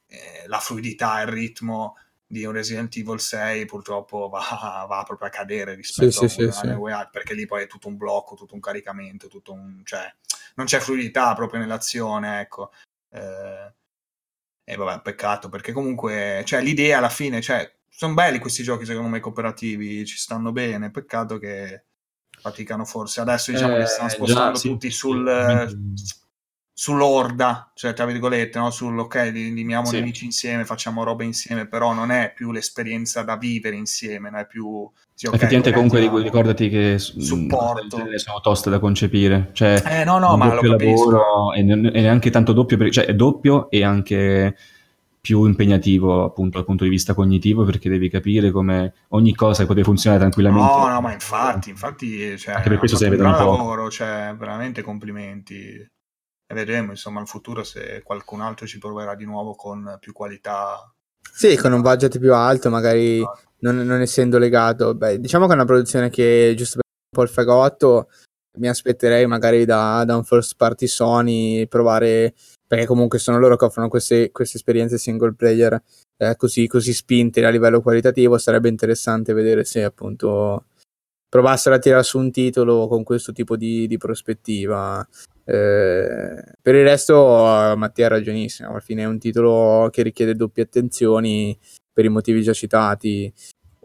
[0.08, 1.96] eh, la fluidità, il ritmo
[2.26, 4.40] di un Resident Evil 6 purtroppo va,
[4.88, 7.88] va proprio a cadere rispetto Sì, a sì, sì, Out, perché lì poi è tutto
[7.88, 10.12] un blocco, tutto un caricamento, tutto un, cioè,
[10.56, 12.72] non c'è fluidità proprio nell'azione, ecco.
[13.10, 13.72] Eh,
[14.68, 19.08] e vabbè, peccato perché comunque, cioè, l'idea alla fine, cioè, sono belli questi giochi secondo
[19.08, 21.84] me cooperativi, ci stanno bene, peccato che
[22.40, 23.20] faticano forse.
[23.20, 25.24] Adesso diciamo Eh, che stanno già, spostando sì, tutti sul.
[26.78, 28.70] Sull'orda, cioè tra virgolette, no?
[28.70, 29.96] sul ok, li- limiamo Sì.
[29.96, 34.46] nemici insieme, facciamo robe insieme, però non è più l'esperienza da vivere insieme, non è
[34.46, 34.88] più...
[35.14, 36.22] Sì, ok, Effettivamente comunque combattiamo.
[36.22, 37.96] ricordati che s- Supporto.
[38.18, 42.30] sono toste da concepire, cioè Eh no, no, ma doppio lavoro e, ne- e neanche
[42.30, 44.54] tanto doppio, per- cioè è doppio e anche
[45.20, 49.86] più impegnativo appunto dal punto di vista cognitivo perché devi capire come ogni cosa poteva
[49.86, 50.68] funzionare tranquillamente.
[50.70, 53.90] No, no, ma infatti, infatti, cioè, Anche per questo hanno se ne fatto un lavoro,
[53.90, 55.90] cioè, veramente complimenti.
[56.48, 60.92] E vedremo, insomma, in futuro se qualcun altro ci proverà di nuovo con più qualità.
[61.32, 63.20] Sì, con un budget più alto, magari
[63.58, 64.94] non, non essendo legato.
[64.94, 68.08] Beh, diciamo che è una produzione che, giusto per un po' il fagotto,
[68.58, 72.34] mi aspetterei magari da, da un first party Sony provare,
[72.66, 75.82] perché comunque sono loro che offrono queste, queste esperienze single player
[76.16, 78.38] eh, così, così spinte a livello qualitativo.
[78.38, 80.66] Sarebbe interessante vedere se appunto
[81.28, 85.06] provassero a tirare su un titolo con questo tipo di, di prospettiva.
[85.44, 87.14] Eh, per il resto,
[87.76, 88.70] Mattia ha ragionissimo.
[88.70, 91.56] Alla fine è un titolo che richiede doppie attenzioni
[91.92, 93.32] per i motivi già citati.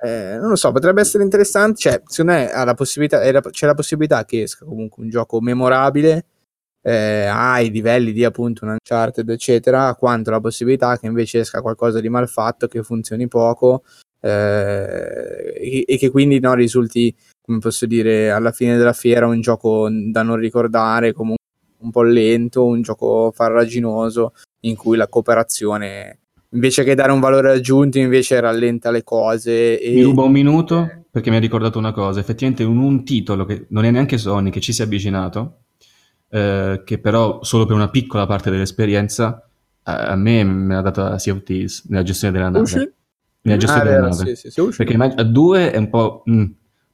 [0.04, 1.80] Eh, non lo so, potrebbe essere interessante.
[1.80, 2.64] Cioè, secondo me la
[3.32, 6.26] la- c'è la possibilità che esca comunque un gioco memorabile.
[6.84, 11.62] Eh, ha i livelli di appunto un Uncharted, eccetera, quanto la possibilità che invece esca
[11.62, 13.84] qualcosa di malfatto, che funzioni poco
[14.22, 17.16] eh, e, e che quindi no, risulti,
[17.52, 21.44] come posso dire, alla fine della fiera un gioco da non ricordare, comunque
[21.80, 26.19] un po' lento, un gioco farraginoso in cui la cooperazione
[26.53, 31.06] invece che dare un valore aggiunto invece rallenta le cose e Mi ruba un minuto
[31.10, 32.19] perché mi ha ricordato una cosa.
[32.19, 35.64] Effettivamente un, un titolo che non è neanche Sony che ci si è avvicinato,
[36.30, 39.45] eh, che però solo per una piccola parte dell'esperienza
[39.84, 42.61] a, a me me l'ha data Sea of Thieves nella gestione della nave.
[42.64, 42.91] Usci?
[43.44, 44.36] Nella Ah, gestione vero, della nave.
[44.36, 44.76] sì, sì, sì.
[44.78, 46.23] Perché a due è un po'...
[46.30, 46.45] mm,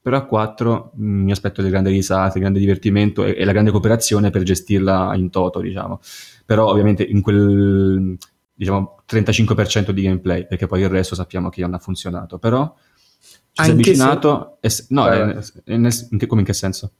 [0.08, 3.52] però a quattro mm, mi aspetto del grande risate, il grande divertimento e, e la
[3.52, 6.00] grande cooperazione per gestirla in toto, diciamo.
[6.46, 8.16] Però ovviamente in quel
[8.54, 12.38] diciamo 35% di gameplay, perché poi il resto sappiamo che non ha funzionato.
[12.38, 14.56] Però ci si è Anche se- avvicinato...
[14.60, 15.44] e no, è- vai.
[15.64, 16.92] è nel- in che- come in che senso?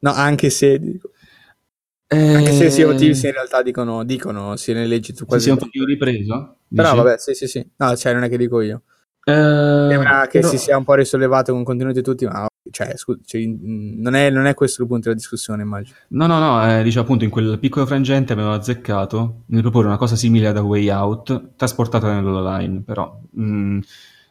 [0.00, 1.10] No, anche se dico-
[2.08, 5.44] anche se Eh, of Thieves in realtà dicono, dicono sia nelle leggi tu si quasi
[5.44, 6.56] sia un pochino ripreso?
[6.72, 7.02] Però dici?
[7.02, 7.70] vabbè, sì, sì, sì.
[7.76, 8.82] No, cioè non è che dico io.
[9.24, 13.24] Eh, Sembra che però- si sia un po' risollevato con contenuti tutti, ma cioè, scu-
[13.24, 15.96] cioè, non, è, non è questo il punto della discussione, immagino.
[16.08, 19.96] No, no, no, eh, diciamo appunto in quel piccolo frangente avevano azzeccato nel proporre una
[19.96, 23.20] cosa simile ad A Way Out, trasportata nell'online, però...
[23.38, 23.80] mm,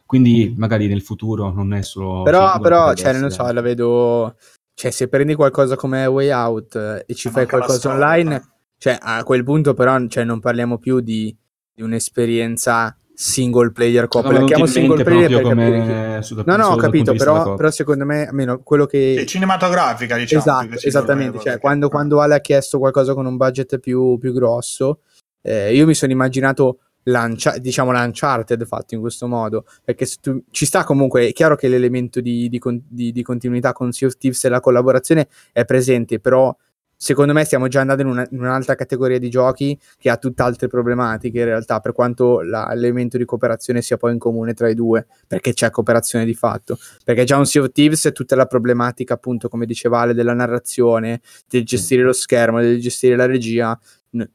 [0.06, 2.22] quindi magari nel futuro non è solo...
[2.22, 4.36] Però, però cioè, non so, la vedo...
[4.72, 8.42] Cioè, se prendi qualcosa come Way Out eh, e ci Ma fai qualcosa online,
[8.78, 11.34] cioè, a quel punto però cioè, non parliamo più di,
[11.74, 14.26] di un'esperienza single player coop.
[14.26, 18.04] No, La chiamo single player per capire su- No, no, ho capito, però, però secondo
[18.04, 19.16] me, almeno quello che...
[19.20, 20.42] Sì, cinematografica, diciamo.
[20.42, 21.38] Esatto, esattamente.
[21.40, 25.00] Cioè, quando, quando Ale ha chiesto qualcosa con un budget più, più grosso,
[25.40, 29.64] eh, io mi sono immaginato l'Uncha- diciamo l'Uncharted fatto in questo modo.
[29.82, 33.92] Perché tu- ci sta comunque, è chiaro che l'elemento di, di di- di continuità con
[33.92, 36.54] Sea of Thieves e la collaborazione è presente, però
[36.96, 40.66] secondo me stiamo già andando in, una- in un'altra categoria di giochi che ha tutt'altre
[40.68, 44.74] problematiche in realtà, per quanto la- l'elemento di cooperazione sia poi in comune tra i
[44.74, 46.78] due, perché c'è cooperazione di fatto.
[47.04, 50.34] Perché già un Sea of Thieves è tutta la problematica, appunto, come diceva Ale, della
[50.34, 53.78] narrazione, del gestire lo schermo, del gestire la regia,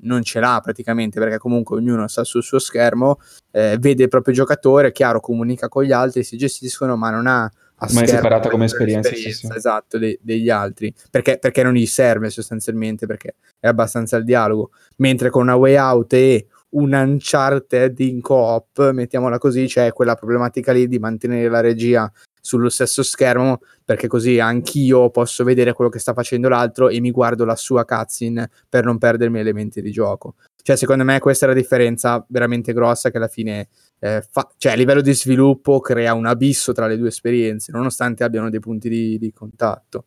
[0.01, 3.17] non ce l'ha praticamente, perché comunque ognuno sta sul suo schermo,
[3.51, 7.49] eh, vede il proprio giocatore, chiaro, comunica con gli altri, si gestiscono, ma non ha
[7.89, 9.47] Ma è separata come esperienza, sì, sì.
[9.53, 14.71] esatto, de- degli altri, perché, perché non gli serve sostanzialmente, perché è abbastanza il dialogo,
[14.97, 20.71] mentre con una way out e un Uncharted in coop, mettiamola così, c'è quella problematica
[20.71, 25.99] lì di mantenere la regia sullo stesso schermo, perché così anch'io posso vedere quello che
[25.99, 30.35] sta facendo l'altro e mi guardo la sua cutscene per non perdermi elementi di gioco.
[30.63, 33.69] Cioè, secondo me questa è la differenza veramente grossa che alla fine
[33.99, 38.23] eh, fa- cioè a livello di sviluppo crea un abisso tra le due esperienze, nonostante
[38.23, 40.05] abbiano dei punti di, di contatto.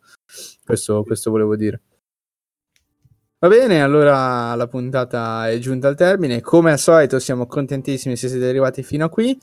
[0.63, 1.81] Questo, questo volevo dire.
[3.37, 6.41] Va bene, allora la puntata è giunta al termine.
[6.41, 9.37] Come al solito siamo contentissimi se siete arrivati fino a qui.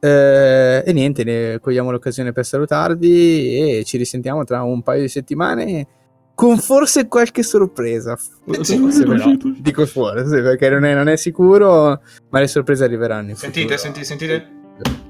[0.00, 5.08] Eh, e niente, ne cogliamo l'occasione per salutarvi e ci risentiamo tra un paio di
[5.08, 5.86] settimane
[6.34, 8.16] con forse qualche sorpresa.
[8.60, 9.32] Sì, Forse però.
[9.58, 12.00] Dico forse perché non è, non è sicuro,
[12.30, 13.30] ma le sorprese arriveranno.
[13.30, 13.78] in Sentite, futuro.
[13.78, 14.48] sentite, sentite.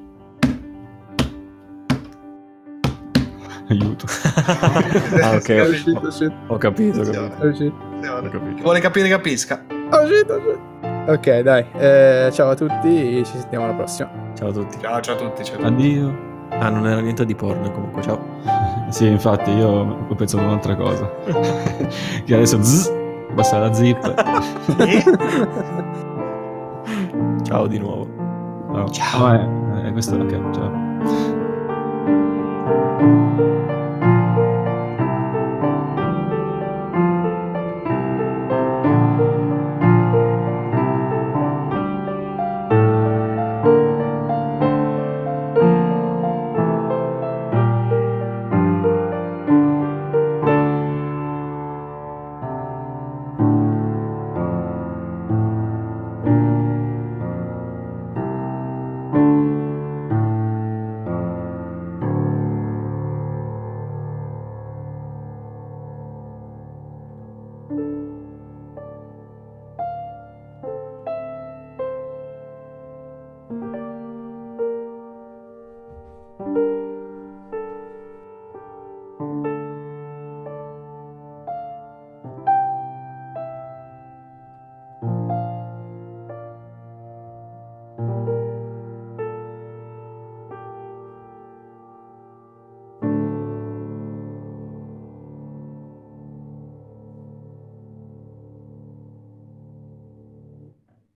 [3.69, 4.05] Aiuto.
[5.23, 5.67] ah, ok.
[5.71, 7.75] Uscito, uscito, Ho capito, ho capito.
[8.07, 8.55] Ho capito.
[8.57, 9.65] Chi vuole capire capisca.
[9.91, 10.73] Uscito.
[11.07, 11.65] Ok, dai.
[11.77, 14.11] eh, ciao a tutti ci sentiamo alla prossima.
[14.37, 14.79] Ciao a tutti.
[14.81, 15.45] Ciao, ciao a tutti.
[15.45, 15.73] Ciao a tutti.
[15.73, 16.33] Addio.
[16.61, 18.19] Ah, non era niente di porno comunque, ciao.
[18.91, 19.69] Sì, infatti io
[20.09, 21.11] ho pensato un'altra cosa.
[22.25, 22.93] che adesso zzz,
[23.35, 23.99] basta la zip.
[27.43, 28.07] Ciao di nuovo.
[28.71, 28.89] No.
[28.91, 29.25] Ciao.
[29.27, 30.83] Ah, eh, eh, questo ok, ciao.